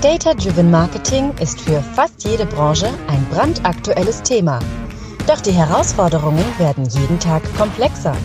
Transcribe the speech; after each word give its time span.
Data-Driven 0.00 0.70
Marketing 0.70 1.34
ist 1.40 1.60
für 1.60 1.82
fast 1.82 2.22
jede 2.22 2.46
Branche 2.46 2.86
ein 3.08 3.26
brandaktuelles 3.32 4.22
Thema. 4.22 4.60
Doch 5.26 5.40
die 5.40 5.50
Herausforderungen 5.50 6.44
werden 6.56 6.84
jeden 6.84 7.18
Tag 7.18 7.42
komplexer. 7.56 8.16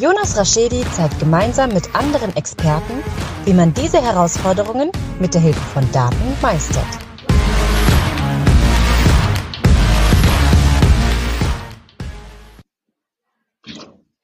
Jonas 0.00 0.36
Raschedi 0.36 0.82
zeigt 0.90 1.20
gemeinsam 1.20 1.72
mit 1.72 1.94
anderen 1.94 2.34
Experten, 2.34 3.04
wie 3.44 3.54
man 3.54 3.72
diese 3.72 4.02
Herausforderungen 4.02 4.90
mit 5.20 5.32
der 5.32 5.40
Hilfe 5.42 5.60
von 5.60 5.88
Daten 5.92 6.16
meistert. 6.42 6.84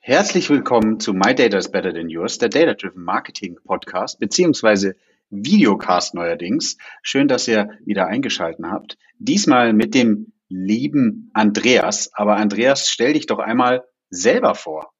Herzlich 0.00 0.50
willkommen 0.50 0.98
zu 0.98 1.12
My 1.12 1.32
Data 1.32 1.58
is 1.58 1.70
Better 1.70 1.94
Than 1.94 2.08
Yours, 2.08 2.38
der 2.38 2.48
Data 2.48 2.74
Driven 2.74 3.04
Marketing 3.04 3.56
Podcast, 3.64 4.18
beziehungsweise 4.18 4.96
Videocast 5.30 6.14
neuerdings. 6.14 6.76
Schön, 7.02 7.28
dass 7.28 7.48
ihr 7.48 7.70
wieder 7.84 8.06
eingeschalten 8.06 8.70
habt. 8.70 8.96
Diesmal 9.18 9.72
mit 9.72 9.94
dem 9.94 10.32
lieben 10.48 11.30
Andreas. 11.34 12.10
Aber 12.12 12.36
Andreas, 12.36 12.88
stell 12.88 13.14
dich 13.14 13.26
doch 13.26 13.38
einmal 13.38 13.84
selber 14.10 14.54
vor. 14.54 14.92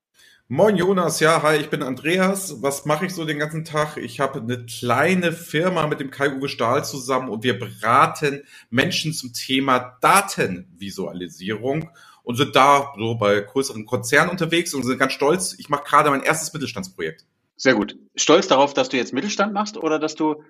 Moin 0.49 0.77
Jonas, 0.77 1.19
ja, 1.19 1.43
hi, 1.43 1.57
ich 1.57 1.71
bin 1.71 1.83
Andreas. 1.83 2.63
Was 2.63 2.85
mache 2.85 3.07
ich 3.07 3.13
so 3.13 3.25
den 3.25 3.41
ganzen 3.41 3.65
Tag? 3.65 3.97
Ich 3.97 4.21
habe 4.21 4.41
eine 4.41 4.65
kleine 4.65 5.33
Firma 5.33 5.89
mit 5.89 5.99
dem 5.99 6.13
Kai-Uwe 6.13 6.49
Stahl 6.49 6.85
zusammen 6.85 7.31
und 7.31 7.43
wir 7.43 7.59
beraten 7.59 8.45
Menschen 8.71 9.13
zum 9.13 9.33
Thema 9.33 9.99
Datenvisualisierung 10.01 11.91
und 12.23 12.37
sind 12.37 12.55
da 12.55 12.93
so 12.97 13.17
bei 13.17 13.41
größeren 13.41 13.87
Konzernen 13.87 14.31
unterwegs 14.31 14.73
und 14.73 14.85
sind 14.85 14.99
ganz 14.99 15.15
stolz. 15.15 15.57
Ich 15.59 15.69
mache 15.69 15.83
gerade 15.83 16.11
mein 16.11 16.23
erstes 16.23 16.53
Mittelstandsprojekt. 16.53 17.25
Sehr 17.57 17.75
gut. 17.75 17.97
Stolz 18.15 18.49
darauf, 18.49 18.75
dass 18.75 18.89
du 18.89 18.97
jetzt 18.97 19.13
Mittelstand 19.13 19.53
machst 19.53 19.77
oder 19.77 19.99
dass 19.99 20.15
du 20.15 20.43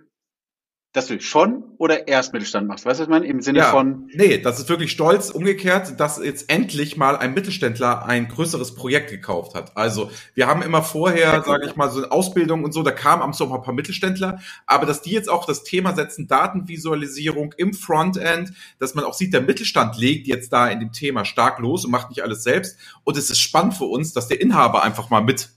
dass 0.96 1.09
du 1.09 1.20
schon 1.20 1.63
oder 1.76 2.09
erst 2.09 2.32
Mittelstand 2.32 2.66
machst. 2.66 2.87
Weißt 2.87 2.98
du, 2.98 3.02
was 3.02 3.07
ich 3.07 3.10
meine? 3.10 3.26
Im 3.26 3.43
Sinne 3.43 3.59
ja, 3.59 3.71
von. 3.71 4.09
Nee, 4.15 4.38
das 4.38 4.59
ist 4.59 4.71
wirklich 4.71 4.90
stolz 4.90 5.29
umgekehrt, 5.29 6.01
dass 6.01 6.16
jetzt 6.16 6.51
endlich 6.51 6.96
mal 6.96 7.18
ein 7.18 7.35
Mittelständler 7.35 8.07
ein 8.07 8.29
größeres 8.29 8.74
Projekt 8.74 9.10
gekauft 9.10 9.54
hat. 9.54 9.76
Also 9.76 10.10
wir 10.32 10.46
haben 10.46 10.63
immer 10.63 10.82
vorher, 10.82 11.43
sage 11.45 11.66
ich 11.66 11.76
mal, 11.76 11.90
so 11.90 11.98
eine 11.98 12.10
Ausbildung 12.10 12.65
und 12.65 12.73
so, 12.73 12.82
da 12.82 12.93
kamen 12.93 13.20
am 13.20 13.35
so 13.35 13.52
ein 13.52 13.63
paar 13.63 13.74
Mittelständler, 13.74 14.41
aber 14.65 14.87
dass 14.87 15.02
die 15.02 15.10
jetzt 15.10 15.29
auch 15.29 15.45
das 15.45 15.65
Thema 15.65 15.95
setzen, 15.95 16.29
Datenvisualisierung 16.29 17.52
im 17.59 17.74
Frontend, 17.74 18.54
dass 18.79 18.95
man 18.95 19.04
auch 19.04 19.13
sieht, 19.13 19.35
der 19.35 19.43
Mittelstand 19.43 19.98
legt 19.98 20.26
jetzt 20.26 20.51
da 20.51 20.66
in 20.68 20.80
dem 20.80 20.93
Thema 20.93 21.26
stark 21.26 21.59
los 21.59 21.85
und 21.85 21.91
macht 21.91 22.09
nicht 22.09 22.23
alles 22.23 22.43
selbst. 22.43 22.79
Und 23.04 23.18
es 23.18 23.29
ist 23.29 23.41
spannend 23.41 23.74
für 23.74 23.85
uns, 23.85 24.15
dass 24.15 24.29
der 24.29 24.41
Inhaber 24.41 24.82
einfach 24.82 25.10
mal 25.10 25.20
mit 25.20 25.51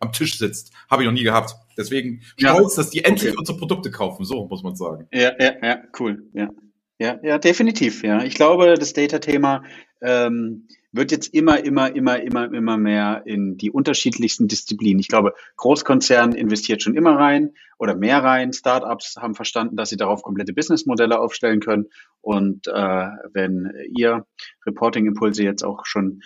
am 0.00 0.12
Tisch 0.12 0.38
sitzt. 0.38 0.72
Habe 0.90 1.02
ich 1.02 1.06
noch 1.06 1.14
nie 1.14 1.24
gehabt. 1.24 1.54
Deswegen 1.76 2.22
stolz, 2.36 2.76
ja. 2.76 2.82
dass 2.82 2.90
die 2.90 3.04
endlich 3.04 3.30
okay. 3.30 3.38
unsere 3.38 3.58
Produkte 3.58 3.90
kaufen. 3.90 4.24
So 4.24 4.46
muss 4.46 4.62
man 4.62 4.76
sagen. 4.76 5.06
Ja, 5.12 5.32
ja, 5.38 5.52
ja, 5.62 5.78
cool. 5.98 6.24
Ja, 6.32 6.50
ja, 6.98 7.18
ja, 7.22 7.38
definitiv. 7.38 8.02
Ja, 8.02 8.22
ich 8.22 8.34
glaube, 8.34 8.74
das 8.74 8.92
Data-Thema 8.92 9.64
ähm, 10.02 10.68
wird 10.92 11.10
jetzt 11.10 11.34
immer, 11.34 11.62
immer, 11.62 11.94
immer, 11.94 12.20
immer, 12.20 12.52
immer 12.52 12.78
mehr 12.78 13.22
in 13.26 13.58
die 13.58 13.70
unterschiedlichsten 13.70 14.48
Disziplinen. 14.48 14.98
Ich 14.98 15.08
glaube, 15.08 15.34
Großkonzern 15.56 16.32
investiert 16.32 16.82
schon 16.82 16.94
immer 16.94 17.16
rein 17.16 17.52
oder 17.78 17.94
mehr 17.94 18.24
rein. 18.24 18.52
Startups 18.54 19.16
haben 19.16 19.34
verstanden, 19.34 19.76
dass 19.76 19.90
sie 19.90 19.98
darauf 19.98 20.22
komplette 20.22 20.54
Businessmodelle 20.54 21.20
aufstellen 21.20 21.60
können. 21.60 21.86
Und 22.22 22.66
äh, 22.66 23.08
wenn 23.32 23.72
ihr 23.94 24.24
Reporting-Impulse 24.64 25.42
jetzt 25.42 25.62
auch 25.62 25.84
schon 25.84 26.22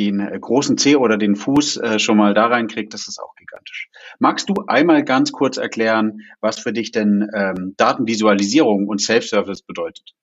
den 0.00 0.20
äh, 0.20 0.38
großen 0.38 0.78
C 0.78 0.96
oder 0.96 1.16
den 1.16 1.36
Fuß 1.36 1.76
äh, 1.76 1.98
schon 1.98 2.16
mal 2.16 2.34
da 2.34 2.46
reinkriegt, 2.46 2.94
das 2.94 3.06
ist 3.06 3.20
auch 3.20 3.36
gigantisch. 3.36 3.90
Magst 4.18 4.48
du 4.48 4.54
einmal 4.66 5.04
ganz 5.04 5.30
kurz 5.30 5.58
erklären, 5.58 6.22
was 6.40 6.58
für 6.58 6.72
dich 6.72 6.90
denn 6.90 7.28
ähm, 7.34 7.74
Datenvisualisierung 7.76 8.88
und 8.88 9.00
Self-Service 9.00 9.62
bedeutet? 9.62 10.14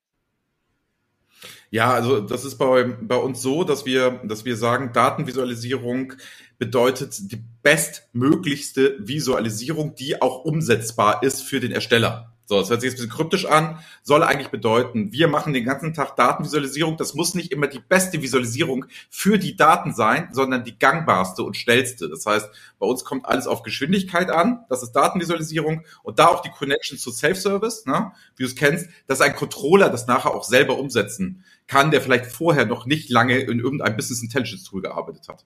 Ja, 1.70 1.94
also 1.94 2.22
das 2.22 2.46
ist 2.46 2.58
bei, 2.58 2.84
bei 3.02 3.18
uns 3.18 3.42
so, 3.42 3.64
dass 3.64 3.86
wir, 3.86 4.22
dass 4.24 4.46
wir 4.46 4.56
sagen, 4.56 4.92
Datenvisualisierung 4.94 6.14
bedeutet 6.58 7.32
die 7.32 7.44
bestmöglichste 7.62 8.96
Visualisierung, 9.00 9.94
die 9.96 10.22
auch 10.22 10.46
umsetzbar 10.46 11.22
ist 11.24 11.42
für 11.42 11.60
den 11.60 11.72
Ersteller. 11.72 12.37
So, 12.50 12.58
das 12.58 12.70
hört 12.70 12.80
sich 12.80 12.92
jetzt 12.92 13.00
ein 13.00 13.08
bisschen 13.08 13.18
kryptisch 13.18 13.46
an, 13.46 13.80
soll 14.04 14.24
eigentlich 14.24 14.48
bedeuten, 14.48 15.12
wir 15.12 15.28
machen 15.28 15.52
den 15.52 15.66
ganzen 15.66 15.94
Tag 15.94 16.16
Datenvisualisierung. 16.16 16.96
Das 16.96 17.14
muss 17.14 17.36
nicht 17.36 17.52
immer 17.52 17.68
die 17.68 17.82
beste 17.82 18.22
Visualisierung 18.22 18.86
für 19.10 19.38
die 19.38 19.58
Daten 19.58 19.94
sein, 19.94 20.30
sondern 20.32 20.64
die 20.64 20.80
gangbarste 20.80 21.44
und 21.44 21.58
schnellste. 21.58 22.08
Das 22.08 22.26
heißt, 22.26 22.50
bei 22.80 22.88
uns 22.88 23.04
kommt 23.04 23.26
alles 23.26 23.48
auf 23.48 23.64
Geschwindigkeit 23.64 24.30
an. 24.30 24.66
Das 24.70 24.82
ist 24.82 24.94
Datenvisualisierung 24.94 25.84
und 26.04 26.20
da 26.20 26.28
auch 26.28 26.42
die 26.42 26.50
Connection 26.50 26.98
zu 26.98 27.12
Self-Service, 27.12 27.86
ne? 27.86 28.14
wie 28.38 28.44
du 28.44 28.50
es 28.50 28.56
kennst, 28.56 28.88
dass 29.08 29.20
ein 29.20 29.36
Controller 29.36 29.90
das 29.90 30.08
nachher 30.08 30.34
auch 30.34 30.46
selber 30.46 30.80
umsetzen 30.80 31.44
kann, 31.68 31.92
der 31.92 32.00
vielleicht 32.00 32.28
vorher 32.28 32.66
noch 32.66 32.86
nicht 32.86 33.10
lange 33.10 33.40
in 33.40 33.60
irgendeinem 33.60 33.98
Business 33.98 34.24
Intelligence 34.24 34.64
Tool 34.64 34.82
gearbeitet 34.82 35.28
hat. 35.28 35.44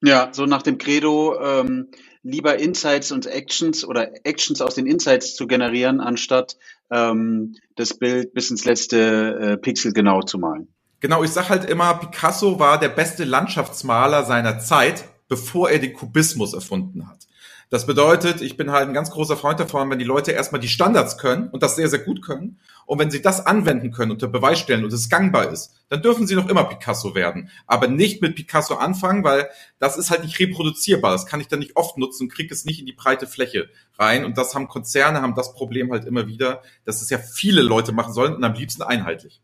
Ja, 0.00 0.30
so 0.32 0.46
nach 0.46 0.62
dem 0.62 0.78
Credo, 0.78 1.40
ähm, 1.40 1.88
lieber 2.22 2.58
Insights 2.58 3.12
und 3.12 3.26
Actions 3.26 3.84
oder 3.84 4.10
Actions 4.24 4.60
aus 4.60 4.74
den 4.74 4.86
Insights 4.86 5.34
zu 5.34 5.46
generieren, 5.46 6.00
anstatt 6.00 6.56
ähm, 6.90 7.56
das 7.76 7.94
Bild 7.94 8.32
bis 8.34 8.50
ins 8.50 8.64
letzte 8.64 8.98
äh, 8.98 9.56
Pixel 9.56 9.92
genau 9.92 10.22
zu 10.22 10.38
malen. 10.38 10.68
Genau, 11.00 11.24
ich 11.24 11.30
sag 11.30 11.48
halt 11.48 11.68
immer, 11.68 11.94
Picasso 11.94 12.60
war 12.60 12.78
der 12.78 12.90
beste 12.90 13.24
Landschaftsmaler 13.24 14.24
seiner 14.24 14.60
Zeit, 14.60 15.04
bevor 15.28 15.70
er 15.70 15.80
den 15.80 15.94
Kubismus 15.94 16.54
erfunden 16.54 17.08
hat. 17.08 17.26
Das 17.72 17.86
bedeutet, 17.86 18.42
ich 18.42 18.58
bin 18.58 18.70
halt 18.70 18.86
ein 18.86 18.92
ganz 18.92 19.10
großer 19.10 19.34
Freund 19.34 19.58
davon, 19.58 19.88
wenn 19.88 19.98
die 19.98 20.04
Leute 20.04 20.32
erstmal 20.32 20.60
die 20.60 20.68
Standards 20.68 21.16
können 21.16 21.48
und 21.48 21.62
das 21.62 21.74
sehr, 21.74 21.88
sehr 21.88 22.00
gut 22.00 22.20
können. 22.20 22.60
Und 22.84 22.98
wenn 22.98 23.10
sie 23.10 23.22
das 23.22 23.46
anwenden 23.46 23.92
können, 23.92 24.10
unter 24.10 24.28
Beweis 24.28 24.58
stellen 24.58 24.84
und 24.84 24.92
es 24.92 25.08
gangbar 25.08 25.50
ist, 25.50 25.72
dann 25.88 26.02
dürfen 26.02 26.26
sie 26.26 26.34
noch 26.34 26.50
immer 26.50 26.64
Picasso 26.64 27.14
werden. 27.14 27.48
Aber 27.66 27.88
nicht 27.88 28.20
mit 28.20 28.34
Picasso 28.34 28.74
anfangen, 28.74 29.24
weil 29.24 29.48
das 29.78 29.96
ist 29.96 30.10
halt 30.10 30.22
nicht 30.22 30.38
reproduzierbar. 30.38 31.12
Das 31.12 31.24
kann 31.24 31.40
ich 31.40 31.48
dann 31.48 31.60
nicht 31.60 31.74
oft 31.74 31.96
nutzen 31.96 32.24
und 32.24 32.28
kriege 32.28 32.52
es 32.52 32.66
nicht 32.66 32.78
in 32.78 32.84
die 32.84 32.92
breite 32.92 33.26
Fläche 33.26 33.70
rein. 33.98 34.26
Und 34.26 34.36
das 34.36 34.54
haben 34.54 34.68
Konzerne, 34.68 35.22
haben 35.22 35.34
das 35.34 35.54
Problem 35.54 35.92
halt 35.92 36.04
immer 36.04 36.26
wieder, 36.26 36.60
dass 36.84 37.00
es 37.00 37.08
ja 37.08 37.16
viele 37.16 37.62
Leute 37.62 37.92
machen 37.92 38.12
sollen 38.12 38.34
und 38.34 38.44
am 38.44 38.52
liebsten 38.52 38.82
einheitlich. 38.82 39.40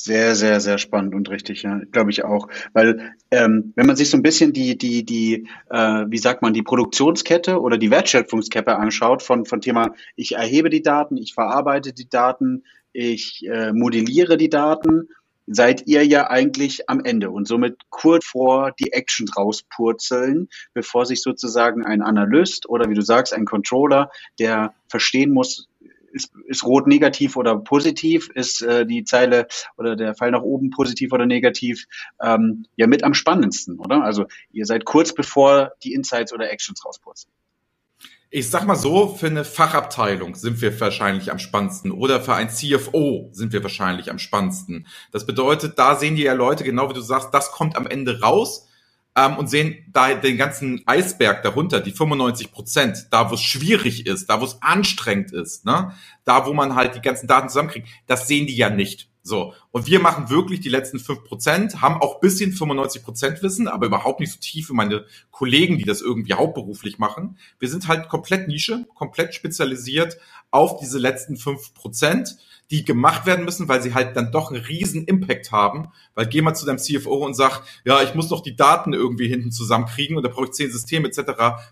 Sehr, 0.00 0.36
sehr, 0.36 0.60
sehr 0.60 0.78
spannend 0.78 1.12
und 1.16 1.28
richtig, 1.28 1.64
ja, 1.64 1.80
glaube 1.90 2.12
ich 2.12 2.24
auch. 2.24 2.46
Weil 2.72 3.16
ähm, 3.32 3.72
wenn 3.74 3.86
man 3.86 3.96
sich 3.96 4.10
so 4.10 4.16
ein 4.16 4.22
bisschen 4.22 4.52
die, 4.52 4.78
die, 4.78 5.04
die, 5.04 5.48
äh, 5.70 6.04
wie 6.06 6.18
sagt 6.18 6.40
man, 6.40 6.54
die 6.54 6.62
Produktionskette 6.62 7.60
oder 7.60 7.78
die 7.78 7.90
Wertschöpfungskette 7.90 8.76
anschaut 8.76 9.24
von, 9.24 9.44
von 9.44 9.60
Thema, 9.60 9.94
ich 10.14 10.36
erhebe 10.36 10.70
die 10.70 10.82
Daten, 10.82 11.16
ich 11.16 11.34
verarbeite 11.34 11.92
die 11.92 12.08
Daten, 12.08 12.62
ich 12.92 13.44
äh, 13.48 13.72
modelliere 13.72 14.36
die 14.36 14.48
Daten, 14.48 15.08
seid 15.48 15.88
ihr 15.88 16.06
ja 16.06 16.30
eigentlich 16.30 16.88
am 16.88 17.00
Ende 17.04 17.30
und 17.30 17.48
somit 17.48 17.80
kurz 17.90 18.24
vor 18.24 18.70
die 18.78 18.92
Actions 18.92 19.36
rauspurzeln, 19.36 20.48
bevor 20.74 21.06
sich 21.06 21.22
sozusagen 21.22 21.84
ein 21.84 22.02
Analyst 22.02 22.68
oder 22.68 22.88
wie 22.88 22.94
du 22.94 23.02
sagst, 23.02 23.34
ein 23.34 23.46
Controller, 23.46 24.12
der 24.38 24.74
verstehen 24.88 25.32
muss, 25.32 25.66
ist, 26.12 26.32
ist 26.46 26.64
rot 26.64 26.86
negativ 26.86 27.36
oder 27.36 27.56
positiv? 27.58 28.30
Ist 28.34 28.62
äh, 28.62 28.86
die 28.86 29.04
Zeile 29.04 29.46
oder 29.76 29.96
der 29.96 30.14
Fall 30.14 30.30
nach 30.30 30.42
oben 30.42 30.70
positiv 30.70 31.12
oder 31.12 31.26
negativ? 31.26 31.86
Ähm, 32.22 32.66
ja, 32.76 32.86
mit 32.86 33.04
am 33.04 33.14
spannendsten, 33.14 33.78
oder? 33.78 34.02
Also 34.02 34.26
ihr 34.52 34.66
seid 34.66 34.84
kurz 34.84 35.14
bevor 35.14 35.72
die 35.82 35.94
Insights 35.94 36.32
oder 36.32 36.50
Actions 36.50 36.84
rauspurzeln. 36.84 37.32
Ich 38.30 38.50
sag 38.50 38.66
mal 38.66 38.76
so, 38.76 39.08
für 39.08 39.28
eine 39.28 39.42
Fachabteilung 39.42 40.34
sind 40.34 40.60
wir 40.60 40.78
wahrscheinlich 40.80 41.32
am 41.32 41.38
spannendsten 41.38 41.90
oder 41.90 42.20
für 42.20 42.34
ein 42.34 42.50
CFO 42.50 43.30
sind 43.32 43.54
wir 43.54 43.62
wahrscheinlich 43.62 44.10
am 44.10 44.18
spannendsten. 44.18 44.86
Das 45.12 45.24
bedeutet, 45.24 45.78
da 45.78 45.96
sehen 45.96 46.14
die 46.14 46.24
ja 46.24 46.34
Leute, 46.34 46.62
genau 46.62 46.90
wie 46.90 46.94
du 46.94 47.00
sagst, 47.00 47.32
das 47.32 47.52
kommt 47.52 47.74
am 47.74 47.86
Ende 47.86 48.20
raus 48.20 48.67
ähm, 49.18 49.36
und 49.36 49.48
sehen 49.48 49.84
da 49.92 50.14
den 50.14 50.36
ganzen 50.36 50.82
Eisberg 50.86 51.42
darunter, 51.42 51.80
die 51.80 51.90
95 51.90 52.52
Prozent, 52.52 53.08
da 53.10 53.30
wo 53.30 53.34
es 53.34 53.40
schwierig 53.40 54.06
ist, 54.06 54.30
da 54.30 54.40
wo 54.40 54.44
es 54.44 54.62
anstrengend 54.62 55.32
ist, 55.32 55.64
ne, 55.64 55.92
da 56.24 56.46
wo 56.46 56.52
man 56.52 56.76
halt 56.76 56.94
die 56.94 57.00
ganzen 57.00 57.26
Daten 57.26 57.48
zusammenkriegt, 57.48 57.88
das 58.06 58.28
sehen 58.28 58.46
die 58.46 58.56
ja 58.56 58.70
nicht. 58.70 59.10
So. 59.28 59.54
Und 59.70 59.86
wir 59.86 60.00
machen 60.00 60.30
wirklich 60.30 60.60
die 60.60 60.68
letzten 60.68 60.98
fünf 60.98 61.22
Prozent, 61.24 61.80
haben 61.82 62.00
auch 62.00 62.20
bisschen 62.20 62.52
95 62.52 63.04
Prozent 63.04 63.42
Wissen, 63.42 63.68
aber 63.68 63.86
überhaupt 63.86 64.20
nicht 64.20 64.32
so 64.32 64.40
tief 64.40 64.70
wie 64.70 64.74
meine 64.74 65.04
Kollegen, 65.30 65.78
die 65.78 65.84
das 65.84 66.00
irgendwie 66.00 66.34
hauptberuflich 66.34 66.98
machen. 66.98 67.38
Wir 67.58 67.68
sind 67.68 67.86
halt 67.86 68.08
komplett 68.08 68.48
Nische, 68.48 68.86
komplett 68.94 69.34
spezialisiert 69.34 70.16
auf 70.50 70.80
diese 70.80 70.98
letzten 70.98 71.36
fünf 71.36 71.74
Prozent 71.74 72.38
die 72.70 72.84
gemacht 72.84 73.24
werden 73.24 73.44
müssen, 73.44 73.68
weil 73.68 73.82
sie 73.82 73.94
halt 73.94 74.16
dann 74.16 74.30
doch 74.30 74.50
einen 74.50 74.62
riesen 74.62 75.04
Impact 75.04 75.52
haben. 75.52 75.88
Weil 76.14 76.26
geh 76.26 76.42
mal 76.42 76.54
zu 76.54 76.66
deinem 76.66 76.78
CFO 76.78 77.24
und 77.24 77.34
sag, 77.34 77.62
ja, 77.84 78.02
ich 78.02 78.14
muss 78.14 78.28
doch 78.28 78.42
die 78.42 78.56
Daten 78.56 78.92
irgendwie 78.92 79.28
hinten 79.28 79.50
zusammenkriegen 79.50 80.16
und 80.16 80.22
da 80.22 80.28
brauche 80.28 80.46
ich 80.46 80.52
zehn 80.52 80.70
Systeme 80.70 81.08
etc. 81.08 81.20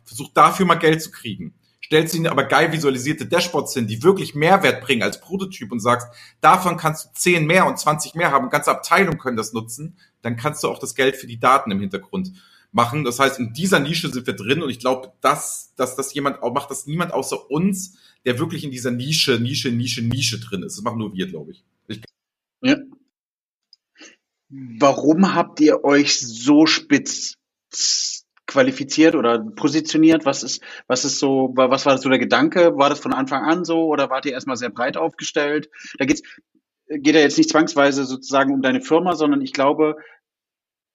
Versuch 0.05 0.31
dafür 0.33 0.65
mal 0.65 0.77
Geld 0.77 1.03
zu 1.03 1.11
kriegen. 1.11 1.55
Stellst 1.87 2.17
ihnen 2.17 2.27
aber 2.27 2.43
geil 2.43 2.73
visualisierte 2.73 3.27
Dashboards 3.27 3.75
hin, 3.75 3.87
die 3.87 4.03
wirklich 4.03 4.35
Mehrwert 4.35 4.81
bringen 4.81 5.05
als 5.05 5.21
Prototyp 5.21 5.71
und 5.71 5.79
sagst, 5.79 6.09
davon 6.41 6.77
kannst 6.77 7.05
du 7.05 7.09
zehn 7.15 7.47
mehr 7.47 7.65
und 7.65 7.79
20 7.79 8.17
mehr 8.17 8.33
haben, 8.33 8.51
ganze 8.51 8.73
Abteilungen 8.73 9.19
können 9.19 9.37
das 9.37 9.53
nutzen, 9.53 9.97
dann 10.21 10.37
kannst 10.37 10.65
du 10.65 10.69
auch 10.69 10.81
das 10.81 10.97
Geld 10.97 11.15
für 11.15 11.29
die 11.29 11.39
Daten 11.39 11.71
im 11.71 11.79
Hintergrund 11.79 12.33
machen. 12.73 13.05
Das 13.05 13.21
heißt, 13.21 13.39
in 13.39 13.53
dieser 13.53 13.79
Nische 13.79 14.09
sind 14.11 14.27
wir 14.27 14.35
drin 14.35 14.65
und 14.65 14.71
ich 14.71 14.81
glaube, 14.81 15.13
dass, 15.21 15.75
dass 15.77 15.95
das 15.95 16.13
jemand 16.13 16.43
auch 16.43 16.53
macht, 16.53 16.73
dass 16.73 16.87
niemand 16.87 17.13
außer 17.13 17.53
uns, 17.53 17.99
der 18.25 18.41
wirklich 18.41 18.65
in 18.65 18.73
dieser 18.73 18.91
Nische, 18.91 19.39
Nische, 19.39 19.71
Nische, 19.71 20.03
Nische 20.03 20.41
drin 20.41 20.65
ist. 20.65 20.77
Das 20.77 20.83
machen 20.83 20.99
nur 20.99 21.15
wir, 21.15 21.29
glaube 21.29 21.53
ich. 21.53 21.65
ich 21.87 22.03
ja. 22.63 22.79
Warum 24.49 25.35
habt 25.37 25.61
ihr 25.61 25.85
euch 25.85 26.19
so 26.19 26.67
spitz 26.67 27.35
qualifiziert 28.47 29.15
oder 29.15 29.39
positioniert? 29.39 30.25
Was 30.25 30.43
ist, 30.43 30.63
was 30.87 31.05
ist 31.05 31.19
so, 31.19 31.53
was 31.55 31.87
war 31.87 31.99
so 31.99 32.09
der 32.09 32.19
Gedanke? 32.19 32.77
War 32.77 32.91
das 32.91 33.01
von 33.01 33.13
Anfang 33.13 33.45
an 33.45 33.65
so 33.65 33.87
oder 33.87 34.11
wart 34.11 34.27
ihr 34.27 34.33
erstmal 34.33 34.57
sehr 34.57 34.71
breit 34.71 34.97
aufgestellt? 34.97 35.69
Da 35.99 36.05
geht's, 36.05 36.23
geht 36.89 37.15
ja 37.15 37.21
jetzt 37.21 37.39
nicht 37.39 37.51
zwangsweise 37.51 38.05
sozusagen 38.05 38.55
um 38.55 38.63
deine 38.63 38.81
Firma, 38.81 39.15
sondern 39.15 39.41
ich 39.41 39.53
glaube, 39.53 39.97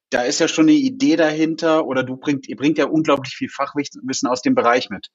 da 0.10 0.24
ist 0.24 0.40
ja 0.40 0.48
schon 0.48 0.66
eine 0.66 0.74
Idee 0.74 1.16
dahinter 1.16 1.86
oder 1.86 2.04
du 2.04 2.18
bringt, 2.18 2.48
ihr 2.48 2.58
bringt 2.58 2.78
ja 2.78 2.86
unglaublich 2.86 3.34
viel 3.34 3.50
Fachwissen 3.50 4.30
aus 4.30 4.42
dem 4.42 4.56
Bereich 4.56 4.90
mit. 4.90 5.10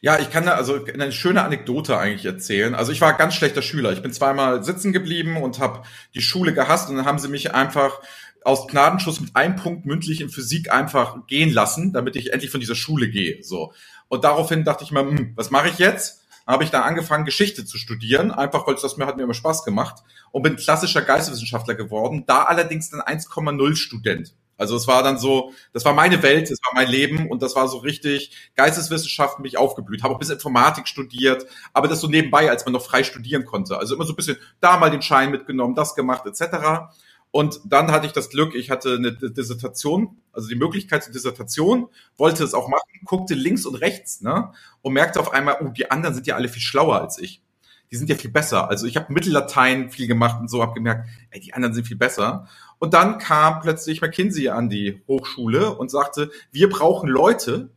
Ja, 0.00 0.18
ich 0.18 0.30
kann 0.30 0.44
da 0.44 0.54
also 0.54 0.84
eine 0.84 1.12
schöne 1.12 1.42
Anekdote 1.42 1.96
eigentlich 1.96 2.26
erzählen. 2.26 2.74
Also 2.74 2.92
ich 2.92 3.00
war 3.00 3.16
ganz 3.16 3.34
schlechter 3.34 3.62
Schüler. 3.62 3.92
Ich 3.92 4.02
bin 4.02 4.12
zweimal 4.12 4.62
sitzen 4.62 4.92
geblieben 4.92 5.38
und 5.38 5.58
habe 5.60 5.82
die 6.14 6.20
Schule 6.20 6.52
gehasst 6.52 6.90
und 6.90 6.96
dann 6.96 7.06
haben 7.06 7.18
sie 7.18 7.28
mich 7.28 7.54
einfach 7.54 8.00
aus 8.44 8.66
Gnadenschuss 8.66 9.20
mit 9.20 9.36
einem 9.36 9.56
Punkt 9.56 9.86
mündlich 9.86 10.20
in 10.20 10.28
Physik 10.28 10.72
einfach 10.72 11.26
gehen 11.26 11.52
lassen, 11.52 11.92
damit 11.92 12.16
ich 12.16 12.32
endlich 12.32 12.50
von 12.50 12.60
dieser 12.60 12.74
Schule 12.74 13.08
gehe. 13.08 13.42
So. 13.42 13.72
Und 14.08 14.24
daraufhin 14.24 14.64
dachte 14.64 14.84
ich 14.84 14.90
mir, 14.90 15.00
hm, 15.00 15.32
was 15.36 15.50
mache 15.50 15.68
ich 15.68 15.78
jetzt? 15.78 16.22
habe 16.46 16.64
ich 16.64 16.70
dann 16.70 16.82
angefangen, 16.82 17.24
Geschichte 17.24 17.64
zu 17.64 17.78
studieren, 17.78 18.30
einfach 18.30 18.66
weil 18.66 18.74
das 18.74 18.96
mir 18.96 19.06
hat 19.06 19.16
mir 19.16 19.22
immer 19.22 19.34
Spaß 19.34 19.64
gemacht 19.64 20.02
und 20.32 20.42
bin 20.42 20.56
klassischer 20.56 21.02
Geisteswissenschaftler 21.02 21.74
geworden, 21.74 22.24
da 22.26 22.44
allerdings 22.44 22.90
dann 22.90 23.00
1,0 23.00 23.76
Student. 23.76 24.34
Also 24.58 24.76
es 24.76 24.86
war 24.86 25.02
dann 25.02 25.18
so, 25.18 25.52
das 25.72 25.84
war 25.84 25.92
meine 25.92 26.22
Welt, 26.22 26.50
das 26.50 26.58
war 26.62 26.74
mein 26.74 26.88
Leben 26.88 27.28
und 27.28 27.42
das 27.42 27.56
war 27.56 27.66
so 27.68 27.78
richtig 27.78 28.52
Geisteswissenschaften 28.54 29.42
mich 29.42 29.56
aufgeblüht. 29.56 30.02
Habe 30.02 30.12
auch 30.12 30.18
ein 30.18 30.20
bisschen 30.20 30.36
Informatik 30.36 30.86
studiert, 30.86 31.46
aber 31.72 31.88
das 31.88 32.00
so 32.00 32.06
nebenbei, 32.06 32.48
als 32.48 32.64
man 32.64 32.72
noch 32.72 32.84
frei 32.84 33.02
studieren 33.02 33.44
konnte. 33.44 33.78
Also 33.78 33.94
immer 33.94 34.04
so 34.04 34.12
ein 34.12 34.16
bisschen 34.16 34.36
da 34.60 34.76
mal 34.76 34.90
den 34.90 35.02
Schein 35.02 35.30
mitgenommen, 35.30 35.74
das 35.74 35.94
gemacht 35.94 36.26
etc. 36.26 36.92
Und 37.32 37.60
dann 37.64 37.90
hatte 37.90 38.06
ich 38.06 38.12
das 38.12 38.28
Glück, 38.28 38.54
ich 38.54 38.70
hatte 38.70 38.94
eine 38.96 39.12
Dissertation, 39.12 40.18
also 40.32 40.48
die 40.48 40.54
Möglichkeit 40.54 41.02
zur 41.02 41.14
Dissertation, 41.14 41.88
wollte 42.18 42.44
es 42.44 42.52
auch 42.52 42.68
machen, 42.68 42.86
guckte 43.06 43.32
links 43.32 43.64
und 43.64 43.74
rechts, 43.76 44.20
ne? 44.20 44.52
Und 44.82 44.92
merkte 44.92 45.18
auf 45.18 45.32
einmal, 45.32 45.56
oh, 45.60 45.68
die 45.68 45.90
anderen 45.90 46.14
sind 46.14 46.26
ja 46.26 46.36
alle 46.36 46.48
viel 46.48 46.60
schlauer 46.60 47.00
als 47.00 47.18
ich. 47.18 47.42
Die 47.90 47.96
sind 47.96 48.10
ja 48.10 48.16
viel 48.16 48.30
besser. 48.30 48.68
Also 48.68 48.86
ich 48.86 48.96
habe 48.96 49.12
Mittellatein 49.12 49.90
viel 49.90 50.06
gemacht 50.06 50.40
und 50.40 50.48
so, 50.48 50.60
habe 50.60 50.74
gemerkt, 50.74 51.08
ey, 51.30 51.40
die 51.40 51.54
anderen 51.54 51.74
sind 51.74 51.86
viel 51.86 51.96
besser. 51.96 52.48
Und 52.78 52.92
dann 52.92 53.16
kam 53.16 53.60
plötzlich 53.60 54.02
McKinsey 54.02 54.50
an 54.50 54.68
die 54.68 55.02
Hochschule 55.08 55.74
und 55.74 55.90
sagte, 55.90 56.30
wir 56.50 56.68
brauchen 56.68 57.08
Leute, 57.08 57.70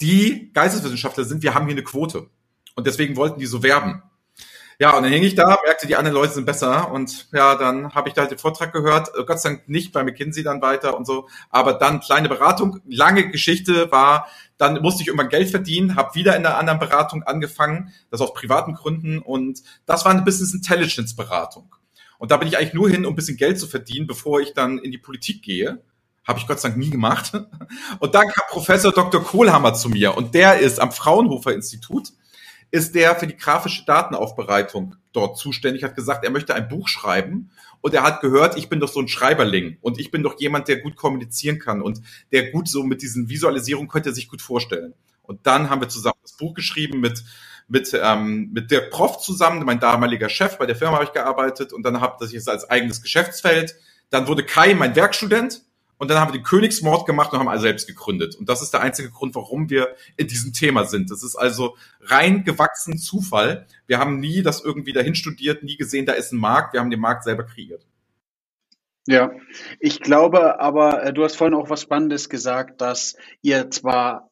die 0.00 0.50
Geisteswissenschaftler 0.52 1.24
sind, 1.24 1.44
wir 1.44 1.54
haben 1.54 1.66
hier 1.66 1.74
eine 1.74 1.84
Quote. 1.84 2.28
Und 2.74 2.88
deswegen 2.88 3.16
wollten 3.16 3.38
die 3.38 3.46
so 3.46 3.62
werben. 3.62 4.02
Ja, 4.78 4.94
und 4.94 5.04
dann 5.04 5.12
hing 5.12 5.22
ich 5.22 5.34
da, 5.34 5.58
merkte, 5.64 5.86
die 5.86 5.96
anderen 5.96 6.14
Leute 6.14 6.34
sind 6.34 6.44
besser 6.44 6.92
und 6.92 7.28
ja, 7.32 7.54
dann 7.54 7.94
habe 7.94 8.08
ich 8.08 8.14
da 8.14 8.22
halt 8.22 8.30
den 8.30 8.38
Vortrag 8.38 8.74
gehört, 8.74 9.08
äh, 9.16 9.24
Gott 9.24 9.40
sei 9.40 9.50
Dank 9.50 9.68
nicht 9.68 9.92
bei 9.92 10.04
McKinsey 10.04 10.42
dann 10.42 10.60
weiter 10.60 10.98
und 10.98 11.06
so, 11.06 11.28
aber 11.48 11.72
dann 11.72 12.00
kleine 12.00 12.28
Beratung, 12.28 12.80
lange 12.86 13.30
Geschichte 13.30 13.90
war, 13.90 14.28
dann 14.58 14.82
musste 14.82 15.02
ich 15.02 15.08
irgendwann 15.08 15.30
Geld 15.30 15.50
verdienen, 15.50 15.96
habe 15.96 16.14
wieder 16.14 16.36
in 16.36 16.44
einer 16.44 16.58
anderen 16.58 16.78
Beratung 16.78 17.22
angefangen, 17.22 17.94
das 18.10 18.20
aus 18.20 18.34
privaten 18.34 18.74
Gründen 18.74 19.18
und 19.18 19.62
das 19.86 20.04
war 20.04 20.12
eine 20.12 20.22
Business 20.22 20.52
Intelligence 20.52 21.16
Beratung. 21.16 21.74
Und 22.18 22.30
da 22.30 22.36
bin 22.36 22.48
ich 22.48 22.58
eigentlich 22.58 22.74
nur 22.74 22.88
hin, 22.88 23.06
um 23.06 23.12
ein 23.12 23.16
bisschen 23.16 23.36
Geld 23.36 23.58
zu 23.58 23.66
verdienen, 23.66 24.06
bevor 24.06 24.40
ich 24.40 24.52
dann 24.52 24.78
in 24.78 24.90
die 24.90 24.98
Politik 24.98 25.42
gehe. 25.42 25.82
Habe 26.26 26.38
ich 26.38 26.46
Gott 26.46 26.60
sei 26.60 26.70
Dank 26.70 26.80
nie 26.80 26.90
gemacht. 26.90 27.32
Und 28.00 28.14
dann 28.14 28.26
kam 28.28 28.44
Professor 28.48 28.92
Dr. 28.92 29.22
Kohlhammer 29.22 29.74
zu 29.74 29.88
mir 29.88 30.16
und 30.16 30.34
der 30.34 30.58
ist 30.58 30.80
am 30.80 30.90
Fraunhofer 30.90 31.54
Institut 31.54 32.12
ist 32.76 32.94
der 32.94 33.16
für 33.16 33.26
die 33.26 33.36
grafische 33.36 33.84
Datenaufbereitung 33.84 34.96
dort 35.12 35.38
zuständig, 35.38 35.82
hat 35.82 35.96
gesagt, 35.96 36.24
er 36.24 36.30
möchte 36.30 36.54
ein 36.54 36.68
Buch 36.68 36.88
schreiben 36.88 37.50
und 37.80 37.94
er 37.94 38.02
hat 38.02 38.20
gehört, 38.20 38.56
ich 38.56 38.68
bin 38.68 38.80
doch 38.80 38.88
so 38.88 39.00
ein 39.00 39.08
Schreiberling 39.08 39.78
und 39.80 39.98
ich 39.98 40.10
bin 40.10 40.22
doch 40.22 40.38
jemand, 40.38 40.68
der 40.68 40.80
gut 40.80 40.96
kommunizieren 40.96 41.58
kann 41.58 41.82
und 41.82 42.00
der 42.32 42.50
gut 42.50 42.68
so 42.68 42.82
mit 42.82 43.02
diesen 43.02 43.28
Visualisierungen 43.28 43.88
könnte 43.88 44.10
er 44.10 44.14
sich 44.14 44.28
gut 44.28 44.42
vorstellen. 44.42 44.94
Und 45.22 45.46
dann 45.46 45.70
haben 45.70 45.80
wir 45.80 45.88
zusammen 45.88 46.18
das 46.22 46.36
Buch 46.36 46.54
geschrieben 46.54 47.00
mit 47.00 47.24
mit 47.68 47.98
ähm, 48.00 48.50
mit 48.52 48.70
der 48.70 48.82
Prof 48.82 49.18
zusammen, 49.18 49.64
mein 49.64 49.80
damaliger 49.80 50.28
Chef 50.28 50.56
bei 50.56 50.66
der 50.66 50.76
Firma 50.76 50.94
habe 50.94 51.04
ich 51.04 51.12
gearbeitet 51.12 51.72
und 51.72 51.82
dann 51.82 52.00
habe 52.00 52.24
ich 52.24 52.34
es 52.34 52.46
als 52.46 52.70
eigenes 52.70 53.02
Geschäftsfeld. 53.02 53.74
Dann 54.10 54.28
wurde 54.28 54.44
Kai 54.44 54.74
mein 54.74 54.94
Werkstudent 54.94 55.62
und 55.98 56.10
dann 56.10 56.18
haben 56.18 56.32
wir 56.32 56.38
den 56.38 56.44
Königsmord 56.44 57.06
gemacht 57.06 57.32
und 57.32 57.38
haben 57.38 57.48
also 57.48 57.62
selbst 57.62 57.86
gegründet. 57.86 58.34
Und 58.34 58.48
das 58.48 58.62
ist 58.62 58.72
der 58.72 58.82
einzige 58.82 59.10
Grund, 59.10 59.34
warum 59.34 59.70
wir 59.70 59.94
in 60.16 60.28
diesem 60.28 60.52
Thema 60.52 60.84
sind. 60.84 61.10
Das 61.10 61.22
ist 61.22 61.36
also 61.36 61.76
rein 62.02 62.44
gewachsen 62.44 62.98
Zufall. 62.98 63.66
Wir 63.86 63.98
haben 63.98 64.20
nie 64.20 64.42
das 64.42 64.62
irgendwie 64.62 64.92
dahin 64.92 65.14
studiert, 65.14 65.62
nie 65.62 65.76
gesehen, 65.76 66.06
da 66.06 66.12
ist 66.12 66.32
ein 66.32 66.38
Markt. 66.38 66.74
Wir 66.74 66.80
haben 66.80 66.90
den 66.90 67.00
Markt 67.00 67.24
selber 67.24 67.44
kreiert. 67.44 67.86
Ja, 69.08 69.30
ich 69.78 70.00
glaube 70.00 70.58
aber, 70.60 71.04
äh, 71.04 71.12
du 71.12 71.22
hast 71.22 71.36
vorhin 71.36 71.54
auch 71.54 71.70
was 71.70 71.82
Spannendes 71.82 72.28
gesagt, 72.28 72.80
dass 72.80 73.16
ihr 73.40 73.70
zwar 73.70 74.30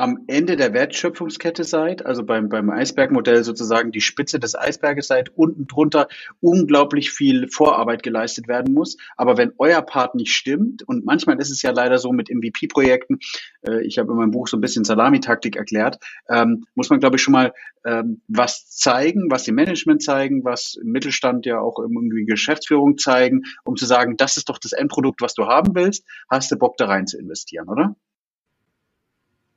am 0.00 0.24
Ende 0.28 0.56
der 0.56 0.72
Wertschöpfungskette 0.72 1.62
seid, 1.62 2.06
also 2.06 2.24
beim, 2.24 2.48
beim 2.48 2.70
Eisbergmodell 2.70 3.44
sozusagen 3.44 3.92
die 3.92 4.00
Spitze 4.00 4.40
des 4.40 4.56
Eisberges 4.56 5.08
seid, 5.08 5.30
unten 5.36 5.66
drunter 5.66 6.08
unglaublich 6.40 7.10
viel 7.10 7.48
Vorarbeit 7.48 8.02
geleistet 8.02 8.48
werden 8.48 8.72
muss. 8.72 8.96
Aber 9.18 9.36
wenn 9.36 9.52
euer 9.58 9.82
Part 9.82 10.14
nicht 10.14 10.32
stimmt, 10.32 10.82
und 10.88 11.04
manchmal 11.04 11.38
ist 11.38 11.50
es 11.50 11.60
ja 11.60 11.70
leider 11.70 11.98
so 11.98 12.12
mit 12.12 12.30
MVP-Projekten, 12.30 13.18
äh, 13.60 13.84
ich 13.84 13.98
habe 13.98 14.10
in 14.10 14.16
meinem 14.16 14.30
Buch 14.30 14.48
so 14.48 14.56
ein 14.56 14.62
bisschen 14.62 14.84
Salamitaktik 14.84 15.56
erklärt, 15.56 15.98
ähm, 16.30 16.64
muss 16.74 16.88
man, 16.88 17.00
glaube 17.00 17.16
ich, 17.16 17.22
schon 17.22 17.32
mal 17.32 17.52
ähm, 17.84 18.22
was 18.26 18.70
zeigen, 18.70 19.30
was 19.30 19.44
dem 19.44 19.54
Management 19.54 20.02
zeigen, 20.02 20.44
was 20.44 20.76
im 20.80 20.92
Mittelstand 20.92 21.44
ja 21.44 21.60
auch 21.60 21.78
irgendwie 21.78 22.24
Geschäftsführung 22.24 22.96
zeigen, 22.96 23.42
um 23.64 23.76
zu 23.76 23.84
sagen, 23.84 24.16
das 24.16 24.38
ist 24.38 24.48
doch 24.48 24.58
das 24.58 24.72
Endprodukt, 24.72 25.20
was 25.20 25.34
du 25.34 25.44
haben 25.44 25.74
willst, 25.74 26.06
hast 26.30 26.50
du 26.50 26.56
Bock 26.56 26.78
da 26.78 26.86
rein 26.86 27.06
zu 27.06 27.18
investieren, 27.18 27.68
oder? 27.68 27.96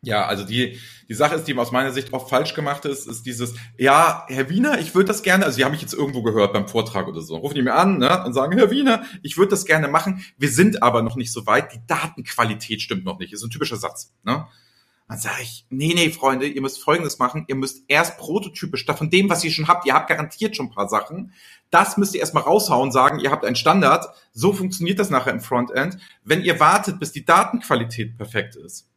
Ja, 0.03 0.25
also 0.25 0.43
die, 0.43 0.77
die 1.07 1.13
Sache 1.13 1.35
ist, 1.35 1.45
die 1.45 1.57
aus 1.57 1.71
meiner 1.71 1.93
Sicht 1.93 2.11
oft 2.11 2.29
falsch 2.29 2.53
gemacht 2.53 2.83
ist, 2.83 3.07
ist 3.07 3.25
dieses, 3.25 3.55
ja, 3.77 4.25
Herr 4.27 4.49
Wiener, 4.49 4.77
ich 4.79 4.93
würde 4.93 5.07
das 5.07 5.23
gerne, 5.23 5.45
also 5.45 5.57
die 5.57 5.63
haben 5.63 5.71
mich 5.71 5.81
jetzt 5.81 5.93
irgendwo 5.93 6.23
gehört 6.23 6.51
beim 6.51 6.67
Vortrag 6.67 7.07
oder 7.07 7.21
so, 7.21 7.37
rufen 7.37 7.55
die 7.55 7.61
mir 7.61 7.73
an 7.73 7.99
ne, 7.99 8.21
und 8.25 8.33
sagen, 8.33 8.57
Herr 8.57 8.69
Wiener, 8.69 9.03
ich 9.21 9.37
würde 9.37 9.51
das 9.51 9.65
gerne 9.65 9.87
machen, 9.87 10.21
wir 10.37 10.49
sind 10.49 10.83
aber 10.83 11.03
noch 11.03 11.15
nicht 11.15 11.31
so 11.31 11.45
weit, 11.45 11.73
die 11.73 11.79
Datenqualität 11.87 12.81
stimmt 12.81 13.05
noch 13.05 13.17
nicht, 13.17 13.31
ist 13.31 13.43
ein 13.43 13.49
typischer 13.49 13.77
Satz. 13.77 14.13
Ne? 14.23 14.45
Dann 15.07 15.17
sage 15.17 15.41
ich, 15.41 15.65
nee, 15.69 15.93
nee, 15.95 16.09
Freunde, 16.09 16.47
ihr 16.47 16.61
müsst 16.61 16.81
Folgendes 16.83 17.17
machen, 17.17 17.45
ihr 17.47 17.55
müsst 17.55 17.85
erst 17.87 18.17
prototypisch, 18.17 18.85
von 18.85 19.09
dem, 19.09 19.29
was 19.29 19.43
ihr 19.45 19.51
schon 19.51 19.69
habt, 19.69 19.85
ihr 19.85 19.93
habt 19.93 20.09
garantiert 20.09 20.57
schon 20.57 20.65
ein 20.65 20.71
paar 20.71 20.89
Sachen, 20.89 21.31
das 21.69 21.95
müsst 21.95 22.13
ihr 22.13 22.19
erstmal 22.19 22.43
raushauen, 22.43 22.91
sagen, 22.91 23.19
ihr 23.19 23.31
habt 23.31 23.45
einen 23.45 23.55
Standard, 23.55 24.07
so 24.33 24.51
funktioniert 24.51 24.99
das 24.99 25.09
nachher 25.09 25.31
im 25.31 25.39
Frontend. 25.39 25.97
Wenn 26.25 26.41
ihr 26.41 26.59
wartet, 26.59 26.99
bis 26.99 27.13
die 27.13 27.23
Datenqualität 27.23 28.17
perfekt 28.17 28.57
ist, 28.57 28.89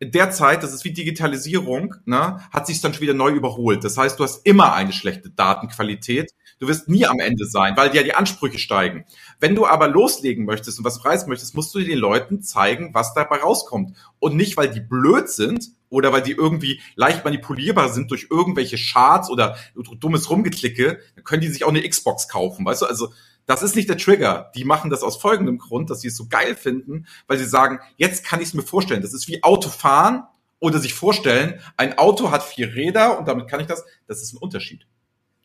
in 0.00 0.12
der 0.12 0.30
Zeit, 0.30 0.62
das 0.62 0.72
ist 0.72 0.84
wie 0.84 0.92
Digitalisierung, 0.92 1.94
ne, 2.06 2.40
hat 2.50 2.66
sich 2.66 2.80
dann 2.80 2.94
schon 2.94 3.02
wieder 3.02 3.14
neu 3.14 3.30
überholt. 3.30 3.84
Das 3.84 3.98
heißt, 3.98 4.18
du 4.18 4.24
hast 4.24 4.46
immer 4.46 4.72
eine 4.72 4.92
schlechte 4.92 5.28
Datenqualität. 5.28 6.32
Du 6.58 6.68
wirst 6.68 6.88
nie 6.88 7.06
am 7.06 7.20
Ende 7.20 7.44
sein, 7.44 7.76
weil 7.76 7.94
ja 7.94 8.02
die 8.02 8.14
Ansprüche 8.14 8.58
steigen. 8.58 9.04
Wenn 9.40 9.54
du 9.54 9.66
aber 9.66 9.88
loslegen 9.88 10.46
möchtest 10.46 10.78
und 10.78 10.86
was 10.86 11.00
preisen 11.00 11.28
möchtest, 11.28 11.54
musst 11.54 11.74
du 11.74 11.80
den 11.80 11.98
Leuten 11.98 12.42
zeigen, 12.42 12.94
was 12.94 13.12
dabei 13.12 13.36
rauskommt. 13.36 13.94
Und 14.18 14.36
nicht, 14.36 14.56
weil 14.56 14.70
die 14.70 14.80
blöd 14.80 15.28
sind 15.28 15.68
oder 15.90 16.12
weil 16.12 16.22
die 16.22 16.32
irgendwie 16.32 16.80
leicht 16.94 17.22
manipulierbar 17.24 17.90
sind 17.90 18.10
durch 18.10 18.28
irgendwelche 18.30 18.78
Charts 18.78 19.28
oder 19.28 19.56
dummes 19.98 20.30
Rumgeklicke, 20.30 20.98
dann 21.14 21.24
können 21.24 21.42
die 21.42 21.48
sich 21.48 21.64
auch 21.64 21.68
eine 21.68 21.86
Xbox 21.86 22.28
kaufen, 22.28 22.64
weißt 22.64 22.82
du? 22.82 22.86
Also 22.86 23.12
das 23.46 23.62
ist 23.62 23.76
nicht 23.76 23.88
der 23.88 23.98
Trigger. 23.98 24.50
Die 24.54 24.64
machen 24.64 24.90
das 24.90 25.02
aus 25.02 25.16
folgendem 25.16 25.58
Grund, 25.58 25.90
dass 25.90 26.00
sie 26.00 26.08
es 26.08 26.16
so 26.16 26.26
geil 26.28 26.54
finden, 26.54 27.06
weil 27.26 27.38
sie 27.38 27.46
sagen, 27.46 27.80
jetzt 27.96 28.24
kann 28.24 28.40
ich 28.40 28.48
es 28.48 28.54
mir 28.54 28.62
vorstellen. 28.62 29.02
Das 29.02 29.14
ist 29.14 29.28
wie 29.28 29.42
Autofahren 29.42 30.24
oder 30.60 30.78
sich 30.78 30.94
vorstellen, 30.94 31.60
ein 31.76 31.98
Auto 31.98 32.30
hat 32.30 32.42
vier 32.42 32.74
Räder 32.74 33.18
und 33.18 33.26
damit 33.26 33.48
kann 33.48 33.60
ich 33.60 33.66
das. 33.66 33.84
Das 34.06 34.22
ist 34.22 34.34
ein 34.34 34.38
Unterschied. 34.38 34.86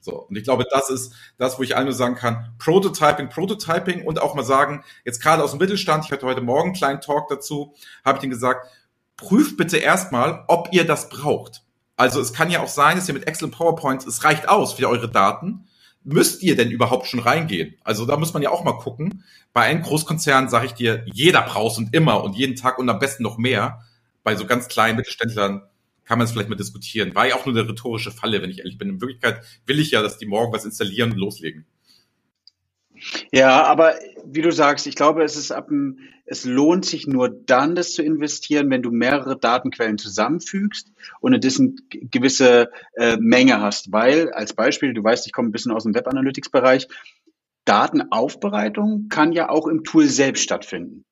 So. 0.01 0.27
Und 0.27 0.35
ich 0.35 0.43
glaube, 0.43 0.65
das 0.69 0.89
ist 0.89 1.13
das, 1.37 1.57
wo 1.57 1.63
ich 1.63 1.75
allen 1.75 1.85
nur 1.85 1.95
sagen 1.95 2.15
kann, 2.15 2.53
Prototyping, 2.59 3.29
Prototyping 3.29 4.05
und 4.05 4.21
auch 4.21 4.35
mal 4.35 4.43
sagen, 4.43 4.83
jetzt 5.03 5.21
gerade 5.21 5.43
aus 5.43 5.51
dem 5.51 5.59
Mittelstand, 5.59 6.05
ich 6.05 6.11
hatte 6.11 6.27
heute 6.27 6.41
Morgen 6.41 6.69
einen 6.69 6.75
kleinen 6.75 7.01
Talk 7.01 7.27
dazu, 7.27 7.73
habe 8.03 8.17
ich 8.17 8.21
denen 8.21 8.31
gesagt, 8.31 8.67
prüft 9.17 9.57
bitte 9.57 9.77
erstmal, 9.77 10.43
ob 10.47 10.69
ihr 10.71 10.85
das 10.85 11.09
braucht. 11.09 11.63
Also 11.97 12.19
es 12.19 12.33
kann 12.33 12.51
ja 12.51 12.61
auch 12.61 12.67
sein, 12.67 12.97
dass 12.97 13.07
ihr 13.07 13.13
mit 13.13 13.27
Excel 13.27 13.45
und 13.45 13.55
PowerPoint, 13.55 14.05
es 14.05 14.23
reicht 14.23 14.47
aus 14.47 14.73
für 14.73 14.87
eure 14.87 15.09
Daten, 15.09 15.64
müsst 16.05 16.43
ihr 16.43 16.55
denn 16.55 16.71
überhaupt 16.71 17.07
schon 17.07 17.19
reingehen? 17.19 17.75
Also 17.83 18.05
da 18.05 18.15
muss 18.17 18.33
man 18.33 18.43
ja 18.43 18.51
auch 18.51 18.63
mal 18.63 18.77
gucken. 18.77 19.23
Bei 19.53 19.61
einem 19.63 19.81
Großkonzern 19.81 20.49
sage 20.49 20.67
ich 20.67 20.73
dir, 20.73 21.03
jeder 21.11 21.41
braucht 21.41 21.77
und 21.77 21.93
immer 21.93 22.23
und 22.23 22.35
jeden 22.35 22.55
Tag 22.55 22.77
und 22.79 22.89
am 22.89 22.99
besten 22.99 23.23
noch 23.23 23.37
mehr. 23.37 23.81
Bei 24.23 24.35
so 24.35 24.45
ganz 24.45 24.67
kleinen 24.67 24.97
Mittelständlern 24.97 25.63
kann 26.05 26.19
man 26.19 26.25
es 26.25 26.31
vielleicht 26.31 26.49
mal 26.49 26.55
diskutieren. 26.55 27.15
War 27.15 27.27
ja 27.27 27.35
auch 27.35 27.45
nur 27.45 27.57
eine 27.57 27.67
rhetorische 27.67 28.11
Falle, 28.11 28.41
wenn 28.41 28.51
ich 28.51 28.59
ehrlich 28.59 28.77
bin. 28.77 28.89
In 28.89 29.01
Wirklichkeit 29.01 29.41
will 29.65 29.79
ich 29.79 29.91
ja, 29.91 30.01
dass 30.01 30.17
die 30.17 30.27
morgen 30.27 30.53
was 30.53 30.65
installieren 30.65 31.11
und 31.11 31.17
loslegen. 31.17 31.65
Ja, 33.31 33.63
aber 33.63 33.95
wie 34.27 34.41
du 34.41 34.51
sagst, 34.51 34.87
ich 34.87 34.95
glaube, 34.95 35.23
es 35.23 35.35
ist 35.35 35.51
ab 35.51 35.67
dem, 35.67 35.99
es 36.25 36.45
lohnt 36.45 36.85
sich 36.85 37.07
nur 37.07 37.29
dann, 37.29 37.75
das 37.75 37.93
zu 37.93 38.03
investieren, 38.03 38.69
wenn 38.69 38.81
du 38.81 38.91
mehrere 38.91 39.37
Datenquellen 39.37 39.97
zusammenfügst 39.97 40.91
und 41.19 41.33
eine 41.33 41.39
gewisse 41.39 42.69
äh, 42.95 43.17
Menge 43.17 43.61
hast. 43.61 43.91
Weil, 43.91 44.31
als 44.31 44.53
Beispiel, 44.53 44.93
du 44.93 45.03
weißt, 45.03 45.25
ich 45.25 45.33
komme 45.33 45.49
ein 45.49 45.51
bisschen 45.51 45.71
aus 45.71 45.83
dem 45.83 45.95
Web 45.95 46.07
Analytics 46.07 46.49
Bereich, 46.49 46.87
Datenaufbereitung 47.65 49.07
kann 49.09 49.31
ja 49.31 49.49
auch 49.49 49.67
im 49.67 49.83
Tool 49.83 50.07
selbst 50.07 50.43
stattfinden. 50.43 51.05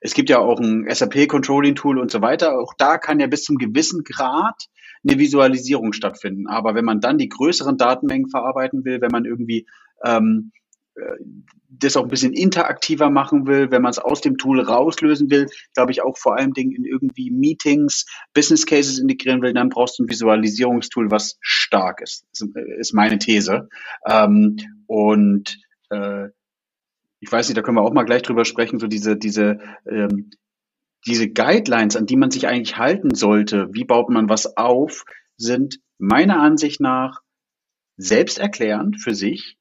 Es 0.00 0.14
gibt 0.14 0.30
ja 0.30 0.38
auch 0.38 0.60
ein 0.60 0.86
SAP 0.88 1.28
Controlling 1.28 1.74
Tool 1.74 1.98
und 1.98 2.10
so 2.10 2.20
weiter. 2.20 2.58
Auch 2.58 2.74
da 2.76 2.98
kann 2.98 3.20
ja 3.20 3.26
bis 3.26 3.44
zum 3.44 3.56
gewissen 3.56 4.04
Grad 4.04 4.66
eine 5.06 5.18
Visualisierung 5.18 5.92
stattfinden. 5.92 6.46
Aber 6.46 6.74
wenn 6.74 6.84
man 6.84 7.00
dann 7.00 7.18
die 7.18 7.28
größeren 7.28 7.76
Datenmengen 7.76 8.28
verarbeiten 8.28 8.84
will, 8.84 9.00
wenn 9.00 9.10
man 9.10 9.24
irgendwie 9.24 9.66
ähm, 10.04 10.52
äh, 10.54 10.63
das 11.68 11.96
auch 11.96 12.04
ein 12.04 12.08
bisschen 12.08 12.32
interaktiver 12.32 13.10
machen 13.10 13.46
will, 13.46 13.70
wenn 13.70 13.82
man 13.82 13.90
es 13.90 13.98
aus 13.98 14.20
dem 14.20 14.38
Tool 14.38 14.60
rauslösen 14.60 15.30
will, 15.30 15.48
glaube 15.74 15.92
ich 15.92 16.02
auch 16.02 16.16
vor 16.16 16.36
allem 16.36 16.52
Dingen 16.52 16.72
in 16.72 16.84
irgendwie 16.84 17.30
Meetings, 17.30 18.06
Business 18.32 18.66
Cases 18.66 18.98
integrieren 18.98 19.42
will, 19.42 19.52
dann 19.52 19.70
brauchst 19.70 19.98
du 19.98 20.04
ein 20.04 20.08
Visualisierungstool, 20.08 21.10
was 21.10 21.36
stark 21.40 22.00
ist, 22.00 22.26
ist, 22.32 22.46
ist 22.78 22.94
meine 22.94 23.18
These. 23.18 23.68
Ähm, 24.06 24.56
und 24.86 25.58
äh, 25.90 26.28
ich 27.20 27.32
weiß 27.32 27.48
nicht, 27.48 27.56
da 27.56 27.62
können 27.62 27.76
wir 27.76 27.82
auch 27.82 27.92
mal 27.92 28.04
gleich 28.04 28.22
drüber 28.22 28.44
sprechen, 28.44 28.78
so 28.78 28.86
diese, 28.86 29.16
diese, 29.16 29.58
ähm, 29.88 30.30
diese 31.06 31.28
Guidelines, 31.30 31.96
an 31.96 32.06
die 32.06 32.16
man 32.16 32.30
sich 32.30 32.46
eigentlich 32.46 32.76
halten 32.76 33.14
sollte, 33.14 33.68
wie 33.72 33.84
baut 33.84 34.10
man 34.10 34.28
was 34.28 34.56
auf, 34.56 35.04
sind 35.36 35.80
meiner 35.98 36.40
Ansicht 36.40 36.80
nach 36.80 37.20
selbsterklärend 37.96 39.00
für 39.00 39.14
sich, 39.14 39.56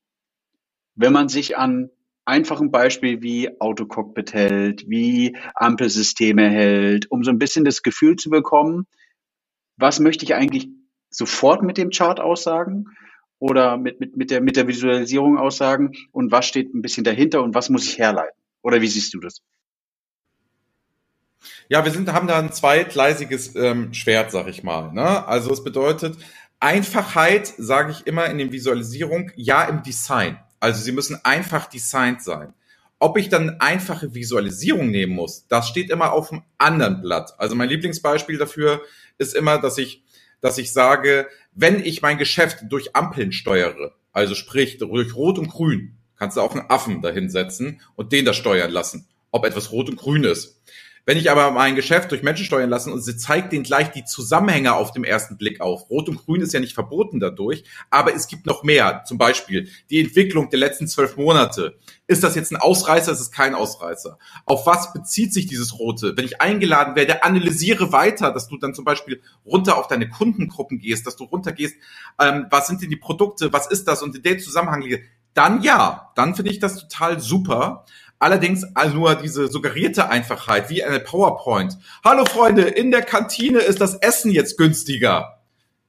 wenn 0.95 1.13
man 1.13 1.29
sich 1.29 1.57
an 1.57 1.89
einfachen 2.25 2.71
Beispiel 2.71 3.21
wie 3.21 3.59
Autocockpit 3.59 4.33
hält, 4.33 4.89
wie 4.89 5.35
Ampelsysteme 5.55 6.49
hält, 6.49 7.11
um 7.11 7.23
so 7.23 7.31
ein 7.31 7.39
bisschen 7.39 7.65
das 7.65 7.83
Gefühl 7.83 8.15
zu 8.15 8.29
bekommen, 8.29 8.87
was 9.77 9.99
möchte 9.99 10.23
ich 10.23 10.35
eigentlich 10.35 10.69
sofort 11.09 11.63
mit 11.63 11.77
dem 11.77 11.89
Chart 11.89 12.19
aussagen 12.19 12.85
oder 13.39 13.77
mit, 13.77 13.99
mit, 13.99 14.15
mit, 14.15 14.31
der, 14.31 14.41
mit 14.41 14.55
der 14.55 14.67
Visualisierung 14.67 15.37
aussagen 15.37 15.91
und 16.11 16.31
was 16.31 16.45
steht 16.45 16.73
ein 16.73 16.81
bisschen 16.81 17.03
dahinter 17.03 17.43
und 17.43 17.53
was 17.55 17.69
muss 17.69 17.85
ich 17.85 17.97
herleiten? 17.97 18.39
Oder 18.61 18.81
wie 18.81 18.87
siehst 18.87 19.13
du 19.13 19.19
das? 19.19 19.41
Ja, 21.67 21.83
wir 21.83 21.91
sind, 21.91 22.11
haben 22.11 22.27
da 22.27 22.39
ein 22.39 22.53
zweitgleisiges 22.53 23.55
ähm, 23.55 23.93
Schwert, 23.93 24.31
sag 24.31 24.47
ich 24.47 24.63
mal. 24.63 24.93
Ne? 24.93 25.27
Also 25.27 25.51
es 25.51 25.63
bedeutet, 25.63 26.17
Einfachheit, 26.59 27.47
sage 27.57 27.91
ich 27.91 28.07
immer 28.07 28.27
in 28.27 28.37
den 28.37 28.53
Visualisierung, 28.53 29.31
ja 29.35 29.65
im 29.65 29.83
Design. 29.83 30.37
Also 30.63 30.81
sie 30.81 30.93
müssen 30.93 31.19
einfach 31.25 31.65
designt 31.65 32.23
sein. 32.23 32.53
Ob 32.97 33.17
ich 33.17 33.27
dann 33.27 33.59
einfache 33.59 34.13
Visualisierung 34.13 34.91
nehmen 34.91 35.11
muss, 35.11 35.45
das 35.49 35.67
steht 35.67 35.89
immer 35.89 36.13
auf 36.13 36.29
dem 36.29 36.43
anderen 36.57 37.01
Blatt. 37.01 37.33
Also 37.37 37.53
mein 37.53 37.67
Lieblingsbeispiel 37.67 38.37
dafür 38.37 38.81
ist 39.17 39.35
immer, 39.35 39.57
dass 39.57 39.77
ich 39.77 40.05
dass 40.39 40.57
ich 40.57 40.71
sage, 40.71 41.27
wenn 41.51 41.83
ich 41.83 42.01
mein 42.01 42.17
Geschäft 42.17 42.59
durch 42.69 42.95
Ampeln 42.95 43.33
steuere, 43.33 43.93
also 44.13 44.35
sprich 44.35 44.77
durch 44.77 45.13
Rot 45.15 45.37
und 45.37 45.49
Grün, 45.49 45.97
kannst 46.17 46.37
du 46.37 46.41
auch 46.41 46.55
einen 46.55 46.69
Affen 46.69 47.01
dahinsetzen 47.01 47.81
und 47.95 48.13
den 48.13 48.23
da 48.23 48.33
steuern 48.33 48.71
lassen, 48.71 49.09
ob 49.31 49.45
etwas 49.45 49.73
Rot 49.73 49.89
und 49.89 49.97
Grün 49.97 50.23
ist. 50.23 50.61
Wenn 51.05 51.17
ich 51.17 51.29
aber 51.29 51.51
mein 51.51 51.75
Geschäft 51.75 52.11
durch 52.11 52.23
Menschen 52.23 52.45
steuern 52.45 52.69
lassen 52.69 52.93
und 52.93 53.01
sie 53.01 53.17
zeigt 53.17 53.51
denen 53.51 53.63
gleich 53.63 53.91
die 53.91 54.05
Zusammenhänge 54.05 54.73
auf 54.73 54.91
dem 54.91 55.03
ersten 55.03 55.37
Blick 55.37 55.59
auf. 55.59 55.89
Rot 55.89 56.07
und 56.07 56.15
Grün 56.15 56.39
ist 56.39 56.53
ja 56.53 56.61
nicht 56.61 56.73
verboten 56.73 57.19
dadurch, 57.19 57.65
aber 57.89 58.15
es 58.15 58.27
gibt 58.27 58.45
noch 58.45 58.63
mehr. 58.63 59.03
Zum 59.05 59.17
Beispiel 59.17 59.69
die 59.89 59.99
Entwicklung 59.99 60.49
der 60.49 60.59
letzten 60.59 60.87
zwölf 60.87 61.17
Monate. 61.17 61.77
Ist 62.07 62.23
das 62.23 62.35
jetzt 62.35 62.51
ein 62.51 62.57
Ausreißer? 62.57 63.11
Ist 63.11 63.19
es 63.19 63.31
kein 63.31 63.53
Ausreißer? 63.53 64.17
Auf 64.45 64.65
was 64.65 64.93
bezieht 64.93 65.33
sich 65.33 65.47
dieses 65.47 65.77
Rote? 65.77 66.15
Wenn 66.15 66.25
ich 66.25 66.39
eingeladen 66.39 66.95
werde, 66.95 67.23
analysiere 67.23 67.91
weiter, 67.91 68.31
dass 68.31 68.47
du 68.47 68.57
dann 68.57 68.73
zum 68.73 68.85
Beispiel 68.85 69.21
runter 69.45 69.77
auf 69.77 69.87
deine 69.87 70.09
Kundengruppen 70.09 70.79
gehst, 70.79 71.05
dass 71.05 71.17
du 71.17 71.25
runtergehst, 71.25 71.75
ähm, 72.21 72.47
was 72.49 72.67
sind 72.67 72.81
denn 72.81 72.89
die 72.89 72.95
Produkte, 72.95 73.51
was 73.51 73.67
ist 73.67 73.89
das 73.89 74.03
und 74.03 74.15
in 74.15 74.23
dem 74.23 74.39
Zusammenhang 74.39 74.83
dann 75.33 75.61
ja, 75.63 76.11
dann 76.15 76.35
finde 76.35 76.51
ich 76.51 76.59
das 76.59 76.77
total 76.77 77.19
super. 77.19 77.85
Allerdings 78.23 78.63
also 78.73 78.95
nur 78.95 79.15
diese 79.15 79.49
suggerierte 79.49 80.09
Einfachheit, 80.09 80.69
wie 80.69 80.81
eine 80.81 81.01
PowerPoint. 81.01 81.77
Hallo 82.05 82.23
Freunde, 82.23 82.61
in 82.61 82.89
der 82.89 83.01
Kantine 83.01 83.59
ist 83.59 83.81
das 83.81 83.95
Essen 83.95 84.31
jetzt 84.31 84.57
günstiger. 84.57 85.41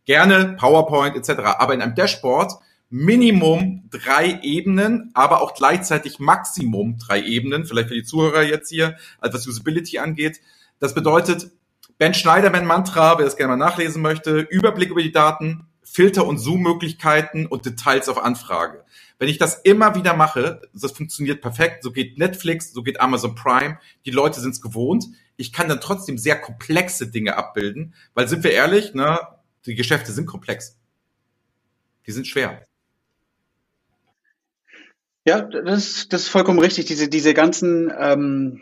Gerne 0.05 0.57
PowerPoint 0.59 1.15
etc. 1.15 1.43
Aber 1.59 1.75
in 1.75 1.81
einem 1.81 1.95
Dashboard 1.95 2.55
Minimum 2.91 3.89
drei 3.89 4.41
Ebenen, 4.43 5.13
aber 5.15 5.43
auch 5.43 5.55
gleichzeitig 5.55 6.19
Maximum 6.19 6.99
drei 6.99 7.23
Ebenen, 7.23 7.67
vielleicht 7.67 7.91
für 7.91 7.95
die 7.95 8.03
Zuhörer 8.03 8.43
jetzt 8.43 8.69
hier, 8.69 8.97
also 9.21 9.39
was 9.39 9.47
Usability 9.47 10.01
angeht. 10.01 10.41
Das 10.81 10.93
bedeutet, 10.93 11.53
Ben 11.99 12.15
Schneiderman 12.15 12.67
Mantra, 12.67 13.17
wer 13.17 13.27
das 13.27 13.37
gerne 13.37 13.57
mal 13.57 13.65
nachlesen 13.65 14.03
möchte, 14.03 14.41
Überblick 14.41 14.91
über 14.91 15.03
die 15.03 15.13
Daten, 15.13 15.69
Filter- 15.85 16.27
und 16.27 16.39
Zoom-Möglichkeiten 16.39 17.47
und 17.47 17.65
Details 17.65 18.09
auf 18.09 18.21
Anfrage. 18.21 18.83
Wenn 19.19 19.29
ich 19.29 19.39
das 19.39 19.61
immer 19.63 19.95
wieder 19.95 20.15
mache, 20.15 20.63
das 20.73 20.93
funktioniert 20.93 21.41
perfekt. 21.41 21.83
So 21.83 21.93
geht 21.93 22.19
Netflix, 22.19 22.73
so 22.73 22.83
geht 22.83 23.01
Amazon 23.01 23.35
Prime. 23.35 23.79
Die 24.05 24.11
Leute 24.11 24.41
sind 24.41 24.51
es 24.51 24.61
gewohnt. 24.61 25.07
Ich 25.37 25.53
kann 25.53 25.69
dann 25.69 25.81
trotzdem 25.81 26.19
sehr 26.19 26.41
komplexe 26.41 27.11
Dinge 27.11 27.37
abbilden, 27.37 27.95
weil 28.15 28.29
sind 28.29 28.45
wir 28.45 28.53
ehrlich, 28.53 28.95
ne, 28.95 29.19
die 29.67 29.75
Geschäfte 29.75 30.13
sind 30.13 30.27
komplex. 30.27 30.79
Die 32.07 32.13
sind 32.13 32.27
schwer. 32.27 32.63
Ja, 35.27 35.41
das, 35.41 36.09
das 36.09 36.23
ist 36.23 36.29
vollkommen 36.29 36.59
richtig. 36.59 36.85
Diese, 36.85 37.09
diese 37.09 37.33
ganzen 37.33 37.91
ähm, 37.99 38.61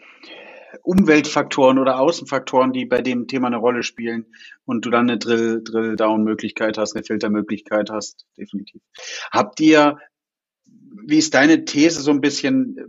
Umweltfaktoren 0.83 1.79
oder 1.79 1.99
Außenfaktoren, 1.99 2.73
die 2.73 2.87
bei 2.87 3.03
dem 3.03 3.27
Thema 3.27 3.49
eine 3.49 3.57
Rolle 3.57 3.83
spielen 3.83 4.27
und 4.65 4.87
du 4.87 4.91
dann 4.91 5.11
eine 5.11 5.19
Drill, 5.19 5.63
Drill-Down-Möglichkeit 5.65 6.79
hast, 6.79 6.95
eine 6.95 7.05
Filtermöglichkeit 7.05 7.91
hast, 7.91 8.27
definitiv. 8.37 8.81
Habt 9.33 9.61
ihr 9.61 9.99
wie 11.07 11.19
ist 11.19 11.35
deine 11.35 11.65
These 11.65 12.01
so 12.01 12.11
ein 12.11 12.21
bisschen 12.21 12.79
äh, 12.79 12.83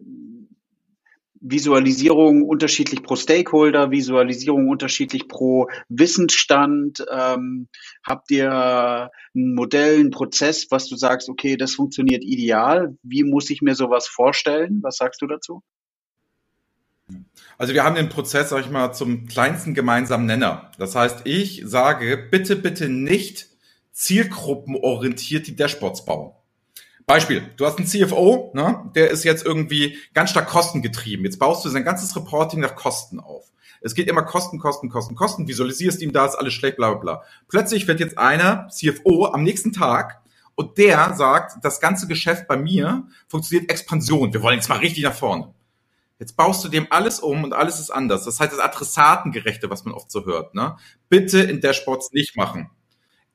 Visualisierung 1.46 2.43
unterschiedlich 2.43 3.03
pro 3.03 3.15
Stakeholder, 3.15 3.91
Visualisierung 3.91 4.70
unterschiedlich 4.70 5.27
pro 5.27 5.67
Wissensstand? 5.89 7.05
Ähm, 7.12 7.67
habt 8.05 8.32
ihr 8.32 9.12
ein 9.36 9.53
Modell, 9.53 10.00
einen 10.00 10.12
Prozess, 10.12 10.67
was 10.70 10.88
du 10.88 10.96
sagst, 10.96 11.29
okay, 11.29 11.58
das 11.58 11.75
funktioniert 11.75 12.24
ideal? 12.24 12.96
Wie 13.03 13.24
muss 13.24 13.50
ich 13.50 13.62
mir 13.62 13.75
sowas 13.75 14.08
vorstellen? 14.08 14.79
Was 14.82 14.98
sagst 14.98 15.22
du 15.22 15.27
dazu? 15.27 15.62
Also 17.58 17.74
wir 17.74 17.84
haben 17.84 17.96
den 17.96 18.10
Prozess, 18.10 18.50
sag 18.50 18.62
ich 18.62 18.72
mal, 18.72 18.93
zum 18.93 19.27
kleinsten 19.27 19.74
gemeinsamen 19.74 20.25
Nenner. 20.25 20.72
Das 20.77 20.96
heißt, 20.96 21.22
ich 21.25 21.63
sage, 21.65 22.17
bitte, 22.32 22.55
bitte 22.55 22.89
nicht 22.89 23.50
zielgruppenorientiert 23.91 25.48
die 25.48 25.55
Dashboards 25.55 26.05
bauen. 26.05 26.34
Beispiel, 27.05 27.43
du 27.57 27.65
hast 27.65 27.77
einen 27.77 27.88
CFO, 27.88 28.51
ne, 28.53 28.89
der 28.95 29.10
ist 29.10 29.24
jetzt 29.24 29.45
irgendwie 29.45 29.98
ganz 30.13 30.29
stark 30.29 30.48
kostengetrieben. 30.48 31.25
Jetzt 31.25 31.39
baust 31.39 31.65
du 31.65 31.69
sein 31.69 31.83
ganzes 31.83 32.15
Reporting 32.15 32.60
nach 32.60 32.75
Kosten 32.75 33.19
auf. 33.19 33.51
Es 33.81 33.95
geht 33.95 34.07
immer 34.07 34.24
Kosten, 34.24 34.60
Kosten, 34.60 34.89
Kosten, 34.89 35.15
Kosten, 35.15 35.48
visualisierst 35.48 36.01
ihm 36.01 36.13
da, 36.13 36.25
ist 36.25 36.36
alles 36.36 36.53
schlecht, 36.53 36.77
bla 36.77 36.93
bla 36.93 37.00
bla. 37.00 37.24
Plötzlich 37.50 37.88
wird 37.88 38.00
jetzt 38.00 38.17
einer 38.17 38.69
CFO 38.69 39.25
am 39.25 39.43
nächsten 39.43 39.74
Tag 39.74 40.22
und 40.55 40.77
der 40.77 41.13
sagt, 41.15 41.63
das 41.63 41.81
ganze 41.81 42.07
Geschäft 42.07 42.48
bei 42.48 42.55
mir 42.55 43.07
funktioniert 43.27 43.69
Expansion. 43.69 44.33
Wir 44.33 44.41
wollen 44.41 44.55
jetzt 44.55 44.69
mal 44.69 44.77
richtig 44.77 45.03
nach 45.03 45.13
vorne. 45.13 45.53
Jetzt 46.19 46.38
baust 46.38 46.63
du 46.63 46.69
dem 46.69 46.88
alles 46.89 47.19
um 47.19 47.43
und 47.43 47.53
alles 47.53 47.79
ist 47.79 47.89
anders. 47.89 48.24
Das 48.24 48.39
heißt, 48.39 48.53
das 48.53 48.60
Adressatengerechte, 48.60 49.69
was 49.69 49.83
man 49.83 49.93
oft 49.93 50.10
so 50.10 50.25
hört. 50.25 50.55
Ne? 50.55 50.77
Bitte 51.10 51.41
in 51.41 51.60
Dashboards 51.60 52.13
nicht 52.13 52.38
machen. 52.38 52.69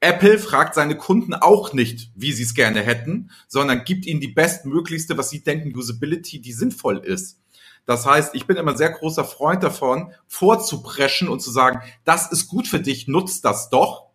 Apple 0.00 0.38
fragt 0.38 0.74
seine 0.74 0.96
Kunden 0.96 1.34
auch 1.34 1.72
nicht, 1.72 2.10
wie 2.14 2.32
sie 2.32 2.44
es 2.44 2.54
gerne 2.54 2.80
hätten, 2.82 3.30
sondern 3.48 3.84
gibt 3.84 4.06
ihnen 4.06 4.20
die 4.20 4.28
bestmöglichste, 4.28 5.18
was 5.18 5.30
sie 5.30 5.42
denken, 5.42 5.76
Usability, 5.76 6.40
die 6.40 6.52
sinnvoll 6.52 6.98
ist. 6.98 7.40
Das 7.84 8.04
heißt, 8.06 8.34
ich 8.34 8.46
bin 8.46 8.56
immer 8.58 8.76
sehr 8.76 8.90
großer 8.90 9.24
Freund 9.24 9.62
davon, 9.62 10.12
vorzupreschen 10.26 11.28
und 11.28 11.40
zu 11.40 11.50
sagen, 11.50 11.80
das 12.04 12.30
ist 12.30 12.46
gut 12.46 12.68
für 12.68 12.80
dich, 12.80 13.08
nutzt 13.08 13.44
das 13.44 13.70
doch, 13.70 14.08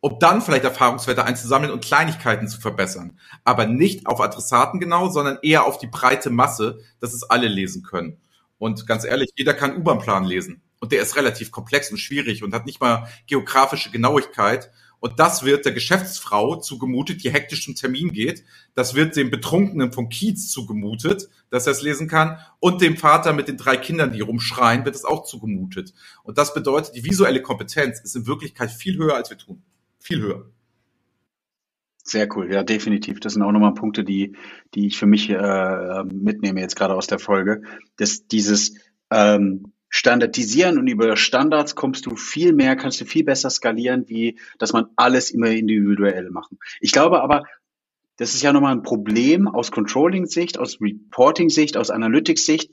um 0.00 0.18
dann 0.18 0.42
vielleicht 0.42 0.64
Erfahrungswerte 0.64 1.24
einzusammeln 1.24 1.72
und 1.72 1.82
Kleinigkeiten 1.82 2.46
zu 2.46 2.60
verbessern. 2.60 3.18
Aber 3.42 3.66
nicht 3.66 4.06
auf 4.06 4.20
Adressaten 4.20 4.78
genau, 4.78 5.08
sondern 5.08 5.38
eher 5.40 5.64
auf 5.64 5.78
die 5.78 5.86
breite 5.86 6.28
Masse, 6.28 6.80
dass 7.00 7.14
es 7.14 7.22
alle 7.24 7.48
lesen 7.48 7.82
können. 7.82 8.18
Und 8.58 8.86
ganz 8.86 9.04
ehrlich, 9.04 9.30
jeder 9.36 9.54
kann 9.54 9.76
U-Bahn-Plan 9.76 10.24
lesen. 10.24 10.60
Und 10.78 10.92
der 10.92 11.00
ist 11.00 11.16
relativ 11.16 11.50
komplex 11.50 11.90
und 11.90 11.96
schwierig 11.96 12.42
und 12.42 12.52
hat 12.52 12.66
nicht 12.66 12.82
mal 12.82 13.08
geografische 13.26 13.90
Genauigkeit. 13.90 14.70
Und 15.04 15.20
das 15.20 15.44
wird 15.44 15.66
der 15.66 15.72
Geschäftsfrau 15.72 16.56
zugemutet, 16.56 17.22
die 17.22 17.30
hektisch 17.30 17.62
zum 17.62 17.74
Termin 17.74 18.10
geht. 18.10 18.42
Das 18.72 18.94
wird 18.94 19.16
dem 19.16 19.30
Betrunkenen 19.30 19.92
von 19.92 20.08
Kiez 20.08 20.50
zugemutet, 20.50 21.28
dass 21.50 21.66
er 21.66 21.72
es 21.72 21.82
lesen 21.82 22.08
kann. 22.08 22.38
Und 22.58 22.80
dem 22.80 22.96
Vater 22.96 23.34
mit 23.34 23.46
den 23.46 23.58
drei 23.58 23.76
Kindern, 23.76 24.12
die 24.12 24.22
rumschreien, 24.22 24.86
wird 24.86 24.94
es 24.94 25.04
auch 25.04 25.26
zugemutet. 25.26 25.92
Und 26.22 26.38
das 26.38 26.54
bedeutet, 26.54 26.96
die 26.96 27.04
visuelle 27.04 27.42
Kompetenz 27.42 28.00
ist 28.00 28.16
in 28.16 28.26
Wirklichkeit 28.26 28.70
viel 28.70 28.96
höher, 28.96 29.14
als 29.14 29.28
wir 29.28 29.36
tun. 29.36 29.62
Viel 29.98 30.22
höher. 30.22 30.50
Sehr 32.02 32.26
cool, 32.34 32.50
ja, 32.50 32.62
definitiv. 32.62 33.20
Das 33.20 33.34
sind 33.34 33.42
auch 33.42 33.52
nochmal 33.52 33.74
Punkte, 33.74 34.04
die, 34.04 34.38
die 34.74 34.86
ich 34.86 34.96
für 34.96 35.04
mich 35.04 35.28
äh, 35.28 36.04
mitnehme 36.04 36.62
jetzt 36.62 36.76
gerade 36.76 36.94
aus 36.94 37.08
der 37.08 37.18
Folge. 37.18 37.60
Dass 37.98 38.26
dieses 38.26 38.78
ähm, 39.10 39.73
Standardisieren 39.96 40.76
und 40.76 40.88
über 40.88 41.16
Standards 41.16 41.76
kommst 41.76 42.06
du 42.06 42.16
viel 42.16 42.52
mehr, 42.52 42.74
kannst 42.74 43.00
du 43.00 43.04
viel 43.04 43.22
besser 43.22 43.48
skalieren, 43.48 44.08
wie 44.08 44.40
dass 44.58 44.72
man 44.72 44.86
alles 44.96 45.30
immer 45.30 45.46
individuell 45.46 46.30
machen. 46.30 46.58
Ich 46.80 46.90
glaube 46.90 47.22
aber, 47.22 47.44
das 48.16 48.34
ist 48.34 48.42
ja 48.42 48.52
nochmal 48.52 48.74
ein 48.74 48.82
Problem 48.82 49.46
aus 49.46 49.70
Controlling-Sicht, 49.70 50.58
aus 50.58 50.80
Reporting-Sicht, 50.80 51.76
aus 51.76 51.90
Analytics-Sicht, 51.90 52.72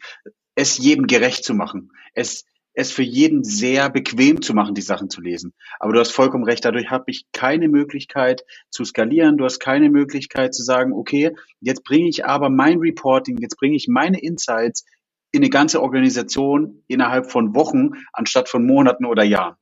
es 0.56 0.80
jedem 0.80 1.06
gerecht 1.06 1.44
zu 1.44 1.54
machen. 1.54 1.92
Es 2.16 2.44
es 2.74 2.92
für 2.92 3.04
jeden 3.04 3.44
sehr 3.44 3.90
bequem 3.90 4.42
zu 4.42 4.54
machen, 4.54 4.74
die 4.74 4.82
Sachen 4.82 5.10
zu 5.10 5.22
lesen. 5.22 5.54
Aber 5.80 5.94
du 5.94 6.00
hast 6.00 6.12
vollkommen 6.12 6.46
recht, 6.46 6.64
dadurch 6.64 6.90
habe 6.90 7.04
ich 7.08 7.26
keine 7.34 7.68
Möglichkeit 7.68 8.46
zu 8.70 8.84
skalieren, 8.86 9.38
du 9.38 9.44
hast 9.44 9.60
keine 9.60 9.90
Möglichkeit 9.90 10.56
zu 10.56 10.64
sagen, 10.64 10.94
okay, 10.94 11.36
jetzt 11.60 11.84
bringe 11.84 12.08
ich 12.08 12.26
aber 12.26 12.50
mein 12.50 12.80
Reporting, 12.80 13.38
jetzt 13.40 13.58
bringe 13.58 13.76
ich 13.76 13.88
meine 13.90 14.22
Insights 14.22 14.86
in 15.32 15.42
eine 15.42 15.50
ganze 15.50 15.82
Organisation 15.82 16.84
innerhalb 16.88 17.32
von 17.32 17.56
Wochen 17.56 17.92
anstatt 18.14 18.50
von 18.50 18.66
Monaten 18.66 19.06
oder 19.06 19.24
Jahren. 19.24 19.56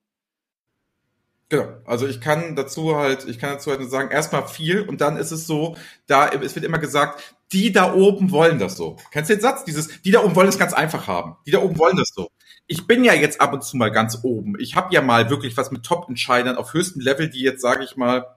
Genau. 1.50 1.68
Also 1.86 2.08
ich 2.08 2.22
kann 2.22 2.56
dazu 2.56 2.96
halt, 2.96 3.28
ich 3.28 3.40
kann 3.40 3.54
dazu 3.54 3.72
halt 3.72 3.90
sagen, 3.90 4.12
erstmal 4.12 4.48
viel 4.48 4.82
und 4.82 5.02
dann 5.02 5.18
ist 5.18 5.32
es 5.32 5.48
so, 5.48 5.76
da, 6.06 6.28
es 6.28 6.56
wird 6.56 6.66
immer 6.66 6.78
gesagt, 6.78 7.36
die 7.52 7.72
da 7.72 7.94
oben 7.94 8.30
wollen 8.30 8.60
das 8.60 8.78
so. 8.78 8.98
Kennst 9.12 9.32
du 9.32 9.36
den 9.36 9.42
Satz? 9.42 9.66
Dieses, 9.66 10.02
die 10.02 10.12
da 10.12 10.24
oben 10.24 10.36
wollen 10.36 10.48
es 10.48 10.60
ganz 10.60 10.74
einfach 10.74 11.08
haben. 11.08 11.38
Die 11.48 11.52
da 11.52 11.60
oben 11.60 11.80
wollen 11.80 11.98
das 11.98 12.10
so 12.14 12.30
ich 12.70 12.86
bin 12.86 13.04
ja 13.04 13.14
jetzt 13.16 13.42
ab 13.42 13.52
und 13.52 13.64
zu 13.64 13.78
mal 13.78 13.92
ganz 13.92 14.20
oben. 14.22 14.54
Ich 14.60 14.76
habe 14.76 14.94
ja 14.94 15.02
mal 15.02 15.32
wirklich 15.32 15.58
was 15.58 15.72
mit 15.72 15.84
Top-Entscheidern 15.84 16.56
auf 16.56 16.74
höchstem 16.74 17.02
Level, 17.02 17.28
die 17.28 17.42
jetzt, 17.42 17.62
sage 17.62 17.84
ich 17.84 17.98
mal, 17.98 18.28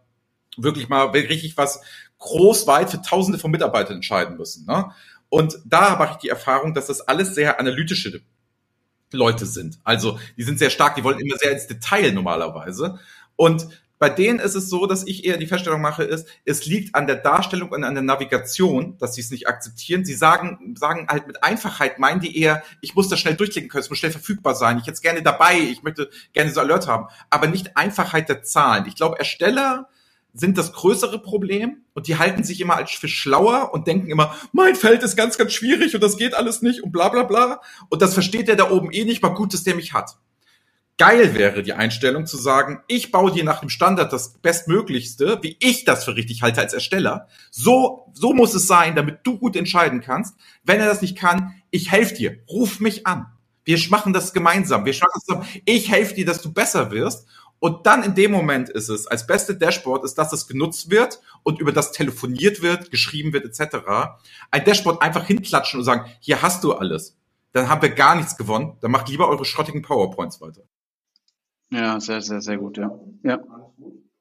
wirklich 0.57 0.89
mal 0.89 1.09
richtig 1.09 1.59
was 1.59 1.83
groß 2.19 2.67
weit 2.67 2.89
für 2.89 3.03
Tausende 3.03 3.39
von 3.39 3.51
Mitarbeitern 3.51 3.97
entscheiden 3.97 4.39
müssen. 4.39 4.65
Ne? 4.65 4.91
Und 5.33 5.59
da 5.65 5.97
mache 5.97 6.11
ich 6.12 6.19
die 6.19 6.29
Erfahrung, 6.29 6.75
dass 6.75 6.89
das 6.89 7.01
alles 7.01 7.35
sehr 7.35 7.59
analytische 7.59 8.21
Leute 9.12 9.47
sind. 9.47 9.79
Also 9.83 10.19
die 10.37 10.43
sind 10.43 10.59
sehr 10.59 10.69
stark, 10.69 10.95
die 10.95 11.05
wollen 11.05 11.19
immer 11.21 11.39
sehr 11.39 11.53
ins 11.53 11.67
Detail 11.67 12.12
normalerweise. 12.12 12.99
Und 13.35 13.67
bei 13.99 14.11
denen 14.11 14.41
ist 14.41 14.57
es 14.57 14.69
so, 14.69 14.85
dass 14.85 15.07
ich 15.07 15.25
eher 15.25 15.39
die 15.39 15.47
Feststellung 15.47 15.81
mache, 15.81 16.05
ist, 16.05 16.29
es 16.45 16.67
liegt 16.67 16.95
an 16.95 17.07
der 17.07 17.17
Darstellung 17.17 17.71
und 17.71 17.83
an 17.83 17.95
der 17.95 18.03
Navigation, 18.03 18.99
dass 18.99 19.15
sie 19.15 19.23
es 19.23 19.31
nicht 19.31 19.49
akzeptieren. 19.49 20.05
Sie 20.05 20.12
sagen, 20.12 20.75
sagen 20.79 21.07
halt 21.09 21.27
mit 21.27 21.43
Einfachheit, 21.43 21.99
meinen 21.99 22.21
die 22.21 22.39
eher, 22.39 22.62
ich 22.83 22.95
muss 22.95 23.09
das 23.09 23.19
schnell 23.19 23.35
durchklicken 23.37 23.71
können, 23.71 23.85
es 23.85 23.89
muss 23.89 24.01
schnell 24.01 24.12
verfügbar 24.12 24.55
sein, 24.55 24.83
ich 24.85 24.87
es 24.87 25.01
gerne 25.01 25.23
dabei, 25.23 25.59
ich 25.59 25.83
möchte 25.83 26.11
gerne 26.35 26.51
so 26.51 26.61
Alert 26.61 26.89
haben, 26.89 27.07
aber 27.31 27.47
nicht 27.47 27.79
Einfachheit 27.79 28.29
der 28.29 28.43
Zahlen. 28.43 28.85
Ich 28.87 28.97
glaube, 28.97 29.19
Ersteller 29.19 29.89
sind 30.35 30.59
das 30.59 30.73
größere 30.73 31.21
Problem 31.21 31.85
und 31.95 32.09
die 32.09 32.17
halten 32.17 32.45
sich 32.45 32.61
immer 32.61 32.77
als 32.77 32.91
für 32.93 33.09
schlauer 33.09 33.73
und 33.73 33.87
denken 33.87 34.11
immer, 34.11 34.35
mein 34.53 34.75
Feld 34.75 35.03
ist 35.03 35.17
ganz, 35.17 35.39
ganz 35.39 35.53
schwierig 35.53 35.95
und 35.95 36.03
das 36.03 36.17
geht 36.17 36.35
alles 36.35 36.62
nicht 36.62 36.83
und 36.83 36.93
bla 36.93 37.09
bla 37.09 37.23
bla. 37.23 37.61
Und 37.91 38.03
das 38.03 38.15
versteht 38.15 38.49
der 38.49 38.57
da 38.57 38.71
oben 38.71 38.91
eh 38.93 39.05
nicht, 39.05 39.23
mal 39.23 39.29
gut, 39.31 39.53
dass 39.53 39.62
der 39.62 39.75
mich 39.75 39.93
hat 39.93 40.17
geil 41.03 41.35
wäre 41.35 41.65
die 41.65 41.73
Einstellung 41.73 42.27
zu 42.27 42.37
sagen, 42.37 42.81
ich 42.87 43.11
baue 43.11 43.33
dir 43.33 43.43
nach 43.43 43.59
dem 43.59 43.71
Standard 43.71 44.12
das 44.12 44.35
Bestmöglichste, 44.35 45.41
wie 45.43 45.57
ich 45.59 45.85
das 45.85 46.05
für 46.05 46.15
richtig 46.15 46.43
halte 46.43 46.61
als 46.61 46.75
Ersteller. 46.75 47.27
So, 47.51 48.12
so 48.12 48.33
muss 48.33 48.55
es 48.55 48.69
sein, 48.69 48.95
damit 48.95 49.19
du 49.25 49.37
gut 49.37 49.57
entscheiden 49.57 50.01
kannst. 50.01 50.37
Wenn 50.62 50.79
er 50.79 50.87
das 50.87 51.03
nicht 51.03 51.19
kann, 51.19 51.55
ich 51.71 51.91
helfe 51.91 52.15
dir. 52.15 52.39
Ruf 52.49 52.79
mich 52.79 53.05
an. 53.05 53.27
Wir 53.65 53.79
machen 53.91 54.12
das 54.12 54.33
gemeinsam. 54.33 54.85
Wir 54.85 54.93
schaffen 54.93 55.12
das 55.15 55.25
zusammen. 55.25 55.47
Ich 55.65 55.91
helfe 55.91 56.15
dir, 56.15 56.25
dass 56.25 56.41
du 56.41 56.53
besser 56.53 56.93
wirst. 56.93 57.27
Und 57.62 57.87
dann 57.87 58.02
in 58.02 58.16
dem 58.16 58.33
Moment 58.33 58.71
ist 58.71 58.88
es, 58.88 59.07
als 59.07 59.25
beste 59.25 59.54
Dashboard 59.54 60.02
ist, 60.04 60.19
dass 60.19 60.31
das 60.31 60.49
genutzt 60.49 60.90
wird 60.90 61.21
und 61.45 61.61
über 61.61 61.71
das 61.71 61.92
telefoniert 61.92 62.61
wird, 62.61 62.90
geschrieben 62.90 63.33
wird, 63.33 63.45
etc. 63.45 63.76
Ein 64.50 64.64
Dashboard 64.64 65.00
einfach 65.00 65.25
hinklatschen 65.25 65.78
und 65.78 65.85
sagen, 65.85 66.11
hier 66.19 66.42
hast 66.42 66.64
du 66.64 66.73
alles. 66.73 67.16
Dann 67.52 67.69
haben 67.69 67.81
wir 67.81 67.90
gar 67.90 68.16
nichts 68.16 68.37
gewonnen. 68.37 68.76
Dann 68.81 68.90
macht 68.90 69.09
lieber 69.09 69.28
eure 69.28 69.45
schrottigen 69.45 69.81
PowerPoints 69.81 70.40
weiter. 70.40 70.62
Ja, 71.71 72.00
sehr, 72.00 72.21
sehr, 72.21 72.40
sehr 72.40 72.59
gut, 72.59 72.78
ja. 72.78 72.99
Ja. 73.23 73.38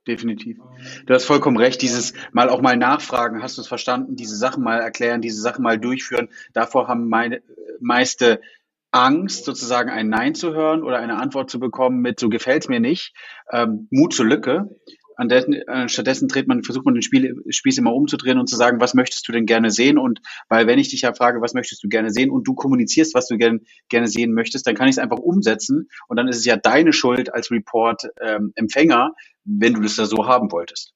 Definitiv. 0.07 0.59
Du 1.07 1.13
hast 1.15 1.25
vollkommen 1.25 1.57
recht, 1.57 1.81
dieses 1.81 2.13
mal 2.31 2.47
auch 2.47 2.61
mal 2.61 2.77
nachfragen, 2.77 3.41
hast 3.41 3.57
du 3.57 3.61
es 3.61 3.67
verstanden, 3.67 4.15
diese 4.15 4.35
Sachen 4.35 4.63
mal 4.63 4.79
erklären, 4.79 5.21
diese 5.21 5.41
Sachen 5.41 5.63
mal 5.63 5.79
durchführen. 5.79 6.29
Davor 6.53 6.87
haben 6.87 7.09
meine 7.09 7.41
meiste 7.79 8.39
Angst, 8.91 9.45
sozusagen 9.45 9.89
ein 9.89 10.09
Nein 10.09 10.35
zu 10.35 10.53
hören 10.53 10.83
oder 10.83 10.99
eine 10.99 11.17
Antwort 11.17 11.49
zu 11.49 11.59
bekommen 11.59 12.01
mit 12.01 12.19
so 12.19 12.29
gefällt's 12.29 12.67
mir 12.67 12.79
nicht, 12.79 13.13
ähm, 13.51 13.87
Mut 13.89 14.13
zur 14.13 14.25
Lücke. 14.25 14.69
Dessen, 15.23 15.53
äh, 15.53 15.87
stattdessen 15.87 16.27
dreht 16.27 16.47
man, 16.47 16.63
versucht 16.63 16.85
man 16.85 16.95
den 16.95 17.03
Spiel, 17.03 17.35
Spieß 17.47 17.77
immer 17.77 17.93
umzudrehen 17.93 18.39
und 18.39 18.47
zu 18.47 18.55
sagen, 18.55 18.79
was 18.79 18.95
möchtest 18.95 19.27
du 19.27 19.31
denn 19.31 19.45
gerne 19.45 19.69
sehen? 19.69 19.99
Und 19.99 20.19
weil 20.49 20.65
wenn 20.65 20.79
ich 20.79 20.89
dich 20.89 21.01
ja 21.01 21.13
frage, 21.13 21.41
was 21.41 21.53
möchtest 21.53 21.83
du 21.83 21.89
gerne 21.89 22.09
sehen 22.09 22.31
und 22.31 22.47
du 22.47 22.55
kommunizierst, 22.55 23.13
was 23.13 23.27
du 23.27 23.37
gern, 23.37 23.59
gerne 23.87 24.07
sehen 24.07 24.33
möchtest, 24.33 24.65
dann 24.65 24.73
kann 24.73 24.87
ich 24.87 24.95
es 24.95 24.99
einfach 24.99 25.19
umsetzen 25.19 25.89
und 26.07 26.17
dann 26.17 26.27
ist 26.27 26.37
es 26.37 26.45
ja 26.45 26.55
deine 26.55 26.91
Schuld 26.91 27.31
als 27.33 27.51
Report-Empfänger, 27.51 29.11
ähm, 29.15 29.59
wenn 29.59 29.73
du 29.73 29.81
das 29.81 29.95
da 29.95 30.05
so 30.05 30.25
haben 30.25 30.51
wolltest. 30.51 30.93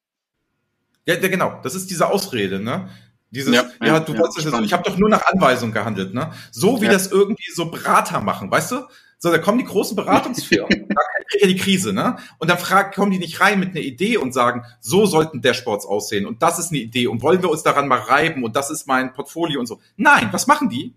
Ja, 1.06 1.14
ja, 1.16 1.28
genau. 1.28 1.60
Das 1.62 1.76
ist 1.76 1.92
diese 1.92 2.10
Ausrede, 2.10 2.60
ne? 2.60 2.90
Dieses, 3.36 3.54
ja, 3.54 3.66
ja 3.84 4.00
du 4.00 4.14
ja, 4.14 4.20
wolltest 4.20 4.48
ja, 4.50 4.62
ich 4.62 4.74
habe 4.74 4.84
doch 4.84 4.98
nur 4.98 5.10
nach 5.10 5.26
Anweisung 5.26 5.72
gehandelt, 5.72 6.14
ne? 6.14 6.32
So 6.52 6.82
wie 6.82 6.86
ja. 6.86 6.92
das 6.92 7.12
irgendwie 7.12 7.52
so 7.54 7.70
Berater 7.70 8.22
machen, 8.22 8.50
weißt 8.50 8.72
du? 8.72 8.78
So, 9.18 9.32
da 9.32 9.38
kommen 9.38 9.58
die 9.58 9.66
großen 9.66 9.96
Beratungsfirmen, 9.96 10.70
da 10.90 11.02
kriegt 11.28 11.42
ja 11.42 11.48
die 11.48 11.56
Krise, 11.56 11.94
ne? 11.94 12.16
Und 12.40 12.50
dann 12.50 12.58
fragen, 12.58 12.94
kommen 12.94 13.12
die 13.12 13.20
nicht 13.20 13.42
rein 13.42 13.60
mit 13.60 13.72
einer 13.72 13.82
Idee 13.82 14.18
und 14.18 14.34
sagen, 14.34 14.64
so 14.80 15.06
sollten 15.06 15.42
Dashboards 15.42 15.86
aussehen 15.86 16.26
und 16.26 16.42
das 16.42 16.60
ist 16.60 16.72
eine 16.72 16.80
Idee 16.80 17.08
und 17.08 17.22
wollen 17.22 17.42
wir 17.42 17.50
uns 17.50 17.64
daran 17.64 17.88
mal 17.88 18.00
reiben 18.00 18.44
und 18.44 18.56
das 18.56 18.70
ist 18.70 18.88
mein 18.88 19.14
Portfolio 19.14 19.60
und 19.60 19.66
so. 19.66 19.80
Nein, 19.98 20.30
was 20.32 20.48
machen 20.48 20.70
die? 20.70 20.94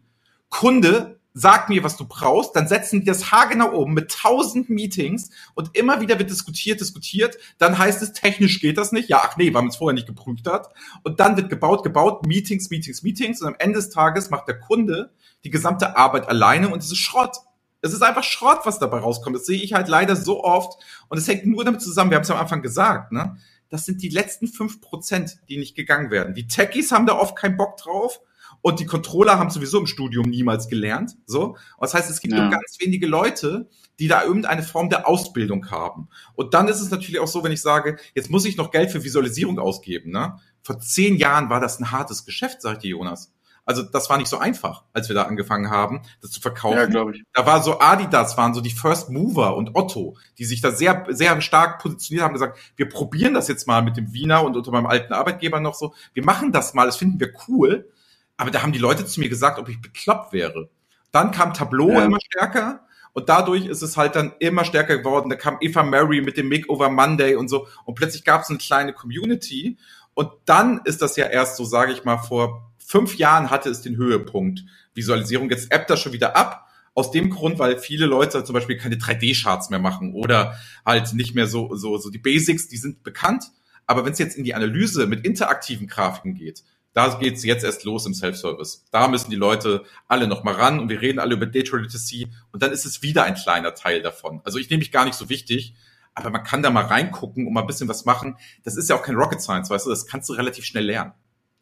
Kunde 0.49 1.18
sag 1.39 1.69
mir, 1.69 1.85
was 1.85 1.97
du 1.97 2.05
brauchst, 2.07 2.57
dann 2.57 2.67
setzen 2.67 3.01
die 3.01 3.07
das 3.07 3.31
haargenau 3.31 3.73
oben 3.73 3.95
mit 3.95 4.11
tausend 4.11 4.69
Meetings 4.71 5.31
und 5.55 5.77
immer 5.77 6.01
wieder 6.01 6.19
wird 6.19 6.31
diskutiert, 6.31 6.81
diskutiert, 6.81 7.39
dann 7.59 7.79
heißt 7.79 8.03
es, 8.03 8.13
technisch 8.13 8.61
geht 8.61 8.77
das 8.77 8.93
nicht, 8.93 9.09
ja, 9.09 9.23
ach 9.23 9.37
nee, 9.37 9.55
weil 9.55 9.63
man 9.63 9.69
es 9.69 9.77
vorher 9.77 9.95
nicht 9.95 10.07
geprüft 10.07 10.49
hat 10.49 10.69
und 11.05 11.21
dann 11.21 11.37
wird 11.37 11.49
gebaut, 11.49 11.85
gebaut, 11.85 12.27
Meetings, 12.27 12.71
Meetings, 12.71 13.03
Meetings 13.03 13.41
und 13.41 13.49
am 13.49 13.57
Ende 13.59 13.79
des 13.79 13.91
Tages 13.91 14.31
macht 14.31 14.49
der 14.49 14.59
Kunde 14.59 15.13
die 15.45 15.51
gesamte 15.51 15.97
Arbeit 15.97 16.29
alleine 16.29 16.69
und 16.69 16.83
es 16.83 16.91
ist 16.91 16.99
Schrott. 16.99 17.37
Es 17.81 17.93
ist 17.93 18.03
einfach 18.03 18.25
Schrott, 18.25 18.61
was 18.65 18.81
dabei 18.81 18.99
rauskommt. 18.99 19.37
Das 19.37 19.47
sehe 19.47 19.63
ich 19.63 19.73
halt 19.73 19.87
leider 19.87 20.17
so 20.17 20.43
oft. 20.43 20.83
Und 21.09 21.17
es 21.17 21.29
hängt 21.29 21.47
nur 21.47 21.65
damit 21.65 21.81
zusammen, 21.81 22.11
wir 22.11 22.17
haben 22.17 22.25
es 22.25 22.31
am 22.31 22.39
Anfang 22.39 22.61
gesagt, 22.61 23.13
ne? 23.13 23.37
Das 23.71 23.85
sind 23.85 24.03
die 24.03 24.09
letzten 24.09 24.49
fünf 24.49 24.81
Prozent, 24.81 25.39
die 25.49 25.59
nicht 25.59 25.77
gegangen 25.77 26.11
werden. 26.11 26.35
Die 26.35 26.47
Techies 26.47 26.91
haben 26.91 27.07
da 27.07 27.13
oft 27.19 27.37
keinen 27.37 27.57
Bock 27.57 27.77
drauf. 27.77 28.21
Und 28.61 28.81
die 28.81 28.87
Controller 28.87 29.39
haben 29.39 29.51
sowieso 29.51 29.79
im 29.79 29.87
Studium 29.87 30.29
niemals 30.29 30.69
gelernt. 30.69 31.17
So. 31.27 31.51
Und 31.51 31.57
das 31.81 31.95
heißt, 31.95 32.11
es 32.11 32.21
gibt 32.21 32.35
ja. 32.35 32.43
nur 32.43 32.51
ganz 32.51 32.77
wenige 32.81 33.07
Leute, 33.07 33.69
die 33.99 34.09
da 34.09 34.23
irgendeine 34.23 34.63
Form 34.63 34.91
der 34.91 35.09
Ausbildung 35.09 35.71
haben. 35.71 36.09
Und 36.35 36.55
dann 36.55 36.69
ist 36.69 36.81
es 36.81 36.91
natürlich 36.91 37.21
auch 37.21 37.29
so, 37.29 37.43
wenn 37.45 37.53
ich 37.53 37.63
sage, 37.63 37.99
jetzt 38.15 38.31
muss 38.31 38.45
ich 38.45 38.57
noch 38.57 38.71
Geld 38.71 38.91
für 38.91 39.05
Visualisierung 39.05 39.59
ausgeben. 39.59 40.11
Ne? 40.13 40.39
Vor 40.63 40.79
zehn 40.81 41.17
Jahren 41.17 41.51
war 41.51 41.61
das 41.61 41.81
ein 41.81 41.91
hartes 41.91 42.25
Geschäft, 42.25 42.63
sagte 42.63 42.89
Jonas. 42.89 43.33
Also 43.69 43.83
das 43.83 44.09
war 44.09 44.17
nicht 44.17 44.29
so 44.29 44.39
einfach, 44.39 44.85
als 44.95 45.09
wir 45.09 45.15
da 45.15 45.25
angefangen 45.25 45.69
haben, 45.69 46.01
das 46.23 46.31
zu 46.31 46.41
verkaufen. 46.41 46.79
Ja, 46.79 46.87
glaube 46.87 47.15
ich. 47.15 47.25
Da 47.35 47.45
war 47.45 47.63
so 47.63 47.81
Adidas 47.81 48.39
waren 48.39 48.55
so 48.55 48.63
die 48.63 48.71
First 48.71 49.11
Mover 49.11 49.57
und 49.57 49.77
Otto, 49.77 50.17
die 50.39 50.47
sich 50.47 50.63
da 50.63 50.71
sehr 50.71 51.05
sehr 51.11 51.39
stark 51.43 51.83
positioniert 51.83 52.25
haben, 52.25 52.33
gesagt, 52.33 52.59
wir 52.77 52.89
probieren 52.89 53.35
das 53.35 53.47
jetzt 53.47 53.67
mal 53.67 53.83
mit 53.83 53.99
dem 53.99 54.15
Wiener 54.15 54.43
und 54.43 54.57
unter 54.57 54.71
meinem 54.71 54.87
alten 54.87 55.13
Arbeitgeber 55.13 55.61
noch 55.61 55.75
so. 55.75 55.93
Wir 56.15 56.25
machen 56.25 56.51
das 56.51 56.73
mal, 56.73 56.87
das 56.87 56.97
finden 56.97 57.21
wir 57.21 57.35
cool. 57.47 57.91
Aber 58.39 58.51
da 58.51 58.63
haben 58.63 58.73
die 58.73 58.79
Leute 58.79 59.05
zu 59.05 59.21
mir 59.21 59.29
gesagt, 59.29 59.59
ob 59.59 59.69
ich 59.69 59.83
bekloppt 59.83 60.33
wäre. 60.33 60.71
Dann 61.11 61.33
kam 61.33 61.53
Tableau 61.53 61.91
ja. 61.91 62.05
immer 62.05 62.21
stärker. 62.21 62.87
Und 63.13 63.29
dadurch 63.29 63.67
ist 63.67 63.83
es 63.83 63.97
halt 63.97 64.15
dann 64.15 64.33
immer 64.39 64.65
stärker 64.65 64.97
geworden. 64.99 65.29
Da 65.29 65.37
kam 65.37 65.59
Eva 65.61 65.83
Mary 65.83 66.23
mit 66.23 66.37
dem 66.37 66.49
Makeover 66.49 66.89
Monday 66.89 67.35
und 67.35 67.49
so. 67.49 67.67
Und 67.85 67.97
plötzlich 67.97 68.25
gab 68.25 68.43
es 68.43 68.49
eine 68.49 68.59
kleine 68.59 68.93
Community. 68.93 69.77
Und 70.15 70.31
dann 70.45 70.81
ist 70.85 71.03
das 71.03 71.17
ja 71.17 71.27
erst 71.27 71.57
so, 71.57 71.65
sage 71.65 71.93
ich 71.93 72.05
mal, 72.05 72.19
vor 72.19 72.73
fünf 72.79 73.17
Jahren 73.17 73.51
hatte 73.51 73.71
es 73.71 73.83
den 73.83 73.97
Höhepunkt 73.97 74.65
Visualisierung. 74.95 75.51
Jetzt 75.51 75.73
appt 75.73 75.91
das 75.91 76.01
schon 76.01 76.13
wieder 76.13 76.37
ab. 76.37 76.67
Aus 76.95 77.11
dem 77.11 77.31
Grund, 77.31 77.59
weil 77.59 77.79
viele 77.79 78.07
Leute 78.07 78.43
zum 78.43 78.55
Beispiel 78.55 78.77
keine 78.77 78.97
3D-Charts 78.97 79.71
mehr 79.71 79.79
machen 79.79 80.15
oder 80.15 80.59
halt 80.85 81.13
nicht 81.15 81.35
mehr 81.35 81.47
so, 81.47 81.77
so, 81.77 81.97
so 81.97 82.11
die 82.11 82.19
Basics, 82.19 82.67
die 82.67 82.77
sind 82.77 83.05
bekannt. 83.05 83.45
Aber 83.87 84.05
wenn 84.05 84.13
es 84.13 84.19
jetzt 84.19 84.37
in 84.37 84.43
die 84.45 84.55
Analyse 84.55 85.07
mit 85.07 85.25
interaktiven 85.25 85.87
Grafiken 85.87 86.35
geht, 86.35 86.65
da 86.99 87.17
geht's 87.17 87.45
jetzt 87.45 87.63
erst 87.63 87.85
los 87.85 88.07
im 88.07 88.15
Self-Service. 88.15 88.87
Da 88.91 89.07
müssen 89.07 89.31
die 89.31 89.37
Leute 89.37 89.85
alle 90.09 90.27
noch 90.27 90.43
mal 90.43 90.55
ran 90.55 90.81
und 90.81 90.89
wir 90.89 91.01
reden 91.01 91.21
alle 91.21 91.37
über 91.37 91.47
Data 91.47 91.77
Literacy 91.77 92.27
und 92.51 92.61
dann 92.61 92.73
ist 92.73 92.85
es 92.87 93.03
wieder 93.03 93.23
ein 93.23 93.37
kleiner 93.37 93.77
Teil 93.77 94.03
davon. 94.03 94.41
Also 94.43 94.59
ich 94.59 94.69
nehme 94.69 94.81
mich 94.81 94.91
gar 94.91 95.05
nicht 95.05 95.15
so 95.15 95.29
wichtig, 95.29 95.77
aber 96.13 96.31
man 96.31 96.43
kann 96.43 96.61
da 96.61 96.71
mal 96.71 96.87
reingucken 96.87 97.47
und 97.47 97.53
mal 97.53 97.61
ein 97.61 97.69
bisschen 97.69 97.89
was 97.89 98.05
machen. 98.05 98.37
Das 98.65 98.77
ist 98.77 98.91
ja 98.91 98.97
auch 98.97 99.03
kein 99.03 99.15
Rocket 99.15 99.41
Science, 99.41 99.71
weißt 99.71 99.87
du, 99.87 99.91
das 99.91 100.07
kannst 100.07 100.29
du 100.29 100.33
relativ 100.33 100.65
schnell 100.65 100.87
lernen. 100.87 101.13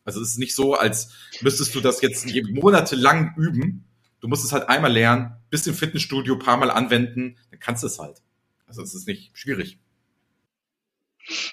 Also 0.06 0.22
es 0.22 0.30
ist 0.30 0.38
nicht 0.38 0.54
so, 0.54 0.72
als 0.72 1.12
müsstest 1.42 1.74
du 1.74 1.82
das 1.82 2.00
jetzt 2.00 2.26
monatelang 2.54 3.34
üben. 3.36 3.84
Du 4.20 4.28
musst 4.28 4.42
es 4.42 4.54
halt 4.54 4.70
einmal 4.70 4.90
lernen, 4.90 5.36
bis 5.50 5.66
im 5.66 5.74
Fitnessstudio, 5.74 6.38
paar 6.38 6.56
Mal 6.56 6.70
anwenden, 6.70 7.36
dann 7.50 7.60
kannst 7.60 7.82
du 7.82 7.88
es 7.88 7.98
halt. 7.98 8.22
Also 8.66 8.80
es 8.80 8.94
ist 8.94 9.06
nicht 9.06 9.36
schwierig. 9.36 9.78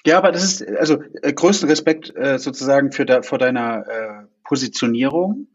Ja, 0.06 0.18
aber 0.18 0.32
das 0.32 0.44
ist, 0.44 0.68
also 0.76 1.02
äh, 1.22 1.32
größten 1.32 1.68
Respekt 1.68 2.14
äh, 2.16 2.38
sozusagen 2.38 2.92
für 2.92 3.06
da, 3.06 3.22
vor 3.22 3.38
deiner 3.38 3.86
äh, 3.88 4.26
Positionierung. 4.44 5.48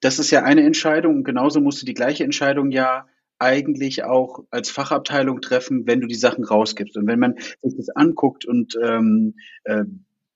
Das 0.00 0.18
ist 0.18 0.30
ja 0.30 0.42
eine 0.42 0.62
Entscheidung 0.62 1.16
und 1.16 1.24
genauso 1.24 1.60
musst 1.60 1.82
du 1.82 1.86
die 1.86 1.94
gleiche 1.94 2.24
Entscheidung 2.24 2.70
ja 2.70 3.06
eigentlich 3.38 4.04
auch 4.04 4.44
als 4.50 4.70
Fachabteilung 4.70 5.40
treffen, 5.40 5.86
wenn 5.86 6.00
du 6.00 6.06
die 6.06 6.14
Sachen 6.14 6.44
rausgibst. 6.44 6.96
Und 6.96 7.06
wenn 7.06 7.18
man 7.18 7.34
sich 7.62 7.76
das 7.76 7.90
anguckt 7.90 8.46
und 8.46 8.78
ähm, 8.82 9.34
äh, 9.64 9.84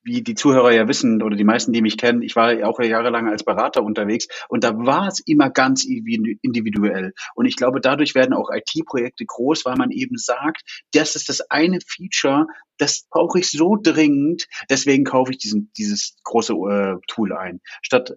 wie 0.02 0.22
die 0.22 0.34
Zuhörer 0.34 0.72
ja 0.72 0.88
wissen 0.88 1.22
oder 1.22 1.36
die 1.36 1.44
meisten, 1.44 1.72
die 1.72 1.82
mich 1.82 1.98
kennen, 1.98 2.22
ich 2.22 2.36
war 2.36 2.52
ja 2.54 2.66
auch 2.66 2.80
jahrelang 2.80 3.28
als 3.28 3.44
Berater 3.44 3.82
unterwegs 3.82 4.28
und 4.48 4.64
da 4.64 4.76
war 4.76 5.08
es 5.08 5.20
immer 5.20 5.50
ganz 5.50 5.84
individuell. 5.84 7.12
Und 7.34 7.46
ich 7.46 7.56
glaube, 7.56 7.80
dadurch 7.80 8.14
werden 8.14 8.34
auch 8.34 8.50
IT-Projekte 8.50 9.24
groß, 9.26 9.64
weil 9.64 9.76
man 9.76 9.90
eben 9.90 10.16
sagt, 10.16 10.62
das 10.92 11.16
ist 11.16 11.28
das 11.28 11.42
eine 11.50 11.78
Feature, 11.86 12.46
das 12.78 13.06
brauche 13.10 13.38
ich 13.38 13.50
so 13.50 13.76
dringend, 13.80 14.46
deswegen 14.70 15.04
kaufe 15.04 15.32
ich 15.32 15.38
diesen, 15.38 15.70
dieses 15.76 16.16
große 16.24 16.54
äh, 16.54 16.96
Tool 17.06 17.32
ein, 17.32 17.60
statt 17.82 18.16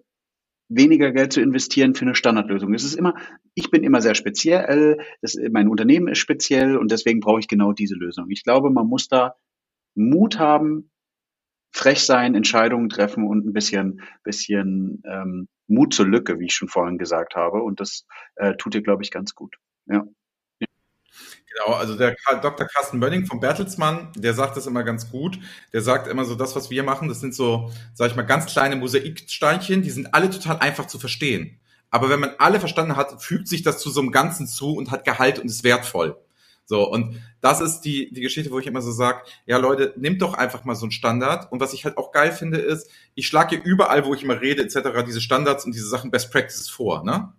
weniger 0.68 1.12
Geld 1.12 1.32
zu 1.32 1.40
investieren 1.40 1.94
für 1.94 2.06
eine 2.06 2.14
Standardlösung. 2.14 2.72
Es 2.72 2.84
ist 2.84 2.94
immer, 2.94 3.14
ich 3.54 3.70
bin 3.70 3.84
immer 3.84 4.00
sehr 4.00 4.14
speziell, 4.14 4.98
das, 5.20 5.36
mein 5.50 5.68
Unternehmen 5.68 6.08
ist 6.08 6.18
speziell 6.18 6.76
und 6.76 6.90
deswegen 6.90 7.20
brauche 7.20 7.40
ich 7.40 7.48
genau 7.48 7.72
diese 7.72 7.94
Lösung. 7.94 8.30
Ich 8.30 8.42
glaube, 8.42 8.70
man 8.70 8.86
muss 8.86 9.08
da 9.08 9.34
Mut 9.94 10.38
haben, 10.38 10.90
frech 11.74 12.04
sein, 12.04 12.34
Entscheidungen 12.34 12.88
treffen 12.88 13.26
und 13.26 13.44
ein 13.44 13.52
bisschen, 13.52 14.00
bisschen 14.22 15.02
ähm, 15.04 15.48
Mut 15.66 15.92
zur 15.92 16.06
Lücke, 16.06 16.38
wie 16.38 16.46
ich 16.46 16.54
schon 16.54 16.68
vorhin 16.68 16.98
gesagt 16.98 17.34
habe. 17.34 17.62
Und 17.62 17.80
das 17.80 18.06
äh, 18.36 18.54
tut 18.54 18.74
dir, 18.74 18.82
glaube 18.82 19.02
ich, 19.02 19.10
ganz 19.10 19.34
gut. 19.34 19.56
Ja. 19.86 20.04
Genau, 20.58 21.76
also 21.76 21.96
der 21.96 22.16
Dr. 22.42 22.66
Carsten 22.66 22.98
Bönning 22.98 23.26
vom 23.26 23.40
Bertelsmann, 23.40 24.10
der 24.16 24.34
sagt 24.34 24.56
das 24.56 24.66
immer 24.66 24.82
ganz 24.82 25.10
gut. 25.10 25.38
Der 25.72 25.82
sagt 25.82 26.08
immer 26.08 26.24
so, 26.24 26.34
das, 26.34 26.56
was 26.56 26.70
wir 26.70 26.82
machen, 26.82 27.08
das 27.08 27.20
sind 27.20 27.34
so, 27.34 27.70
sag 27.92 28.10
ich 28.10 28.16
mal, 28.16 28.22
ganz 28.22 28.46
kleine 28.46 28.76
Mosaiksteinchen, 28.76 29.82
die 29.82 29.90
sind 29.90 30.14
alle 30.14 30.30
total 30.30 30.58
einfach 30.58 30.86
zu 30.86 30.98
verstehen. 30.98 31.60
Aber 31.90 32.08
wenn 32.08 32.18
man 32.18 32.34
alle 32.38 32.58
verstanden 32.58 32.96
hat, 32.96 33.22
fügt 33.22 33.46
sich 33.46 33.62
das 33.62 33.78
zu 33.78 33.90
so 33.90 34.00
einem 34.00 34.10
Ganzen 34.10 34.48
zu 34.48 34.74
und 34.74 34.90
hat 34.90 35.04
Gehalt 35.04 35.38
und 35.38 35.46
ist 35.46 35.62
wertvoll. 35.62 36.23
So, 36.66 36.90
und 36.90 37.20
das 37.40 37.60
ist 37.60 37.82
die, 37.82 38.12
die 38.12 38.22
Geschichte, 38.22 38.50
wo 38.50 38.58
ich 38.58 38.66
immer 38.66 38.80
so 38.80 38.90
sage, 38.90 39.22
ja 39.46 39.58
Leute, 39.58 39.92
nehmt 39.96 40.22
doch 40.22 40.34
einfach 40.34 40.64
mal 40.64 40.74
so 40.74 40.86
einen 40.86 40.92
Standard. 40.92 41.52
Und 41.52 41.60
was 41.60 41.74
ich 41.74 41.84
halt 41.84 41.98
auch 41.98 42.10
geil 42.12 42.32
finde, 42.32 42.58
ist, 42.58 42.90
ich 43.14 43.26
schlage 43.26 43.56
überall, 43.56 44.04
wo 44.06 44.14
ich 44.14 44.22
immer 44.22 44.40
rede, 44.40 44.62
etc., 44.62 45.04
diese 45.06 45.20
Standards 45.20 45.64
und 45.64 45.74
diese 45.74 45.88
Sachen 45.88 46.10
Best 46.10 46.32
Practices 46.32 46.70
vor. 46.70 47.04
Ne? 47.04 47.32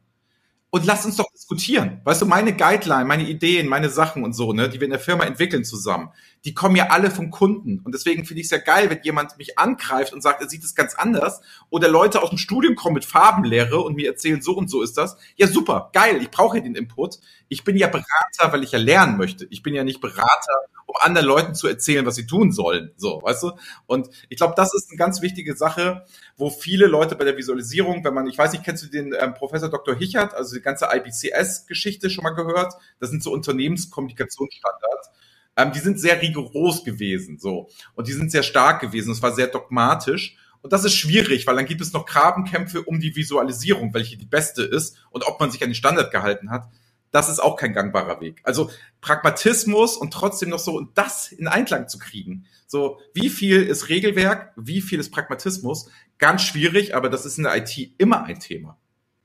und 0.76 0.86
lass 0.86 1.06
uns 1.06 1.16
doch 1.16 1.32
diskutieren. 1.32 2.02
Weißt 2.04 2.22
du, 2.22 2.26
meine 2.26 2.54
Guideline, 2.54 3.06
meine 3.06 3.24
Ideen, 3.24 3.70
meine 3.70 3.90
Sachen 3.90 4.26
und 4.26 4.34
so, 4.34 4.52
ne, 4.52 4.68
die 4.68 4.82
wir 4.82 4.84
in 4.84 4.92
der 4.92 5.00
Firma 5.00 5.24
entwickeln 5.24 5.64
zusammen, 5.64 6.10
die 6.46 6.54
kommen 6.54 6.76
ja 6.76 6.90
alle 6.90 7.10
vom 7.10 7.32
Kunden. 7.32 7.80
Und 7.84 7.96
deswegen 7.96 8.24
finde 8.24 8.42
ich 8.42 8.46
es 8.46 8.52
ja 8.52 8.60
geil, 8.60 8.90
wenn 8.92 9.02
jemand 9.02 9.36
mich 9.40 9.58
angreift 9.58 10.14
und 10.14 10.22
sagt, 10.22 10.42
er 10.42 10.48
sieht 10.48 10.64
es 10.64 10.76
ganz 10.76 10.94
anders. 10.94 11.42
Oder 11.72 11.88
Leute 11.88 12.22
aus 12.22 12.30
dem 12.30 12.38
Studium 12.38 12.76
kommen 12.76 12.94
mit 12.94 13.04
Farbenlehre 13.04 13.82
und 13.82 13.96
mir 13.96 14.08
erzählen, 14.08 14.44
so 14.44 14.56
und 14.56 14.70
so 14.70 14.84
ist 14.84 14.96
das. 14.96 15.18
Ja, 15.38 15.48
super, 15.48 15.90
geil, 15.92 16.22
ich 16.22 16.30
brauche 16.30 16.58
ja 16.58 16.64
den 16.64 16.76
Input. 16.76 17.18
Ich 17.48 17.64
bin 17.64 17.76
ja 17.76 17.88
Berater, 17.88 18.54
weil 18.54 18.64
ich 18.64 18.72
ja 18.72 18.80
lernen 18.80 19.18
möchte. 19.18 19.48
Ich 19.50 19.64
bin 19.64 19.74
ja 19.74 19.84
nicht 19.84 20.02
Berater, 20.02 20.54
um 20.86 20.96
anderen 21.00 21.28
Leuten 21.28 21.56
zu 21.56 21.68
erzählen, 21.68 22.06
was 22.06 22.14
sie 22.14 22.28
tun 22.28 22.52
sollen. 22.52 22.92
So, 22.96 23.22
weißt 23.24 23.42
du? 23.42 23.52
Und 23.88 24.10
ich 24.30 24.38
glaube, 24.38 24.54
das 24.56 24.72
ist 24.76 24.92
eine 24.92 24.98
ganz 24.98 25.24
wichtige 25.24 25.56
Sache, 25.56 26.06
wo 26.38 26.52
viele 26.52 26.86
Leute 26.86 27.16
bei 27.16 27.24
der 27.24 27.38
Visualisierung, 27.38 28.04
wenn 28.04 28.14
man, 28.14 28.28
ich 28.28 28.38
weiß 28.38 28.52
nicht, 28.52 28.64
kennst 28.64 28.84
du 28.84 28.88
den 28.88 29.16
ähm, 29.20 29.34
Professor 29.34 29.70
Dr. 29.70 29.96
Hichert, 29.96 30.36
also 30.36 30.56
die 30.56 30.62
ganze 30.62 30.90
IBCS-Geschichte 30.92 32.12
schon 32.12 32.24
mal 32.24 32.36
gehört? 32.36 32.76
Das 33.00 33.10
sind 33.10 33.24
so 33.24 33.32
Unternehmenskommunikationsstandards. 33.32 35.10
Ähm, 35.58 35.72
die 35.72 35.80
sind 35.80 36.00
sehr 36.00 36.22
rigoros 36.22 36.84
gewesen, 36.84 37.40
so. 37.40 37.70
Und 37.94 38.08
die 38.08 38.14
sind 38.14 38.32
sehr 38.32 38.44
stark 38.44 38.82
gewesen. 38.82 39.12
Es 39.12 39.22
war 39.22 39.34
sehr 39.34 39.48
dogmatisch. 39.48 40.38
Und 40.62 40.74
das 40.74 40.84
ist 40.84 40.96
schwierig, 40.96 41.46
weil 41.46 41.56
dann 41.56 41.66
gibt 41.66 41.82
es 41.82 41.94
noch 41.94 42.06
Grabenkämpfe 42.06 42.82
um 42.82 43.00
die 43.00 43.16
Visualisierung, 43.16 43.94
welche 43.94 44.18
die 44.18 44.26
beste 44.26 44.64
ist 44.64 44.98
und 45.12 45.24
ob 45.28 45.40
man 45.40 45.52
sich 45.52 45.62
an 45.62 45.70
den 45.70 45.76
Standard 45.76 46.12
gehalten 46.12 46.50
hat 46.50 46.70
das 47.16 47.30
ist 47.30 47.40
auch 47.40 47.56
kein 47.56 47.72
gangbarer 47.72 48.20
Weg. 48.20 48.42
Also 48.44 48.70
Pragmatismus 49.00 49.96
und 49.96 50.12
trotzdem 50.12 50.50
noch 50.50 50.60
so 50.60 50.76
und 50.76 50.98
das 50.98 51.32
in 51.32 51.48
Einklang 51.48 51.88
zu 51.88 51.98
kriegen. 51.98 52.46
So, 52.68 53.00
wie 53.14 53.30
viel 53.30 53.64
ist 53.64 53.88
Regelwerk, 53.88 54.52
wie 54.58 54.82
viel 54.82 55.00
ist 55.00 55.12
Pragmatismus? 55.12 55.90
Ganz 56.18 56.42
schwierig, 56.42 56.94
aber 56.94 57.10
das 57.10 57.26
ist 57.26 57.38
in 57.38 57.46
der 57.46 57.56
IT 57.56 57.94
immer 57.98 58.26
ein 58.26 58.42
Thema. 58.42 58.78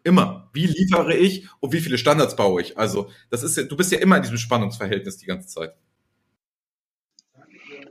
Immer. 0.05 0.49
Wie 0.53 0.67
liefere 0.67 1.17
ich 1.17 1.49
und 1.59 1.73
wie 1.73 1.81
viele 1.81 1.99
Standards 1.99 2.37
baue 2.37 2.63
ich? 2.63 2.79
Also, 2.79 3.11
das 3.29 3.43
ist 3.43 3.57
ja, 3.57 3.65
du 3.65 3.77
bist 3.77 3.91
ja 3.91 3.99
immer 3.99 4.17
in 4.19 4.23
diesem 4.23 4.39
Spannungsverhältnis 4.39 5.19
die 5.19 5.27
ganze 5.27 5.49
Zeit. 5.49 5.75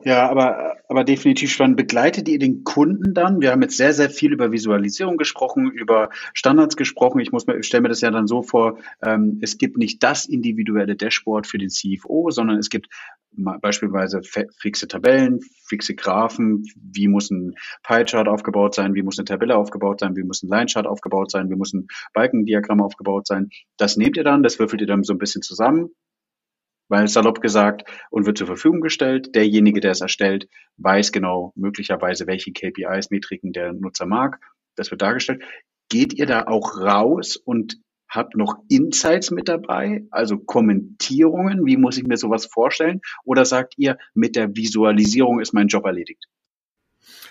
Ja, 0.04 0.30
aber, 0.30 0.78
aber 0.88 1.04
definitiv 1.04 1.52
spannend. 1.52 1.76
Begleitet 1.76 2.30
ihr 2.30 2.40
den 2.40 2.64
Kunden 2.64 3.14
dann? 3.14 3.42
Wir 3.42 3.52
haben 3.52 3.62
jetzt 3.62 3.76
sehr, 3.76 3.94
sehr 3.94 4.10
viel 4.10 4.32
über 4.32 4.52
Visualisierung 4.52 5.18
gesprochen, 5.18 5.72
über 5.72 6.10
Standards 6.34 6.78
gesprochen. 6.78 7.20
Ich 7.20 7.34
muss 7.34 7.48
mir, 7.48 7.62
stelle 7.64 7.82
mir 7.82 7.90
das 7.90 8.00
ja 8.00 8.10
dann 8.10 8.26
so 8.26 8.42
vor, 8.42 8.78
ähm, 9.04 9.40
es 9.42 9.58
gibt 9.58 9.78
nicht 9.78 10.02
das 10.02 10.26
individuelle 10.26 10.96
Dashboard 10.96 11.48
für 11.48 11.58
den 11.58 11.70
CFO, 11.70 12.32
sondern 12.32 12.58
es 12.58 12.70
gibt 12.70 12.88
beispielsweise 13.32 14.22
fixe 14.24 14.88
Tabellen, 14.88 15.40
fixe 15.68 15.96
Graphen, 15.96 16.66
wie 16.76 17.08
muss 17.08 17.30
ein 17.30 17.56
Pie-Chart 17.84 18.28
aufgebaut 18.28 18.76
sein, 18.76 18.96
wie 18.96 19.04
muss 19.04 19.20
eine 19.20 19.26
Tabelle 19.26 19.56
aufgebaut 19.56 20.00
sein, 20.00 20.16
wie 20.16 20.24
muss 20.24 20.44
ein 20.44 20.50
Line-Chart 20.50 20.88
aufgebaut 20.88 21.30
sein, 21.32 21.50
wie 21.50 21.56
muss 21.56 21.74
ein 21.74 21.88
Balkendiagramm 22.14 22.82
aufgebaut 22.82 23.28
sein. 23.28 23.50
Das 23.78 23.98
nehmt 23.98 24.18
ihr 24.18 24.24
dann, 24.24 24.44
das 24.44 24.60
würfelt 24.60 24.82
ihr 24.82 24.88
dann 24.88 25.04
so 25.04 25.14
ein 25.14 25.20
bisschen 25.20 25.42
zusammen, 25.42 25.90
weil 26.90 27.08
salopp 27.08 27.42
gesagt 27.42 27.84
und 28.10 28.26
wird 28.26 28.38
zur 28.38 28.48
Verfügung 28.48 28.82
gestellt. 28.82 29.34
Derjenige, 29.36 29.80
der 29.80 29.92
es 29.92 30.02
erstellt, 30.02 30.50
weiß 30.78 31.12
genau 31.12 31.54
möglicherweise, 31.56 32.28
welche 32.28 32.52
KPIs, 32.52 33.12
Metriken 33.12 33.54
der 33.54 33.74
Nutzer 33.74 34.06
mag. 34.06 34.40
Das 34.76 34.92
wird 34.92 35.02
dargestellt. 35.02 35.44
Geht 35.90 36.14
ihr 36.14 36.26
da 36.26 36.44
auch 36.48 36.78
raus 36.80 37.38
und 37.38 37.78
habt 38.10 38.36
noch 38.36 38.56
Insights 38.70 39.32
mit 39.32 39.48
dabei, 39.48 40.06
also 40.12 40.38
Kommentierungen? 40.38 41.66
Wie 41.66 41.78
muss 41.78 41.98
ich 41.98 42.04
mir 42.04 42.18
sowas 42.18 42.48
vorstellen? 42.48 43.02
Oder 43.24 43.46
sagt 43.46 43.76
ihr, 43.78 43.98
mit 44.14 44.36
der 44.36 44.56
Visualisierung 44.56 45.40
ist 45.40 45.54
mein 45.54 45.68
Job 45.68 45.86
erledigt? 45.86 46.26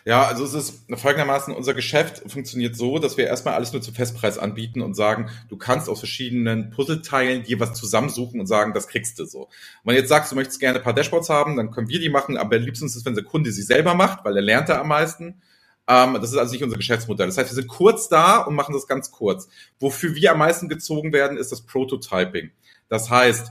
Ja, 0.09 0.23
also 0.23 0.42
es 0.42 0.55
ist 0.55 0.87
folgendermaßen, 0.90 1.55
unser 1.55 1.75
Geschäft 1.75 2.23
funktioniert 2.33 2.75
so, 2.75 2.99
dass 2.99 3.18
wir 3.18 3.27
erstmal 3.27 3.53
alles 3.53 3.75
nur 3.75 3.83
zum 3.83 3.92
Festpreis 3.92 4.38
anbieten 4.38 4.81
und 4.81 4.94
sagen, 4.94 5.29
du 5.51 5.59
kannst 5.59 5.87
aus 5.90 5.99
verschiedenen 5.99 6.71
Puzzleteilen 6.71 7.42
dir 7.42 7.61
was 7.61 7.75
zusammensuchen 7.75 8.40
und 8.40 8.47
sagen, 8.47 8.73
das 8.73 8.88
kriegst 8.88 9.18
du 9.18 9.27
so. 9.27 9.51
wenn 9.85 9.97
du 9.97 10.01
jetzt 10.01 10.09
sagst, 10.09 10.33
du 10.33 10.37
möchtest 10.37 10.61
gerne 10.61 10.79
ein 10.79 10.83
paar 10.83 10.94
Dashboards 10.94 11.29
haben, 11.29 11.59
dann 11.59 11.71
können 11.73 11.90
wir 11.90 12.01
die 12.01 12.09
machen, 12.09 12.38
aber 12.38 12.57
am 12.57 12.62
liebsten 12.62 12.87
ist 12.87 12.97
es, 12.97 13.05
wenn 13.05 13.16
der 13.16 13.25
Kunde 13.25 13.53
sie 13.53 13.61
selber 13.61 13.92
macht, 13.92 14.25
weil 14.25 14.35
er 14.35 14.40
lernt 14.40 14.71
da 14.71 14.81
am 14.81 14.88
meisten. 14.88 15.42
Ähm, 15.87 16.14
das 16.14 16.31
ist 16.31 16.38
also 16.38 16.55
nicht 16.55 16.64
unser 16.64 16.79
Geschäftsmodell. 16.79 17.27
Das 17.27 17.37
heißt, 17.37 17.51
wir 17.51 17.57
sind 17.57 17.68
kurz 17.68 18.09
da 18.09 18.38
und 18.38 18.55
machen 18.55 18.73
das 18.73 18.87
ganz 18.87 19.11
kurz. 19.11 19.51
Wofür 19.79 20.14
wir 20.14 20.33
am 20.33 20.38
meisten 20.38 20.71
gezogen 20.71 21.12
werden, 21.12 21.37
ist 21.37 21.53
das 21.53 21.61
Prototyping. 21.61 22.51
Das 22.88 23.11
heißt, 23.11 23.51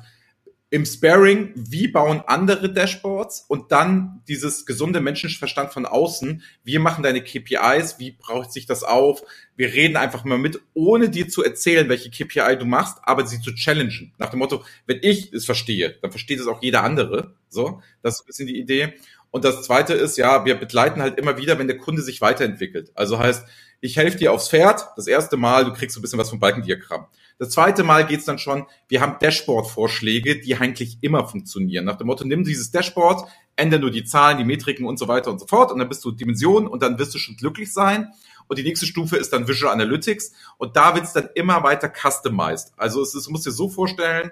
im 0.69 0.85
Sparing, 0.85 1.53
wie 1.55 1.87
bauen 1.87 2.21
andere 2.27 2.71
Dashboards 2.71 3.45
und 3.47 3.71
dann 3.71 4.21
dieses 4.27 4.65
gesunde 4.65 4.99
Menschenverstand 4.99 5.71
von 5.71 5.85
außen, 5.85 6.43
wir 6.63 6.79
machen 6.81 7.03
deine 7.03 7.23
KPIs, 7.23 7.99
wie 7.99 8.11
braucht 8.11 8.51
sich 8.51 8.65
das 8.65 8.83
auf, 8.83 9.23
wir 9.55 9.71
reden 9.71 9.95
einfach 9.95 10.25
mal 10.25 10.37
mit, 10.37 10.59
ohne 10.73 11.09
dir 11.09 11.29
zu 11.29 11.41
erzählen, 11.41 11.87
welche 11.87 12.09
KPI 12.09 12.57
du 12.57 12.65
machst, 12.65 12.97
aber 13.03 13.25
sie 13.25 13.39
zu 13.39 13.55
challengen. 13.55 14.13
Nach 14.17 14.29
dem 14.29 14.39
Motto, 14.39 14.63
wenn 14.85 14.99
ich 15.01 15.31
es 15.31 15.45
verstehe, 15.45 15.97
dann 16.01 16.11
versteht 16.11 16.39
es 16.39 16.47
auch 16.47 16.61
jeder 16.61 16.83
andere. 16.83 17.33
So, 17.47 17.81
das 18.01 18.15
ist 18.15 18.21
ein 18.21 18.27
bisschen 18.27 18.47
die 18.47 18.59
Idee. 18.59 18.93
Und 19.31 19.45
das 19.45 19.63
zweite 19.63 19.93
ist, 19.93 20.17
ja, 20.17 20.45
wir 20.45 20.55
begleiten 20.55 21.01
halt 21.01 21.17
immer 21.17 21.37
wieder, 21.37 21.59
wenn 21.59 21.67
der 21.67 21.77
Kunde 21.77 22.01
sich 22.01 22.19
weiterentwickelt. 22.21 22.91
Also 22.95 23.19
heißt, 23.19 23.45
ich 23.79 23.95
helfe 23.95 24.17
dir 24.17 24.33
aufs 24.33 24.49
Pferd, 24.49 24.87
das 24.95 25.07
erste 25.07 25.37
Mal, 25.37 25.63
du 25.63 25.73
kriegst 25.73 25.93
so 25.93 25.99
ein 25.99 26.01
bisschen 26.01 26.19
was 26.19 26.29
vom 26.29 26.39
Balkendiagramm. 26.39 27.07
Das 27.39 27.49
zweite 27.51 27.83
Mal 27.83 28.05
geht's 28.05 28.25
dann 28.25 28.39
schon, 28.39 28.65
wir 28.87 29.01
haben 29.01 29.19
Dashboard-Vorschläge, 29.19 30.39
die 30.39 30.55
eigentlich 30.55 30.97
immer 31.01 31.27
funktionieren. 31.27 31.85
Nach 31.85 31.97
dem 31.97 32.07
Motto, 32.07 32.25
nimm 32.25 32.43
dieses 32.43 32.71
Dashboard, 32.71 33.29
ändere 33.55 33.79
nur 33.79 33.91
die 33.91 34.03
Zahlen, 34.03 34.39
die 34.39 34.43
Metriken 34.43 34.85
und 34.85 34.97
so 34.97 35.07
weiter 35.07 35.31
und 35.31 35.39
so 35.39 35.45
fort 35.45 35.71
und 35.71 35.79
dann 35.79 35.89
bist 35.89 36.03
du 36.03 36.11
Dimensionen 36.11 36.67
und 36.67 36.81
dann 36.81 36.97
wirst 36.97 37.13
du 37.13 37.19
schon 37.19 37.35
glücklich 37.35 37.71
sein. 37.71 38.11
Und 38.47 38.57
die 38.57 38.63
nächste 38.63 38.85
Stufe 38.85 39.17
ist 39.17 39.33
dann 39.33 39.47
Visual 39.47 39.73
Analytics 39.73 40.31
und 40.57 40.75
da 40.75 40.95
wird's 40.95 41.13
dann 41.13 41.29
immer 41.35 41.63
weiter 41.63 41.91
customized. 41.91 42.71
Also 42.77 43.01
es 43.01 43.13
ist, 43.13 43.27
du 43.27 43.31
musst 43.31 43.45
dir 43.45 43.51
so 43.51 43.69
vorstellen, 43.69 44.31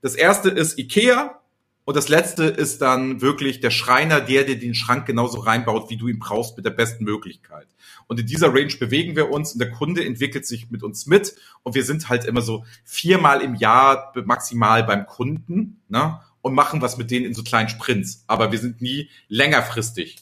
das 0.00 0.14
erste 0.14 0.48
ist 0.48 0.78
IKEA, 0.78 1.40
und 1.90 1.96
das 1.96 2.08
letzte 2.08 2.44
ist 2.44 2.82
dann 2.82 3.20
wirklich 3.20 3.58
der 3.58 3.72
Schreiner, 3.72 4.20
der 4.20 4.44
dir 4.44 4.56
den 4.56 4.76
Schrank 4.76 5.06
genauso 5.06 5.40
reinbaut, 5.40 5.90
wie 5.90 5.96
du 5.96 6.06
ihn 6.06 6.20
brauchst, 6.20 6.56
mit 6.56 6.64
der 6.64 6.70
besten 6.70 7.02
Möglichkeit. 7.02 7.66
Und 8.06 8.20
in 8.20 8.26
dieser 8.26 8.54
Range 8.54 8.72
bewegen 8.78 9.16
wir 9.16 9.32
uns 9.32 9.54
und 9.54 9.58
der 9.58 9.72
Kunde 9.72 10.04
entwickelt 10.04 10.46
sich 10.46 10.70
mit 10.70 10.84
uns 10.84 11.08
mit. 11.08 11.34
Und 11.64 11.74
wir 11.74 11.82
sind 11.82 12.08
halt 12.08 12.26
immer 12.26 12.42
so 12.42 12.64
viermal 12.84 13.40
im 13.40 13.56
Jahr 13.56 14.12
maximal 14.24 14.84
beim 14.84 15.04
Kunden 15.04 15.80
ne? 15.88 16.20
und 16.42 16.54
machen 16.54 16.80
was 16.80 16.96
mit 16.96 17.10
denen 17.10 17.26
in 17.26 17.34
so 17.34 17.42
kleinen 17.42 17.68
Sprints. 17.68 18.22
Aber 18.28 18.52
wir 18.52 18.60
sind 18.60 18.80
nie 18.80 19.10
längerfristig 19.26 20.18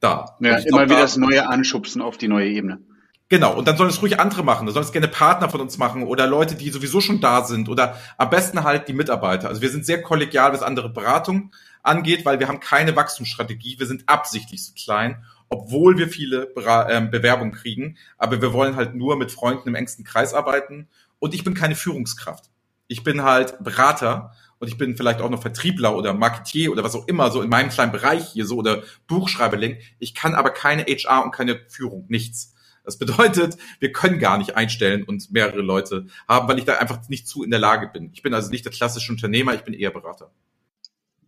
da. 0.00 0.36
Ja, 0.40 0.56
immer 0.56 0.86
wieder 0.86 1.02
das 1.02 1.16
neue 1.16 1.48
Anschubsen 1.48 2.02
auf 2.02 2.18
die 2.18 2.26
neue 2.26 2.48
Ebene. 2.48 2.80
Genau, 3.28 3.56
und 3.56 3.66
dann 3.66 3.76
sollen 3.76 3.90
es 3.90 4.00
ruhig 4.00 4.20
andere 4.20 4.44
machen. 4.44 4.66
Da 4.66 4.72
sollen 4.72 4.84
es 4.84 4.92
gerne 4.92 5.08
Partner 5.08 5.48
von 5.48 5.60
uns 5.60 5.78
machen 5.78 6.04
oder 6.04 6.28
Leute, 6.28 6.54
die 6.54 6.70
sowieso 6.70 7.00
schon 7.00 7.20
da 7.20 7.42
sind 7.44 7.68
oder 7.68 7.98
am 8.18 8.30
besten 8.30 8.62
halt 8.62 8.86
die 8.86 8.92
Mitarbeiter. 8.92 9.48
Also 9.48 9.62
wir 9.62 9.70
sind 9.70 9.84
sehr 9.84 10.00
kollegial, 10.00 10.52
was 10.52 10.62
andere 10.62 10.88
Beratung 10.90 11.52
angeht, 11.82 12.24
weil 12.24 12.38
wir 12.38 12.46
haben 12.46 12.60
keine 12.60 12.94
Wachstumsstrategie. 12.94 13.80
Wir 13.80 13.86
sind 13.86 14.08
absichtlich 14.08 14.64
so 14.64 14.72
klein, 14.74 15.24
obwohl 15.48 15.98
wir 15.98 16.08
viele 16.08 16.52
ähm, 16.88 17.10
Bewerbungen 17.10 17.52
kriegen. 17.52 17.96
Aber 18.16 18.40
wir 18.40 18.52
wollen 18.52 18.76
halt 18.76 18.94
nur 18.94 19.16
mit 19.16 19.32
Freunden 19.32 19.68
im 19.68 19.74
engsten 19.74 20.04
Kreis 20.04 20.32
arbeiten. 20.32 20.88
Und 21.18 21.34
ich 21.34 21.42
bin 21.42 21.54
keine 21.54 21.74
Führungskraft. 21.74 22.50
Ich 22.86 23.02
bin 23.02 23.24
halt 23.24 23.56
Berater 23.62 24.34
und 24.58 24.68
ich 24.68 24.78
bin 24.78 24.96
vielleicht 24.96 25.20
auch 25.20 25.30
noch 25.30 25.42
Vertriebler 25.42 25.96
oder 25.96 26.14
Marketier 26.14 26.70
oder 26.70 26.84
was 26.84 26.94
auch 26.94 27.08
immer, 27.08 27.32
so 27.32 27.42
in 27.42 27.50
meinem 27.50 27.70
kleinen 27.70 27.90
Bereich 27.90 28.28
hier 28.28 28.46
so 28.46 28.56
oder 28.56 28.82
Buchschreiberling. 29.08 29.78
Ich 29.98 30.14
kann 30.14 30.36
aber 30.36 30.50
keine 30.50 30.84
HR 30.84 31.24
und 31.24 31.32
keine 31.32 31.60
Führung, 31.68 32.04
nichts. 32.08 32.54
Das 32.86 32.98
bedeutet, 32.98 33.56
wir 33.80 33.92
können 33.92 34.18
gar 34.18 34.38
nicht 34.38 34.56
einstellen 34.56 35.02
und 35.02 35.30
mehrere 35.32 35.60
Leute 35.60 36.06
haben, 36.28 36.48
weil 36.48 36.58
ich 36.58 36.64
da 36.64 36.78
einfach 36.78 37.08
nicht 37.08 37.28
zu 37.28 37.42
in 37.42 37.50
der 37.50 37.58
Lage 37.58 37.90
bin. 37.92 38.10
Ich 38.14 38.22
bin 38.22 38.32
also 38.32 38.50
nicht 38.50 38.64
der 38.64 38.72
klassische 38.72 39.12
Unternehmer, 39.12 39.54
ich 39.54 39.62
bin 39.62 39.74
eher 39.74 39.90
Berater. 39.90 40.30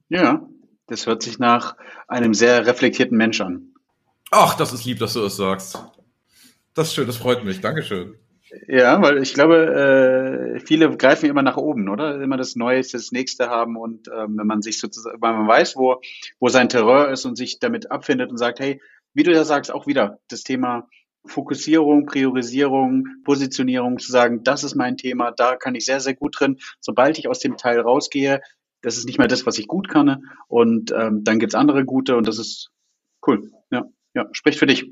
Ja, 0.09 0.49
das 0.87 1.07
hört 1.07 1.23
sich 1.23 1.39
nach 1.39 1.77
einem 2.07 2.33
sehr 2.33 2.67
reflektierten 2.67 3.19
Mensch 3.19 3.41
an. 3.41 3.75
Ach, 4.31 4.57
das 4.57 4.73
ist 4.73 4.85
lieb, 4.85 5.01
dass 5.01 5.15
du 5.15 5.21
das 5.21 5.37
sagst. 5.37 5.79
Das 6.75 6.89
ist 6.89 6.95
schön, 6.95 7.07
das 7.07 7.17
freut 7.17 7.45
mich. 7.45 7.61
Dankeschön. 7.61 8.15
Ja, 8.67 9.03
weil 9.03 9.19
ich 9.21 9.35
glaube, 9.35 10.55
äh, 10.57 10.61
viele 10.61 10.97
greifen 10.97 11.29
immer 11.29 11.43
nach 11.43 11.57
oben, 11.57 11.89
oder? 11.89 12.21
Immer 12.23 12.37
das 12.37 12.57
Neueste, 12.57 12.97
das 12.97 13.13
Nächste 13.13 13.49
haben 13.49 13.77
und 13.77 14.09
ähm, 14.09 14.39
wenn 14.39 14.47
man 14.47 14.63
sich 14.63 14.79
sozusagen, 14.79 15.21
weil 15.21 15.35
man 15.35 15.49
weiß, 15.49 15.77
wo, 15.77 16.01
wo 16.39 16.49
sein 16.49 16.69
Terror 16.69 17.09
ist 17.09 17.27
und 17.27 17.37
sich 17.37 17.59
damit 17.59 17.91
abfindet 17.91 18.31
und 18.31 18.39
sagt, 18.39 18.61
hey, 18.61 18.81
wie 19.13 19.25
du 19.25 19.33
ja 19.33 19.45
sagst, 19.45 19.73
auch 19.73 19.87
wieder 19.87 20.19
das 20.29 20.45
Thema 20.45 20.89
Fokussierung, 21.27 22.07
Priorisierung, 22.07 23.05
Positionierung, 23.25 23.99
zu 23.99 24.11
sagen, 24.11 24.45
das 24.45 24.65
ist 24.65 24.75
mein 24.75 24.97
Thema, 24.97 25.33
da 25.33 25.57
kann 25.57 25.75
ich 25.75 25.85
sehr, 25.85 26.01
sehr 26.01 26.15
gut 26.15 26.39
drin. 26.39 26.59
Sobald 26.81 27.19
ich 27.19 27.29
aus 27.29 27.41
dem 27.41 27.57
Teil 27.57 27.81
rausgehe, 27.81 28.41
das 28.83 28.97
ist 28.97 29.07
nicht 29.07 29.19
mehr 29.19 29.29
das, 29.29 29.45
was 29.45 29.59
ich 29.59 29.67
gut 29.67 29.89
kann 29.89 30.23
und 30.47 30.93
ähm, 30.93 31.25
dann 31.25 31.39
gibt's 31.39 31.55
andere 31.55 31.85
gute 31.85 32.17
und 32.17 32.27
das 32.29 32.39
ist 32.39 32.71
cool. 33.27 33.51
Ja, 33.71 33.85
ja, 34.15 34.29
spricht 34.33 34.59
für 34.59 34.67
dich 34.67 34.87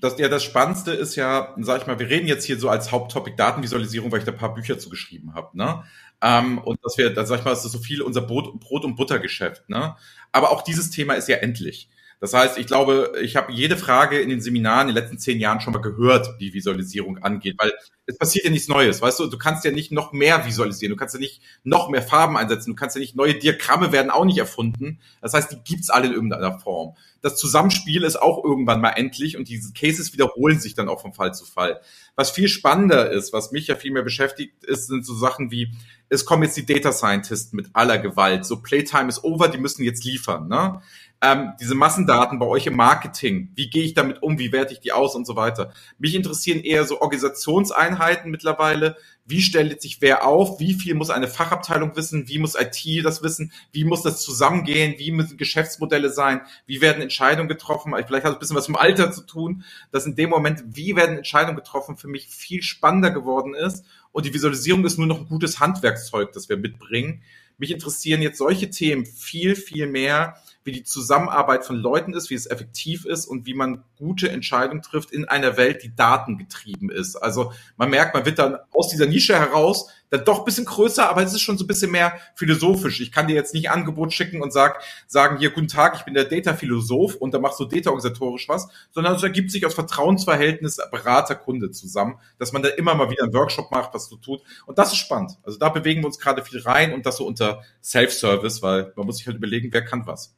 das, 0.00 0.18
ja, 0.18 0.28
das 0.28 0.44
Spannendste 0.44 0.92
ist 0.92 1.16
ja, 1.16 1.54
sag 1.58 1.80
ich 1.80 1.86
mal, 1.86 1.98
wir 1.98 2.08
reden 2.08 2.28
jetzt 2.28 2.44
hier 2.44 2.58
so 2.58 2.68
als 2.68 2.92
Haupttopic 2.92 3.36
Datenvisualisierung, 3.36 4.12
weil 4.12 4.20
ich 4.20 4.24
da 4.24 4.32
ein 4.32 4.38
paar 4.38 4.54
Bücher 4.54 4.78
zugeschrieben 4.78 5.34
habe, 5.34 5.56
ne? 5.56 5.84
Ähm, 6.22 6.58
und 6.58 6.78
dass 6.84 6.98
wir, 6.98 7.10
da 7.10 7.26
sag 7.26 7.40
ich 7.40 7.44
mal, 7.44 7.50
das 7.50 7.64
ist 7.64 7.72
so 7.72 7.78
viel 7.78 8.02
unser 8.02 8.22
Brot, 8.22 8.60
Brot- 8.60 8.84
und 8.84 8.96
Buttergeschäft, 8.96 9.68
ne? 9.68 9.96
Aber 10.30 10.50
auch 10.50 10.62
dieses 10.62 10.90
Thema 10.90 11.14
ist 11.14 11.28
ja 11.28 11.36
endlich. 11.38 11.88
Das 12.20 12.34
heißt, 12.34 12.58
ich 12.58 12.66
glaube, 12.66 13.12
ich 13.22 13.36
habe 13.36 13.52
jede 13.52 13.76
Frage 13.76 14.18
in 14.18 14.28
den 14.28 14.40
Seminaren 14.40 14.88
in 14.88 14.94
den 14.94 15.02
letzten 15.02 15.18
zehn 15.18 15.38
Jahren 15.38 15.60
schon 15.60 15.72
mal 15.72 15.80
gehört, 15.80 16.34
wie 16.38 16.52
Visualisierung 16.52 17.18
angeht, 17.18 17.54
weil 17.58 17.72
es 18.06 18.18
passiert 18.18 18.46
ja 18.46 18.50
nichts 18.50 18.68
Neues, 18.68 19.00
weißt 19.02 19.20
du? 19.20 19.26
Du 19.26 19.38
kannst 19.38 19.64
ja 19.64 19.70
nicht 19.70 19.92
noch 19.92 20.12
mehr 20.12 20.46
visualisieren, 20.46 20.90
du 20.90 20.96
kannst 20.96 21.14
ja 21.14 21.20
nicht 21.20 21.42
noch 21.62 21.90
mehr 21.90 22.02
Farben 22.02 22.36
einsetzen, 22.36 22.70
du 22.70 22.76
kannst 22.76 22.96
ja 22.96 23.00
nicht 23.00 23.14
neue 23.14 23.34
Diagramme 23.34 23.92
werden 23.92 24.10
auch 24.10 24.24
nicht 24.24 24.38
erfunden. 24.38 24.98
Das 25.20 25.34
heißt, 25.34 25.52
die 25.52 25.62
gibt's 25.62 25.90
alle 25.90 26.06
in 26.06 26.14
irgendeiner 26.14 26.58
Form. 26.58 26.96
Das 27.20 27.36
Zusammenspiel 27.36 28.04
ist 28.04 28.20
auch 28.20 28.42
irgendwann 28.44 28.80
mal 28.80 28.90
endlich 28.90 29.36
und 29.36 29.48
diese 29.48 29.72
Cases 29.72 30.12
wiederholen 30.12 30.58
sich 30.58 30.74
dann 30.74 30.88
auch 30.88 31.02
von 31.02 31.12
Fall 31.12 31.34
zu 31.34 31.44
Fall. 31.44 31.80
Was 32.16 32.30
viel 32.30 32.48
spannender 32.48 33.10
ist, 33.10 33.32
was 33.32 33.52
mich 33.52 33.66
ja 33.66 33.76
viel 33.76 33.92
mehr 33.92 34.02
beschäftigt, 34.02 34.64
ist, 34.64 34.86
sind 34.86 35.04
so 35.04 35.14
Sachen 35.14 35.50
wie, 35.50 35.72
es 36.08 36.24
kommen 36.24 36.44
jetzt 36.44 36.56
die 36.56 36.64
Data 36.64 36.92
Scientists 36.92 37.52
mit 37.52 37.68
aller 37.74 37.98
Gewalt. 37.98 38.46
So 38.46 38.62
Playtime 38.62 39.08
is 39.08 39.22
over, 39.22 39.48
die 39.48 39.58
müssen 39.58 39.84
jetzt 39.84 40.04
liefern. 40.04 40.48
Ne? 40.48 40.80
Ähm, 41.20 41.54
diese 41.60 41.74
Massendaten 41.74 42.38
bei 42.38 42.46
euch 42.46 42.66
im 42.66 42.76
Marketing, 42.76 43.50
wie 43.56 43.68
gehe 43.68 43.82
ich 43.82 43.94
damit 43.94 44.22
um, 44.22 44.38
wie 44.38 44.52
werte 44.52 44.72
ich 44.72 44.80
die 44.80 44.92
aus 44.92 45.16
und 45.16 45.26
so 45.26 45.34
weiter. 45.34 45.72
Mich 45.98 46.14
interessieren 46.14 46.60
eher 46.60 46.84
so 46.84 47.00
Organisationseinheiten 47.00 48.30
mittlerweile. 48.30 48.96
Wie 49.26 49.42
stellt 49.42 49.82
sich 49.82 50.00
wer 50.00 50.26
auf? 50.26 50.60
Wie 50.60 50.74
viel 50.74 50.94
muss 50.94 51.10
eine 51.10 51.26
Fachabteilung 51.26 51.96
wissen? 51.96 52.28
Wie 52.28 52.38
muss 52.38 52.54
IT 52.54 53.04
das 53.04 53.22
wissen? 53.22 53.52
Wie 53.72 53.84
muss 53.84 54.02
das 54.02 54.22
zusammengehen? 54.22 54.94
Wie 54.98 55.10
müssen 55.10 55.36
Geschäftsmodelle 55.36 56.10
sein? 56.10 56.40
Wie 56.66 56.80
werden 56.80 57.02
Entscheidungen 57.02 57.48
getroffen? 57.48 57.94
Vielleicht 58.06 58.24
hat 58.24 58.30
es 58.30 58.36
ein 58.36 58.38
bisschen 58.38 58.56
was 58.56 58.68
mit 58.68 58.78
Alter 58.78 59.10
zu 59.10 59.22
tun, 59.22 59.64
dass 59.90 60.06
in 60.06 60.14
dem 60.14 60.30
Moment, 60.30 60.62
wie 60.68 60.94
werden 60.94 61.16
Entscheidungen 61.16 61.56
getroffen, 61.56 61.96
für 61.96 62.08
mich 62.08 62.28
viel 62.28 62.62
spannender 62.62 63.10
geworden 63.10 63.54
ist. 63.54 63.84
Und 64.12 64.24
die 64.24 64.32
Visualisierung 64.32 64.84
ist 64.84 64.98
nur 64.98 65.08
noch 65.08 65.18
ein 65.18 65.28
gutes 65.28 65.58
Handwerkszeug, 65.58 66.32
das 66.32 66.48
wir 66.48 66.56
mitbringen. 66.56 67.22
Mich 67.58 67.72
interessieren 67.72 68.22
jetzt 68.22 68.38
solche 68.38 68.70
Themen 68.70 69.04
viel, 69.04 69.56
viel 69.56 69.88
mehr, 69.88 70.36
wie 70.68 70.72
die 70.72 70.84
Zusammenarbeit 70.84 71.64
von 71.64 71.76
Leuten 71.76 72.12
ist, 72.12 72.28
wie 72.28 72.34
es 72.34 72.44
effektiv 72.44 73.06
ist 73.06 73.24
und 73.24 73.46
wie 73.46 73.54
man 73.54 73.84
gute 73.96 74.30
Entscheidungen 74.30 74.82
trifft 74.82 75.10
in 75.10 75.24
einer 75.24 75.56
Welt, 75.56 75.82
die 75.82 75.94
datengetrieben 75.94 76.90
ist. 76.90 77.16
Also 77.16 77.52
man 77.78 77.88
merkt, 77.88 78.14
man 78.14 78.26
wird 78.26 78.38
dann 78.38 78.58
aus 78.70 78.88
dieser 78.88 79.06
Nische 79.06 79.34
heraus 79.34 79.88
dann 80.10 80.24
doch 80.24 80.44
bisschen 80.44 80.64
größer, 80.64 81.08
aber 81.08 81.22
es 81.22 81.32
ist 81.32 81.40
schon 81.40 81.58
so 81.58 81.64
ein 81.64 81.66
bisschen 81.66 81.90
mehr 81.90 82.18
philosophisch. 82.34 83.00
Ich 83.00 83.12
kann 83.12 83.26
dir 83.26 83.34
jetzt 83.34 83.54
nicht 83.54 83.68
ein 83.68 83.80
Angebot 83.80 84.12
schicken 84.12 84.42
und 84.42 84.52
sag, 84.52 84.82
sagen 85.06 85.38
hier, 85.38 85.50
guten 85.50 85.68
Tag, 85.68 85.96
ich 85.96 86.04
bin 86.04 86.14
der 86.14 86.24
Data-Philosoph 86.24 87.16
und 87.16 87.34
da 87.34 87.38
machst 87.38 87.60
du 87.60 87.64
data-organisatorisch 87.64 88.48
was, 88.48 88.68
sondern 88.90 89.14
es 89.14 89.22
ergibt 89.22 89.50
sich 89.50 89.66
aus 89.66 89.74
Vertrauensverhältnis 89.74 90.78
Berater-Kunde 90.90 91.70
zusammen, 91.70 92.18
dass 92.38 92.52
man 92.52 92.62
da 92.62 92.68
immer 92.70 92.94
mal 92.94 93.10
wieder 93.10 93.24
einen 93.24 93.34
Workshop 93.34 93.70
macht, 93.70 93.94
was 93.94 94.08
du 94.08 94.16
tut. 94.16 94.42
Und 94.66 94.78
das 94.78 94.92
ist 94.92 94.98
spannend. 94.98 95.38
Also 95.42 95.58
da 95.58 95.68
bewegen 95.68 96.02
wir 96.02 96.06
uns 96.06 96.18
gerade 96.18 96.44
viel 96.44 96.60
rein 96.60 96.92
und 96.92 97.04
das 97.06 97.16
so 97.16 97.26
unter 97.26 97.62
Self-Service, 97.82 98.62
weil 98.62 98.92
man 98.96 99.06
muss 99.06 99.18
sich 99.18 99.26
halt 99.26 99.36
überlegen, 99.36 99.72
wer 99.72 99.84
kann 99.84 100.06
was. 100.06 100.34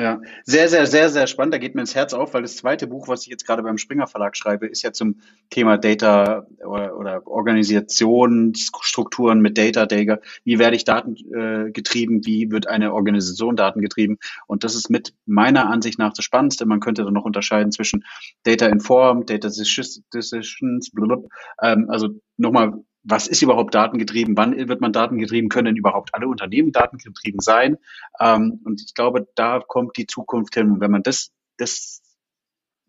Ja, 0.00 0.20
sehr, 0.44 0.68
sehr, 0.70 0.86
sehr, 0.86 1.10
sehr 1.10 1.26
spannend. 1.26 1.52
Da 1.52 1.58
geht 1.58 1.74
mir 1.74 1.82
ins 1.82 1.94
Herz 1.94 2.14
auf, 2.14 2.32
weil 2.32 2.40
das 2.40 2.56
zweite 2.56 2.86
Buch, 2.86 3.06
was 3.06 3.24
ich 3.24 3.26
jetzt 3.26 3.46
gerade 3.46 3.62
beim 3.62 3.76
Springer 3.76 4.06
Verlag 4.06 4.34
schreibe, 4.34 4.66
ist 4.66 4.80
ja 4.80 4.94
zum 4.94 5.20
Thema 5.50 5.76
Data 5.76 6.46
oder, 6.64 6.96
oder 6.96 7.26
Organisationsstrukturen 7.26 9.42
mit 9.42 9.58
Data 9.58 9.84
Data. 9.84 10.20
Wie 10.42 10.58
werde 10.58 10.76
ich 10.76 10.84
datengetrieben? 10.84 12.20
Äh, 12.20 12.24
Wie 12.24 12.50
wird 12.50 12.66
eine 12.66 12.94
Organisation 12.94 13.56
datengetrieben? 13.56 14.16
Und 14.46 14.64
das 14.64 14.74
ist 14.74 14.88
mit 14.88 15.12
meiner 15.26 15.68
Ansicht 15.68 15.98
nach 15.98 16.14
das 16.14 16.24
Spannendste. 16.24 16.64
Man 16.64 16.80
könnte 16.80 17.04
dann 17.04 17.12
noch 17.12 17.26
unterscheiden 17.26 17.70
zwischen 17.70 18.02
Data 18.44 18.68
Informed, 18.68 19.28
Data 19.28 19.48
Decisions, 19.48 20.90
blablabla. 20.92 21.28
Ähm, 21.60 21.90
also 21.90 22.08
nochmal 22.38 22.72
was 23.02 23.26
ist 23.26 23.42
überhaupt 23.42 23.74
datengetrieben, 23.74 24.36
wann 24.36 24.56
wird 24.68 24.80
man 24.80 24.92
datengetrieben, 24.92 25.48
können 25.48 25.76
überhaupt 25.76 26.14
alle 26.14 26.28
Unternehmen 26.28 26.72
datengetrieben 26.72 27.40
sein? 27.40 27.78
Ähm, 28.18 28.60
und 28.64 28.82
ich 28.82 28.94
glaube, 28.94 29.28
da 29.34 29.60
kommt 29.60 29.96
die 29.96 30.06
Zukunft 30.06 30.54
hin. 30.54 30.70
Und 30.70 30.80
wenn 30.80 30.90
man 30.90 31.02
das, 31.02 31.32
das 31.56 32.02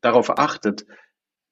darauf 0.02 0.38
achtet, 0.38 0.86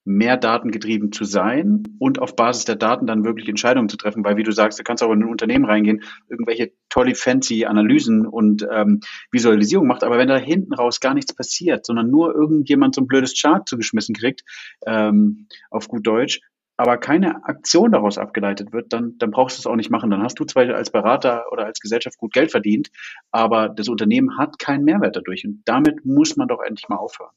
mehr 0.05 0.37
datengetrieben 0.37 1.11
zu 1.11 1.23
sein 1.23 1.83
und 1.99 2.19
auf 2.19 2.35
Basis 2.35 2.65
der 2.65 2.77
Daten 2.77 3.05
dann 3.05 3.23
wirklich 3.23 3.47
Entscheidungen 3.47 3.89
zu 3.89 3.97
treffen, 3.97 4.23
weil 4.23 4.37
wie 4.37 4.43
du 4.43 4.51
sagst, 4.51 4.79
du 4.79 4.83
kannst 4.83 5.03
auch 5.03 5.11
in 5.11 5.21
ein 5.21 5.29
Unternehmen 5.29 5.65
reingehen, 5.65 6.03
irgendwelche 6.27 6.71
tolle 6.89 7.13
fancy 7.13 7.65
Analysen 7.65 8.25
und 8.25 8.65
ähm, 8.71 9.01
Visualisierung 9.31 9.85
macht, 9.85 10.03
aber 10.03 10.17
wenn 10.17 10.27
da 10.27 10.37
hinten 10.37 10.73
raus 10.73 10.99
gar 10.99 11.13
nichts 11.13 11.33
passiert, 11.35 11.85
sondern 11.85 12.09
nur 12.09 12.33
irgendjemand 12.33 12.95
so 12.95 13.01
ein 13.01 13.07
blödes 13.07 13.39
Chart 13.39 13.67
zugeschmissen 13.67 14.15
kriegt, 14.15 14.43
ähm, 14.87 15.47
auf 15.69 15.87
gut 15.87 16.07
Deutsch, 16.07 16.41
aber 16.79 16.97
keine 16.97 17.43
Aktion 17.43 17.91
daraus 17.91 18.17
abgeleitet 18.17 18.71
wird, 18.71 18.93
dann, 18.93 19.17
dann 19.17 19.31
brauchst 19.31 19.57
du 19.57 19.59
es 19.59 19.67
auch 19.67 19.75
nicht 19.75 19.89
machen. 19.89 20.09
Dann 20.09 20.23
hast 20.23 20.39
du 20.39 20.45
zwar 20.45 20.63
als 20.69 20.91
Berater 20.91 21.51
oder 21.51 21.65
als 21.65 21.81
Gesellschaft 21.81 22.17
gut 22.17 22.31
Geld 22.31 22.51
verdient, 22.51 22.89
aber 23.31 23.67
das 23.67 23.89
Unternehmen 23.89 24.37
hat 24.37 24.59
keinen 24.59 24.85
Mehrwert 24.85 25.17
dadurch. 25.17 25.45
Und 25.45 25.61
damit 25.65 26.05
muss 26.05 26.37
man 26.37 26.47
doch 26.47 26.61
endlich 26.61 26.87
mal 26.87 26.95
aufhören. 26.95 27.31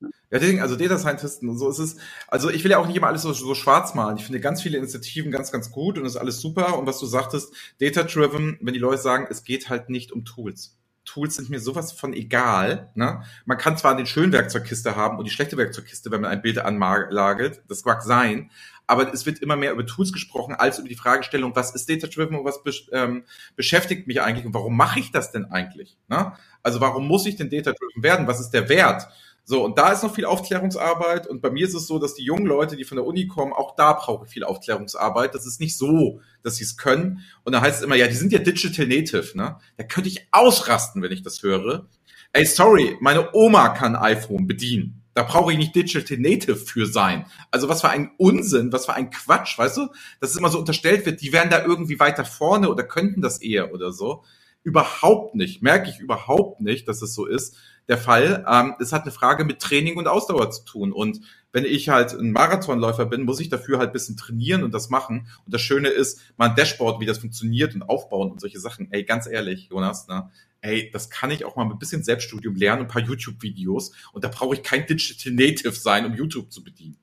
Ja, 0.00 0.38
deswegen, 0.38 0.62
also 0.62 0.76
Data 0.76 0.96
Scientisten 0.96 1.46
und 1.50 1.58
so 1.58 1.68
ist 1.68 1.78
es. 1.78 1.98
Also 2.26 2.48
ich 2.48 2.64
will 2.64 2.70
ja 2.70 2.78
auch 2.78 2.86
nicht 2.86 2.96
immer 2.96 3.08
alles 3.08 3.20
so, 3.20 3.34
so 3.34 3.54
schwarz 3.54 3.94
malen. 3.94 4.16
Ich 4.16 4.24
finde 4.24 4.40
ganz 4.40 4.62
viele 4.62 4.78
Initiativen 4.78 5.30
ganz, 5.30 5.52
ganz 5.52 5.70
gut 5.70 5.98
und 5.98 6.06
ist 6.06 6.16
alles 6.16 6.40
super. 6.40 6.78
Und 6.78 6.86
was 6.86 6.98
du 6.98 7.04
sagtest, 7.04 7.54
Data 7.82 8.02
Driven, 8.02 8.56
wenn 8.62 8.72
die 8.72 8.80
Leute 8.80 9.02
sagen, 9.02 9.26
es 9.28 9.44
geht 9.44 9.68
halt 9.68 9.90
nicht 9.90 10.10
um 10.10 10.24
Tools. 10.24 10.78
Tools 11.12 11.36
sind 11.36 11.50
mir 11.50 11.60
sowas 11.60 11.92
von 11.92 12.14
egal. 12.14 12.90
Ne? 12.94 13.22
Man 13.44 13.58
kann 13.58 13.76
zwar 13.76 13.96
den 13.96 14.06
schönen 14.06 14.32
Werkzeugkiste 14.32 14.96
haben 14.96 15.18
und 15.18 15.24
die 15.24 15.30
schlechte 15.30 15.56
Werkzeugkiste, 15.56 16.10
wenn 16.10 16.22
man 16.22 16.30
ein 16.30 16.42
Bild 16.42 16.58
anlagert, 16.58 17.62
das 17.68 17.84
mag 17.84 18.02
sein, 18.02 18.50
aber 18.86 19.12
es 19.12 19.26
wird 19.26 19.38
immer 19.40 19.56
mehr 19.56 19.72
über 19.72 19.86
Tools 19.86 20.12
gesprochen 20.12 20.54
als 20.54 20.78
über 20.78 20.88
die 20.88 20.94
Fragestellung, 20.94 21.54
was 21.54 21.74
ist 21.74 21.88
Data-Driven 21.88 22.36
und 22.36 22.44
was 22.44 22.60
ähm, 22.92 23.24
beschäftigt 23.56 24.06
mich 24.06 24.20
eigentlich 24.22 24.46
und 24.46 24.54
warum 24.54 24.76
mache 24.76 25.00
ich 25.00 25.12
das 25.12 25.32
denn 25.32 25.46
eigentlich? 25.46 25.96
Ne? 26.08 26.32
Also 26.62 26.80
warum 26.80 27.06
muss 27.06 27.26
ich 27.26 27.36
denn 27.36 27.50
Data-Driven 27.50 28.02
werden? 28.02 28.26
Was 28.26 28.40
ist 28.40 28.50
der 28.50 28.68
Wert? 28.68 29.08
So, 29.44 29.64
und 29.64 29.76
da 29.76 29.92
ist 29.92 30.02
noch 30.02 30.14
viel 30.14 30.24
Aufklärungsarbeit. 30.24 31.26
Und 31.26 31.42
bei 31.42 31.50
mir 31.50 31.66
ist 31.66 31.74
es 31.74 31.86
so, 31.86 31.98
dass 31.98 32.14
die 32.14 32.24
jungen 32.24 32.46
Leute, 32.46 32.76
die 32.76 32.84
von 32.84 32.96
der 32.96 33.04
Uni 33.04 33.26
kommen, 33.26 33.52
auch 33.52 33.74
da 33.74 33.92
brauchen 33.92 34.28
viel 34.28 34.44
Aufklärungsarbeit. 34.44 35.34
Das 35.34 35.46
ist 35.46 35.60
nicht 35.60 35.76
so, 35.76 36.20
dass 36.42 36.56
sie 36.56 36.64
es 36.64 36.76
können. 36.76 37.20
Und 37.44 37.52
da 37.52 37.60
heißt 37.60 37.78
es 37.78 37.84
immer, 37.84 37.96
ja, 37.96 38.06
die 38.06 38.14
sind 38.14 38.32
ja 38.32 38.38
Digital 38.38 38.86
Native, 38.86 39.36
ne? 39.36 39.58
Da 39.76 39.84
könnte 39.84 40.08
ich 40.08 40.28
ausrasten, 40.30 41.02
wenn 41.02 41.12
ich 41.12 41.22
das 41.22 41.42
höre. 41.42 41.88
Ey, 42.32 42.46
sorry, 42.46 42.96
meine 43.00 43.34
Oma 43.34 43.70
kann 43.70 43.96
iPhone 43.96 44.46
bedienen. 44.46 45.02
Da 45.14 45.24
brauche 45.24 45.52
ich 45.52 45.58
nicht 45.58 45.74
Digital 45.74 46.18
Native 46.18 46.56
für 46.56 46.86
sein. 46.86 47.26
Also 47.50 47.68
was 47.68 47.82
für 47.82 47.90
ein 47.90 48.12
Unsinn, 48.16 48.72
was 48.72 48.86
für 48.86 48.94
ein 48.94 49.10
Quatsch, 49.10 49.58
weißt 49.58 49.76
du? 49.76 49.88
Dass 50.20 50.30
es 50.30 50.36
immer 50.36 50.48
so 50.48 50.58
unterstellt 50.58 51.04
wird, 51.04 51.20
die 51.20 51.32
wären 51.32 51.50
da 51.50 51.64
irgendwie 51.64 52.00
weiter 52.00 52.24
vorne 52.24 52.70
oder 52.70 52.84
könnten 52.84 53.20
das 53.20 53.42
eher 53.42 53.74
oder 53.74 53.92
so 53.92 54.24
überhaupt 54.64 55.34
nicht, 55.34 55.62
merke 55.62 55.90
ich 55.90 55.98
überhaupt 55.98 56.60
nicht, 56.60 56.88
dass 56.88 57.02
es 57.02 57.14
so 57.14 57.26
ist, 57.26 57.56
der 57.92 57.98
Fall. 57.98 58.44
Ähm, 58.48 58.74
es 58.80 58.92
hat 58.92 59.02
eine 59.02 59.12
Frage 59.12 59.44
mit 59.44 59.60
Training 59.60 59.96
und 59.96 60.08
Ausdauer 60.08 60.50
zu 60.50 60.64
tun. 60.64 60.92
Und 60.92 61.20
wenn 61.52 61.64
ich 61.64 61.90
halt 61.90 62.12
ein 62.12 62.32
Marathonläufer 62.32 63.04
bin, 63.04 63.22
muss 63.22 63.38
ich 63.38 63.50
dafür 63.50 63.78
halt 63.78 63.92
bisschen 63.92 64.16
trainieren 64.16 64.64
und 64.64 64.72
das 64.72 64.88
machen. 64.88 65.28
Und 65.44 65.54
das 65.54 65.60
Schöne 65.60 65.88
ist, 65.88 66.20
mein 66.38 66.54
Dashboard, 66.54 67.00
wie 67.00 67.06
das 67.06 67.18
funktioniert 67.18 67.74
und 67.74 67.82
aufbauen 67.82 68.30
und 68.30 68.40
solche 68.40 68.58
Sachen. 68.58 68.90
Ey, 68.90 69.04
ganz 69.04 69.26
ehrlich, 69.26 69.68
Jonas, 69.70 70.08
ne? 70.08 70.30
Ey, 70.62 70.90
das 70.92 71.10
kann 71.10 71.30
ich 71.30 71.44
auch 71.44 71.56
mal 71.56 71.64
mit 71.64 71.74
ein 71.74 71.78
bisschen 71.80 72.04
Selbststudium 72.04 72.54
lernen, 72.54 72.82
ein 72.82 72.88
paar 72.88 73.02
YouTube-Videos. 73.02 73.92
Und 74.12 74.24
da 74.24 74.28
brauche 74.28 74.54
ich 74.54 74.62
kein 74.62 74.86
Digital 74.86 75.32
Native 75.32 75.72
sein, 75.72 76.06
um 76.06 76.14
YouTube 76.14 76.52
zu 76.52 76.64
bedienen. 76.64 76.96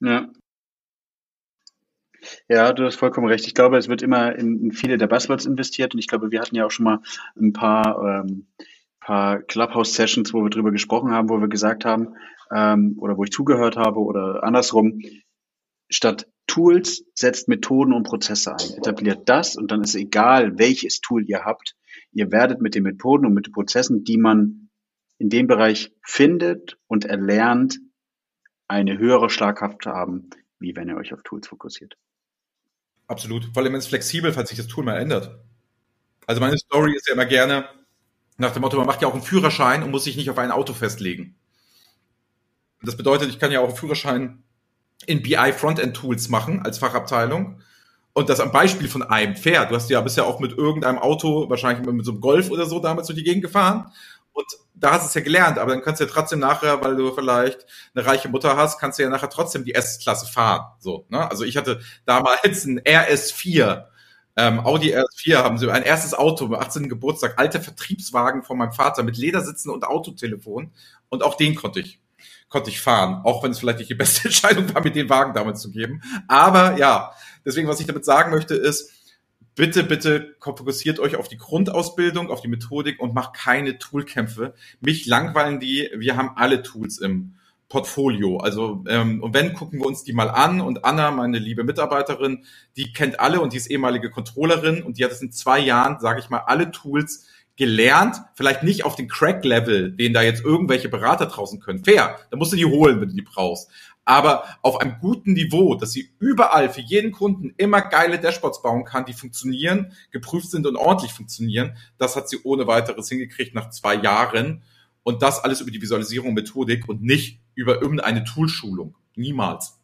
Ja. 0.00 0.28
Ja, 2.48 2.72
du 2.72 2.84
hast 2.84 2.96
vollkommen 2.96 3.28
recht. 3.28 3.46
Ich 3.46 3.54
glaube, 3.54 3.78
es 3.78 3.88
wird 3.88 4.02
immer 4.02 4.36
in, 4.36 4.60
in 4.62 4.72
viele 4.72 4.98
der 4.98 5.06
Buzzwords 5.06 5.46
investiert 5.46 5.94
und 5.94 6.00
ich 6.00 6.08
glaube, 6.08 6.30
wir 6.30 6.40
hatten 6.40 6.54
ja 6.54 6.66
auch 6.66 6.70
schon 6.70 6.84
mal 6.84 7.00
ein 7.40 7.52
paar, 7.52 8.24
ähm, 8.26 8.46
paar 9.08 9.40
Clubhouse-Sessions, 9.40 10.34
wo 10.34 10.42
wir 10.42 10.50
drüber 10.50 10.70
gesprochen 10.70 11.12
haben, 11.12 11.30
wo 11.30 11.38
wir 11.38 11.48
gesagt 11.48 11.86
haben, 11.86 12.14
ähm, 12.54 12.94
oder 12.98 13.16
wo 13.16 13.24
ich 13.24 13.30
zugehört 13.30 13.78
habe 13.78 14.00
oder 14.00 14.44
andersrum, 14.44 15.00
statt 15.88 16.28
Tools 16.46 17.04
setzt 17.14 17.48
Methoden 17.48 17.94
und 17.94 18.02
Prozesse 18.02 18.52
ein, 18.52 18.76
etabliert 18.76 19.26
das 19.26 19.56
und 19.56 19.70
dann 19.70 19.82
ist 19.82 19.94
egal, 19.94 20.58
welches 20.58 21.00
Tool 21.00 21.24
ihr 21.26 21.46
habt, 21.46 21.74
ihr 22.12 22.30
werdet 22.32 22.60
mit 22.60 22.74
den 22.74 22.82
Methoden 22.82 23.24
und 23.24 23.32
mit 23.32 23.46
den 23.46 23.52
Prozessen, 23.52 24.04
die 24.04 24.18
man 24.18 24.68
in 25.16 25.30
dem 25.30 25.46
Bereich 25.46 25.90
findet 26.02 26.76
und 26.86 27.06
erlernt, 27.06 27.78
eine 28.68 28.98
höhere 28.98 29.30
Schlagkraft 29.30 29.86
haben, 29.86 30.28
wie 30.58 30.76
wenn 30.76 30.88
ihr 30.88 30.96
euch 30.96 31.14
auf 31.14 31.22
Tools 31.22 31.48
fokussiert. 31.48 31.96
Absolut. 33.06 33.46
Vor 33.54 33.62
allem 33.62 33.74
ist 33.74 33.84
es 33.84 33.88
flexibel, 33.88 34.34
falls 34.34 34.50
sich 34.50 34.58
das 34.58 34.68
Tool 34.68 34.84
mal 34.84 34.98
ändert. 34.98 35.42
Also 36.26 36.42
meine 36.42 36.58
Story 36.58 36.94
ist 36.94 37.08
ja 37.08 37.14
immer 37.14 37.24
gerne 37.24 37.70
nach 38.38 38.52
dem 38.52 38.62
Motto, 38.62 38.76
man 38.76 38.86
macht 38.86 39.02
ja 39.02 39.08
auch 39.08 39.14
einen 39.14 39.22
Führerschein 39.22 39.82
und 39.82 39.90
muss 39.90 40.04
sich 40.04 40.16
nicht 40.16 40.30
auf 40.30 40.38
ein 40.38 40.52
Auto 40.52 40.72
festlegen. 40.72 41.36
Das 42.82 42.96
bedeutet, 42.96 43.28
ich 43.28 43.38
kann 43.38 43.50
ja 43.50 43.60
auch 43.60 43.68
einen 43.68 43.76
Führerschein 43.76 44.42
in 45.06 45.22
BI 45.22 45.52
Frontend 45.52 45.96
Tools 45.96 46.28
machen 46.28 46.62
als 46.64 46.78
Fachabteilung. 46.78 47.60
Und 48.12 48.28
das 48.28 48.40
am 48.40 48.52
Beispiel 48.52 48.88
von 48.88 49.02
einem 49.02 49.36
Pferd. 49.36 49.70
Du 49.70 49.74
hast 49.74 49.90
ja 49.90 50.00
bisher 50.00 50.26
auch 50.26 50.40
mit 50.40 50.56
irgendeinem 50.56 50.98
Auto, 50.98 51.48
wahrscheinlich 51.50 51.86
mit 51.86 52.04
so 52.04 52.12
einem 52.12 52.20
Golf 52.20 52.50
oder 52.50 52.66
so 52.66 52.80
damals 52.80 53.08
durch 53.08 53.18
die 53.18 53.24
Gegend 53.24 53.42
gefahren. 53.42 53.92
Und 54.32 54.46
da 54.74 54.92
hast 54.92 55.02
du 55.02 55.06
es 55.08 55.14
ja 55.14 55.20
gelernt, 55.20 55.58
aber 55.58 55.72
dann 55.72 55.82
kannst 55.82 56.00
du 56.00 56.04
ja 56.04 56.10
trotzdem 56.10 56.38
nachher, 56.38 56.82
weil 56.82 56.96
du 56.96 57.12
vielleicht 57.12 57.66
eine 57.94 58.06
reiche 58.06 58.28
Mutter 58.28 58.56
hast, 58.56 58.78
kannst 58.78 58.98
du 58.98 59.02
ja 59.02 59.08
nachher 59.08 59.30
trotzdem 59.30 59.64
die 59.64 59.74
S-Klasse 59.74 60.26
fahren. 60.26 60.66
So, 60.78 61.06
ne? 61.08 61.28
Also 61.28 61.44
ich 61.44 61.56
hatte 61.56 61.80
damals 62.06 62.64
ein 62.64 62.80
RS4. 62.80 63.86
Ähm, 64.38 64.60
Audi 64.60 64.94
RS4 64.94 65.38
haben 65.38 65.58
sie 65.58 65.68
ein 65.68 65.82
erstes 65.82 66.14
Auto, 66.14 66.54
18. 66.54 66.88
Geburtstag, 66.88 67.34
alte 67.38 67.60
Vertriebswagen 67.60 68.44
von 68.44 68.56
meinem 68.56 68.70
Vater 68.70 69.02
mit 69.02 69.16
Ledersitzen 69.16 69.68
und 69.68 69.84
Autotelefon. 69.84 70.70
Und 71.08 71.24
auch 71.24 71.34
den 71.34 71.56
konnte 71.56 71.80
ich 71.80 72.00
konnte 72.48 72.70
ich 72.70 72.80
fahren, 72.80 73.20
auch 73.24 73.42
wenn 73.42 73.50
es 73.50 73.58
vielleicht 73.58 73.78
nicht 73.78 73.90
die 73.90 73.94
beste 73.96 74.28
Entscheidung 74.28 74.72
war, 74.72 74.82
mir 74.82 74.92
den 74.92 75.10
Wagen 75.10 75.34
damals 75.34 75.60
zu 75.60 75.70
geben. 75.70 76.00
Aber 76.28 76.78
ja, 76.78 77.12
deswegen, 77.44 77.66
was 77.66 77.80
ich 77.80 77.86
damit 77.86 78.04
sagen 78.04 78.30
möchte, 78.30 78.54
ist, 78.54 78.92
bitte, 79.56 79.82
bitte 79.82 80.36
fokussiert 80.40 81.00
euch 81.00 81.16
auf 81.16 81.26
die 81.26 81.36
Grundausbildung, 81.36 82.30
auf 82.30 82.40
die 82.40 82.48
Methodik 82.48 83.00
und 83.00 83.14
macht 83.14 83.34
keine 83.34 83.78
Toolkämpfe. 83.78 84.54
Mich 84.80 85.06
langweilen 85.06 85.58
die, 85.58 85.90
wir 85.96 86.16
haben 86.16 86.30
alle 86.36 86.62
Tools 86.62 86.98
im 86.98 87.34
Portfolio. 87.68 88.38
Also 88.38 88.84
ähm, 88.88 89.22
und 89.22 89.34
wenn 89.34 89.52
gucken 89.52 89.80
wir 89.80 89.86
uns 89.86 90.04
die 90.04 90.12
mal 90.12 90.30
an 90.30 90.60
und 90.60 90.84
Anna, 90.84 91.10
meine 91.10 91.38
liebe 91.38 91.64
Mitarbeiterin, 91.64 92.44
die 92.76 92.92
kennt 92.92 93.20
alle 93.20 93.40
und 93.40 93.52
die 93.52 93.58
ist 93.58 93.70
ehemalige 93.70 94.10
Controllerin 94.10 94.82
und 94.82 94.98
die 94.98 95.04
hat 95.04 95.12
es 95.12 95.22
in 95.22 95.32
zwei 95.32 95.58
Jahren, 95.58 96.00
sage 96.00 96.20
ich 96.20 96.30
mal, 96.30 96.44
alle 96.46 96.70
Tools 96.70 97.26
gelernt, 97.56 98.22
vielleicht 98.34 98.62
nicht 98.62 98.84
auf 98.84 98.94
den 98.94 99.08
Crack-Level, 99.08 99.90
den 99.90 100.14
da 100.14 100.22
jetzt 100.22 100.44
irgendwelche 100.44 100.88
Berater 100.88 101.26
draußen 101.26 101.58
können. 101.58 101.84
Fair, 101.84 102.16
da 102.30 102.36
musst 102.36 102.52
du 102.52 102.56
die 102.56 102.64
holen, 102.64 103.00
wenn 103.00 103.08
du 103.08 103.14
die 103.14 103.22
brauchst 103.22 103.68
aber 104.08 104.44
auf 104.62 104.80
einem 104.80 104.96
guten 105.00 105.34
Niveau, 105.34 105.74
dass 105.74 105.92
sie 105.92 106.14
überall 106.18 106.70
für 106.70 106.80
jeden 106.80 107.12
Kunden 107.12 107.52
immer 107.58 107.82
geile 107.82 108.18
Dashboards 108.18 108.62
bauen 108.62 108.86
kann, 108.86 109.04
die 109.04 109.12
funktionieren, 109.12 109.92
geprüft 110.10 110.50
sind 110.50 110.66
und 110.66 110.76
ordentlich 110.76 111.12
funktionieren. 111.12 111.76
Das 111.98 112.16
hat 112.16 112.26
sie 112.26 112.38
ohne 112.42 112.66
weiteres 112.66 113.10
hingekriegt 113.10 113.54
nach 113.54 113.68
zwei 113.68 113.96
Jahren. 113.96 114.62
Und 115.02 115.20
das 115.20 115.44
alles 115.44 115.60
über 115.60 115.70
die 115.70 115.82
Visualisierung, 115.82 116.32
Methodik 116.32 116.88
und 116.88 117.02
nicht 117.02 117.42
über 117.58 117.82
irgendeine 117.82 118.22
Toolschulung. 118.22 118.94
Niemals. 119.16 119.80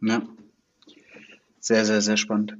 Ja. 0.00 0.22
Sehr, 1.60 1.84
sehr, 1.84 2.00
sehr 2.00 2.16
spannend. 2.16 2.56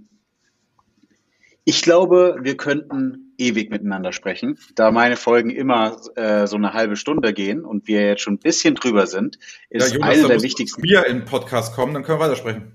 Ich 1.65 1.81
glaube, 1.81 2.37
wir 2.43 2.59
könnten 2.59 3.33
ewig 3.39 3.71
miteinander 3.71 4.13
sprechen. 4.13 4.59
Da 4.75 4.91
meine 4.91 5.17
Folgen 5.17 5.49
immer 5.49 5.97
äh, 6.17 6.47
so 6.47 6.57
eine 6.57 6.75
halbe 6.75 6.97
Stunde 6.97 7.33
gehen 7.33 7.65
und 7.65 7.89
wir 7.89 8.07
jetzt 8.07 8.21
schon 8.21 8.35
ein 8.35 8.39
bisschen 8.39 8.75
drüber 8.75 9.07
sind, 9.07 9.39
ist 9.71 9.89
ja, 9.89 9.95
Jonas, 9.95 10.11
eine 10.11 10.29
der 10.29 10.43
wichtigsten. 10.43 10.83
Wenn 10.83 10.91
wir 10.91 11.07
in 11.07 11.25
Podcast 11.25 11.75
kommen, 11.75 11.95
dann 11.95 12.03
können 12.03 12.19
wir 12.19 12.25
weitersprechen. 12.25 12.75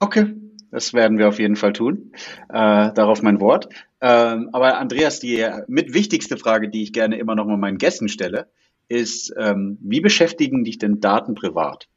Okay, 0.00 0.34
das 0.72 0.92
werden 0.92 1.18
wir 1.18 1.28
auf 1.28 1.38
jeden 1.38 1.56
Fall 1.56 1.72
tun. 1.72 2.12
Äh, 2.48 2.92
darauf 2.92 3.22
mein 3.22 3.40
Wort. 3.40 3.68
Ähm, 4.00 4.50
aber 4.52 4.78
Andreas, 4.78 5.20
die 5.20 5.46
mit 5.68 5.94
wichtigste 5.94 6.36
Frage, 6.36 6.68
die 6.68 6.82
ich 6.82 6.92
gerne 6.92 7.16
immer 7.16 7.36
noch 7.36 7.46
mal 7.46 7.56
meinen 7.56 7.78
Gästen 7.78 8.08
stelle, 8.08 8.50
ist, 8.90 9.32
ähm, 9.38 9.78
wie 9.80 10.00
beschäftigen 10.00 10.64
dich 10.64 10.78
denn 10.78 11.00
Daten 11.00 11.34
privat? 11.34 11.88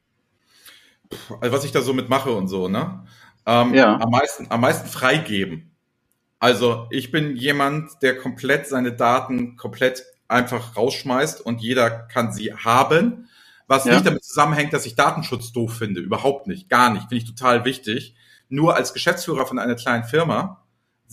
Also 1.41 1.56
was 1.56 1.65
ich 1.65 1.71
da 1.71 1.82
so 1.82 1.93
mitmache 1.93 2.32
und 2.32 2.47
so, 2.47 2.69
ne? 2.69 3.06
Ähm, 3.45 3.73
ja. 3.73 3.99
am, 3.99 4.10
meisten, 4.10 4.47
am 4.49 4.62
meisten 4.62 4.88
freigeben. 4.88 5.71
Also 6.39 6.88
ich 6.91 7.12
bin 7.12 7.36
jemand, 7.36 8.01
der 8.01 8.17
komplett 8.17 8.67
seine 8.67 8.93
Daten 8.93 9.58
komplett 9.58 10.06
einfach 10.27 10.77
rausschmeißt 10.77 11.41
und 11.41 11.62
jeder 11.62 11.89
kann 11.89 12.32
sie 12.32 12.53
haben. 12.53 13.27
Was 13.67 13.86
ja. 13.86 13.93
nicht 13.93 14.06
damit 14.06 14.23
zusammenhängt, 14.23 14.73
dass 14.73 14.86
ich 14.86 14.95
Datenschutz 14.95 15.51
doof 15.51 15.73
finde. 15.75 15.99
Überhaupt 16.01 16.47
nicht. 16.47 16.69
Gar 16.69 16.91
nicht. 16.91 17.10
Finde 17.10 17.17
ich 17.17 17.25
total 17.25 17.65
wichtig. 17.65 18.15
Nur 18.49 18.75
als 18.75 18.93
Geschäftsführer 18.93 19.45
von 19.45 19.58
einer 19.58 19.75
kleinen 19.75 20.03
Firma 20.03 20.62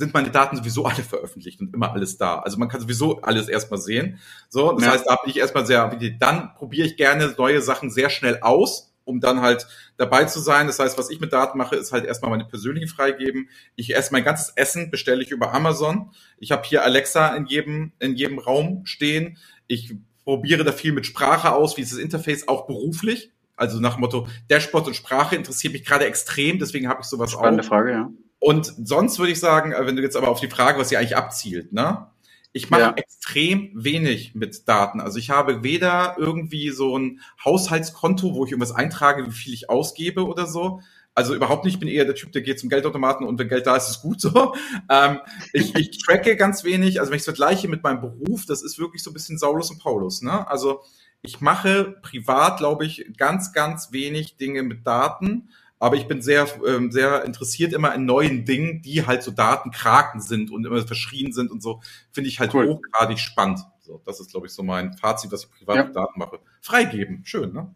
sind 0.01 0.15
meine 0.15 0.31
Daten 0.31 0.57
sowieso 0.57 0.85
alle 0.87 1.05
veröffentlicht 1.05 1.61
und 1.61 1.73
immer 1.73 1.93
alles 1.93 2.17
da. 2.17 2.41
Also 2.41 2.59
man 2.59 2.69
kann 2.69 2.81
sowieso 2.81 3.21
alles 3.23 3.49
erstmal 3.49 3.81
sehen. 3.81 4.19
So, 4.49 4.73
das 4.73 4.85
ja. 4.85 4.93
heißt, 4.93 5.07
da 5.07 5.17
bin 5.17 5.31
ich 5.31 5.39
erstmal 5.39 5.67
sehr, 5.67 5.89
dann 6.19 6.55
probiere 6.55 6.89
ich 6.89 6.97
gerne 6.97 7.33
neue 7.39 7.63
Sachen 7.63 7.91
sehr 7.91 8.11
schnell 8.11 8.41
aus 8.41 8.89
um 9.05 9.21
dann 9.21 9.41
halt 9.41 9.67
dabei 9.97 10.25
zu 10.25 10.39
sein. 10.41 10.67
Das 10.69 10.79
heißt, 10.79 10.97
was 10.97 11.11
ich 11.11 11.21
mit 11.21 11.33
Daten 11.33 11.59
mache, 11.59 11.75
ist 11.75 11.93
halt 11.93 12.05
erstmal 12.05 12.31
meine 12.31 12.45
persönlichen 12.45 12.89
freigeben. 12.89 13.49
Ich 13.75 13.97
esse 13.97 14.13
mein 14.13 14.25
ganzes 14.25 14.53
Essen, 14.57 14.91
bestelle 14.91 15.23
ich 15.23 15.31
über 15.31 15.53
Amazon. 15.53 16.11
Ich 16.39 16.53
habe 16.53 16.63
hier 16.65 16.85
Alexa 16.85 17.35
in 17.35 17.47
jedem, 17.47 17.93
in 17.99 18.15
jedem 18.15 18.39
Raum 18.39 18.87
stehen. 18.87 19.37
Ich 19.67 19.95
probiere 20.25 20.65
da 20.65 20.73
viel 20.73 20.93
mit 20.93 21.07
Sprache 21.07 21.53
aus, 21.53 21.77
wie 21.77 21.83
ist 21.83 21.93
das 21.93 21.99
Interface 21.99 22.47
auch 22.47 22.67
beruflich. 22.67 23.33
Also 23.57 23.79
nach 23.81 23.95
dem 23.95 24.01
Motto, 24.01 24.27
Dashboard 24.49 24.87
und 24.87 24.95
Sprache 24.95 25.37
interessiert 25.37 25.75
mich 25.75 25.85
gerade 25.85 26.07
extrem, 26.07 26.59
deswegen 26.59 26.89
habe 26.89 27.01
ich 27.03 27.07
sowas 27.09 27.33
Spannende 27.33 27.63
auch. 27.63 27.69
Frage, 27.69 27.91
ja. 27.93 28.11
Und 28.41 28.75
sonst 28.85 29.19
würde 29.19 29.33
ich 29.33 29.39
sagen, 29.39 29.73
äh, 29.73 29.87
wenn 29.87 29.97
du 29.97 30.03
jetzt 30.03 30.17
aber 30.17 30.29
auf 30.29 30.41
die 30.41 30.49
Frage, 30.49 30.79
was 30.79 30.89
sie 30.89 30.97
eigentlich 30.97 31.17
abzielt, 31.17 31.73
ne? 31.73 32.09
Ich 32.53 32.69
mache 32.69 32.81
ja. 32.81 32.93
extrem 32.97 33.71
wenig 33.75 34.35
mit 34.35 34.67
Daten. 34.67 35.01
Also 35.01 35.19
ich 35.19 35.31
habe 35.31 35.63
weder 35.63 36.17
irgendwie 36.19 36.71
so 36.71 36.99
ein 36.99 37.21
Haushaltskonto, 37.45 38.35
wo 38.35 38.45
ich 38.45 38.51
irgendwas 38.51 38.75
eintrage, 38.75 39.25
wie 39.25 39.31
viel 39.31 39.55
ich 39.55 39.71
ausgebe 39.71 40.27
oder 40.27 40.47
so. 40.47 40.81
Also 41.15 41.35
überhaupt 41.35 41.65
nicht, 41.65 41.75
ich 41.75 41.81
bin 41.81 41.89
eher 41.89 42.05
der 42.05 42.17
Typ, 42.17 42.33
der 42.33 42.43
geht 42.43 42.59
zum 42.59 42.69
Geldautomaten 42.69 43.25
und 43.25 43.39
wenn 43.39 43.49
Geld 43.49 43.67
da 43.67 43.77
ist, 43.77 43.85
ist 43.85 43.97
es 43.97 44.03
gut 44.03 44.21
so. 44.21 44.55
Ähm, 44.89 45.21
ich, 45.53 45.77
ich 45.77 45.99
tracke 45.99 46.35
ganz 46.35 46.65
wenig, 46.65 46.99
also 46.99 47.11
wenn 47.11 47.17
ich 47.17 47.21
es 47.21 47.27
vergleiche 47.27 47.69
mit 47.69 47.85
meinem 47.85 48.01
Beruf, 48.01 48.47
das 48.47 48.63
ist 48.63 48.81
wirklich 48.81 49.05
so 49.05 49.11
ein 49.11 49.15
bisschen 49.15 49.39
Saulus 49.39 49.71
und 49.71 49.79
Paulus. 49.79 50.23
Ne? 50.23 50.49
Also 50.49 50.83
ich 51.23 51.41
mache 51.41 51.97
privat, 52.03 52.59
glaube 52.59 52.87
ich, 52.87 53.07
ganz, 53.17 53.53
ganz 53.53 53.93
wenig 53.93 54.37
Dinge 54.37 54.65
mit 54.65 54.85
Daten. 54.85 55.51
Aber 55.81 55.97
ich 55.97 56.07
bin 56.07 56.21
sehr, 56.21 56.47
ähm, 56.67 56.93
sehr 56.93 57.25
interessiert 57.25 57.73
immer 57.73 57.95
in 57.95 58.05
neuen 58.05 58.45
Dingen, 58.45 58.83
die 58.83 59.07
halt 59.07 59.23
so 59.23 59.31
Datenkraken 59.31 60.21
sind 60.21 60.51
und 60.51 60.67
immer 60.67 60.87
verschrien 60.87 61.33
sind 61.33 61.51
und 61.51 61.63
so. 61.63 61.81
Finde 62.13 62.29
ich 62.29 62.39
halt 62.39 62.55
cool. 62.55 62.69
hochgradig 62.69 63.19
spannend. 63.19 63.61
So, 63.81 64.01
das 64.05 64.21
ist, 64.21 64.31
glaube 64.31 64.47
ich, 64.47 64.53
so 64.53 64.63
mein 64.63 64.93
Fazit, 64.93 65.33
was 65.33 65.45
ich 65.45 65.51
privat 65.51 65.77
ja. 65.77 65.85
mit 65.85 65.97
Daten 65.97 66.19
mache. 66.19 66.39
Freigeben, 66.61 67.23
schön, 67.25 67.53
ne? 67.53 67.75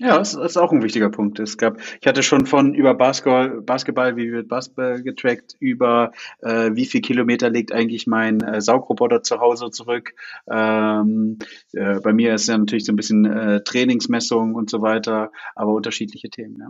Ja, 0.00 0.18
das 0.18 0.34
ist 0.34 0.56
auch 0.56 0.72
ein 0.72 0.82
wichtiger 0.82 1.08
Punkt. 1.08 1.38
Es 1.38 1.56
gab, 1.56 1.78
ich 2.00 2.06
hatte 2.06 2.24
schon 2.24 2.46
von 2.46 2.74
über 2.74 2.94
Basketball, 2.94 3.60
Basketball 3.60 4.16
wie 4.16 4.32
wird 4.32 4.48
Basketball 4.48 5.00
getrackt, 5.02 5.54
über 5.60 6.10
äh, 6.40 6.70
wie 6.74 6.86
viel 6.86 7.00
Kilometer 7.00 7.48
legt 7.48 7.70
eigentlich 7.70 8.08
mein 8.08 8.40
äh, 8.40 8.60
Saugroboter 8.60 9.22
zu 9.22 9.38
Hause 9.38 9.70
zurück. 9.70 10.14
Ähm, 10.50 11.38
äh, 11.72 12.00
bei 12.00 12.12
mir 12.12 12.34
ist 12.34 12.48
ja 12.48 12.58
natürlich 12.58 12.86
so 12.86 12.92
ein 12.92 12.96
bisschen 12.96 13.24
äh, 13.24 13.62
Trainingsmessung 13.62 14.56
und 14.56 14.68
so 14.68 14.82
weiter, 14.82 15.30
aber 15.54 15.72
unterschiedliche 15.72 16.28
Themen. 16.28 16.56
Ja. 16.58 16.68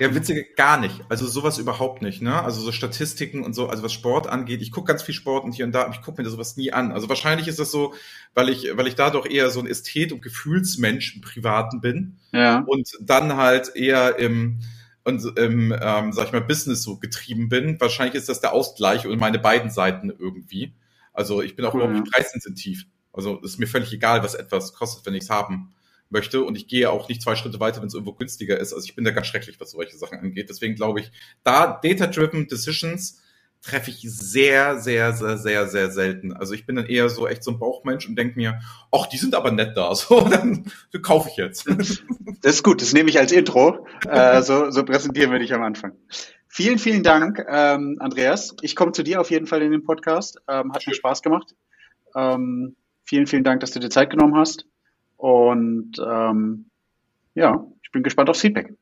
Ja, 0.00 0.12
witzige 0.12 0.44
gar 0.56 0.80
nicht. 0.80 1.04
Also 1.08 1.24
sowas 1.24 1.58
überhaupt 1.58 2.02
nicht, 2.02 2.20
ne? 2.20 2.42
Also 2.42 2.60
so 2.60 2.72
Statistiken 2.72 3.44
und 3.44 3.54
so, 3.54 3.68
also 3.68 3.84
was 3.84 3.92
Sport 3.92 4.26
angeht. 4.26 4.60
Ich 4.60 4.72
gucke 4.72 4.88
ganz 4.88 5.04
viel 5.04 5.14
Sport 5.14 5.44
und 5.44 5.52
hier 5.52 5.66
und 5.66 5.72
da, 5.72 5.82
aber 5.82 5.94
ich 5.94 6.02
gucke 6.02 6.20
mir 6.20 6.28
sowas 6.28 6.56
nie 6.56 6.72
an. 6.72 6.90
Also 6.90 7.08
wahrscheinlich 7.08 7.46
ist 7.46 7.60
das 7.60 7.70
so, 7.70 7.94
weil 8.34 8.48
ich, 8.48 8.76
weil 8.76 8.88
ich 8.88 8.96
da 8.96 9.10
doch 9.10 9.24
eher 9.24 9.50
so 9.50 9.60
ein 9.60 9.68
Ästhet- 9.68 10.12
und 10.12 10.20
Gefühlsmensch 10.20 11.14
im 11.14 11.20
Privaten 11.20 11.80
bin. 11.80 12.16
Ja. 12.32 12.63
Und 12.66 12.90
dann 13.00 13.36
halt 13.36 13.74
eher 13.74 14.18
im, 14.18 14.60
und 15.04 15.22
ähm, 15.36 15.76
ähm, 15.80 16.12
sag 16.12 16.26
ich 16.26 16.32
mal, 16.32 16.40
Business 16.40 16.82
so 16.82 16.98
getrieben 16.98 17.48
bin. 17.48 17.80
Wahrscheinlich 17.80 18.14
ist 18.14 18.28
das 18.28 18.40
der 18.40 18.52
Ausgleich 18.52 19.06
und 19.06 19.18
meine 19.18 19.38
beiden 19.38 19.70
Seiten 19.70 20.10
irgendwie. 20.10 20.74
Also 21.12 21.42
ich 21.42 21.56
bin 21.56 21.64
auch 21.64 21.74
cool, 21.74 21.82
überhaupt 21.82 22.00
nicht 22.00 22.12
preissensitiv. 22.12 22.86
Also 23.12 23.40
ist 23.40 23.58
mir 23.58 23.66
völlig 23.66 23.92
egal, 23.92 24.22
was 24.22 24.34
etwas 24.34 24.72
kostet, 24.72 25.06
wenn 25.06 25.14
ich 25.14 25.24
es 25.24 25.30
haben 25.30 25.72
möchte. 26.10 26.42
Und 26.42 26.56
ich 26.56 26.66
gehe 26.66 26.90
auch 26.90 27.08
nicht 27.08 27.22
zwei 27.22 27.36
Schritte 27.36 27.60
weiter, 27.60 27.80
wenn 27.80 27.88
es 27.88 27.94
irgendwo 27.94 28.14
günstiger 28.14 28.58
ist. 28.58 28.72
Also 28.72 28.84
ich 28.84 28.96
bin 28.96 29.04
da 29.04 29.12
ganz 29.12 29.26
schrecklich, 29.28 29.60
was 29.60 29.70
solche 29.70 29.96
Sachen 29.96 30.18
angeht. 30.18 30.48
Deswegen 30.48 30.74
glaube 30.74 31.00
ich, 31.00 31.10
da 31.44 31.78
Data-Driven 31.82 32.48
Decisions 32.48 33.20
treffe 33.64 33.90
ich 33.90 34.02
sehr, 34.02 34.78
sehr, 34.78 35.12
sehr, 35.14 35.38
sehr, 35.38 35.66
sehr 35.66 35.90
selten. 35.90 36.32
Also 36.34 36.52
ich 36.52 36.66
bin 36.66 36.76
dann 36.76 36.86
eher 36.86 37.08
so 37.08 37.26
echt 37.26 37.42
so 37.42 37.50
ein 37.50 37.58
Bauchmensch 37.58 38.06
und 38.06 38.16
denke 38.16 38.36
mir, 38.36 38.60
ach, 38.92 39.06
die 39.06 39.16
sind 39.16 39.34
aber 39.34 39.50
nett 39.50 39.76
da, 39.76 39.94
so, 39.94 40.20
dann 40.28 40.70
kaufe 41.02 41.30
ich 41.30 41.36
jetzt. 41.36 41.66
Das 41.66 42.54
ist 42.56 42.62
gut, 42.62 42.82
das 42.82 42.92
nehme 42.92 43.08
ich 43.08 43.18
als 43.18 43.32
Intro. 43.32 43.86
Äh, 44.06 44.42
so, 44.42 44.70
so 44.70 44.84
präsentieren 44.84 45.32
wir 45.32 45.38
dich 45.38 45.54
am 45.54 45.62
Anfang. 45.62 45.92
Vielen, 46.46 46.78
vielen 46.78 47.02
Dank, 47.02 47.44
ähm, 47.48 47.96
Andreas. 48.00 48.54
Ich 48.60 48.76
komme 48.76 48.92
zu 48.92 49.02
dir 49.02 49.20
auf 49.20 49.30
jeden 49.30 49.46
Fall 49.46 49.62
in 49.62 49.72
den 49.72 49.82
Podcast. 49.82 50.40
Ähm, 50.46 50.72
hat 50.72 50.86
mir 50.86 50.94
Spaß 50.94 51.22
gemacht. 51.22 51.54
Ähm, 52.14 52.76
vielen, 53.04 53.26
vielen 53.26 53.44
Dank, 53.44 53.60
dass 53.60 53.72
du 53.72 53.80
dir 53.80 53.88
Zeit 53.90 54.10
genommen 54.10 54.36
hast. 54.36 54.66
Und 55.16 55.98
ähm, 55.98 56.66
ja, 57.34 57.66
ich 57.82 57.90
bin 57.90 58.02
gespannt 58.02 58.30
aufs 58.30 58.42
Feedback. 58.42 58.72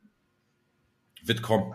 Wird 1.22 1.40
kommen. 1.40 1.74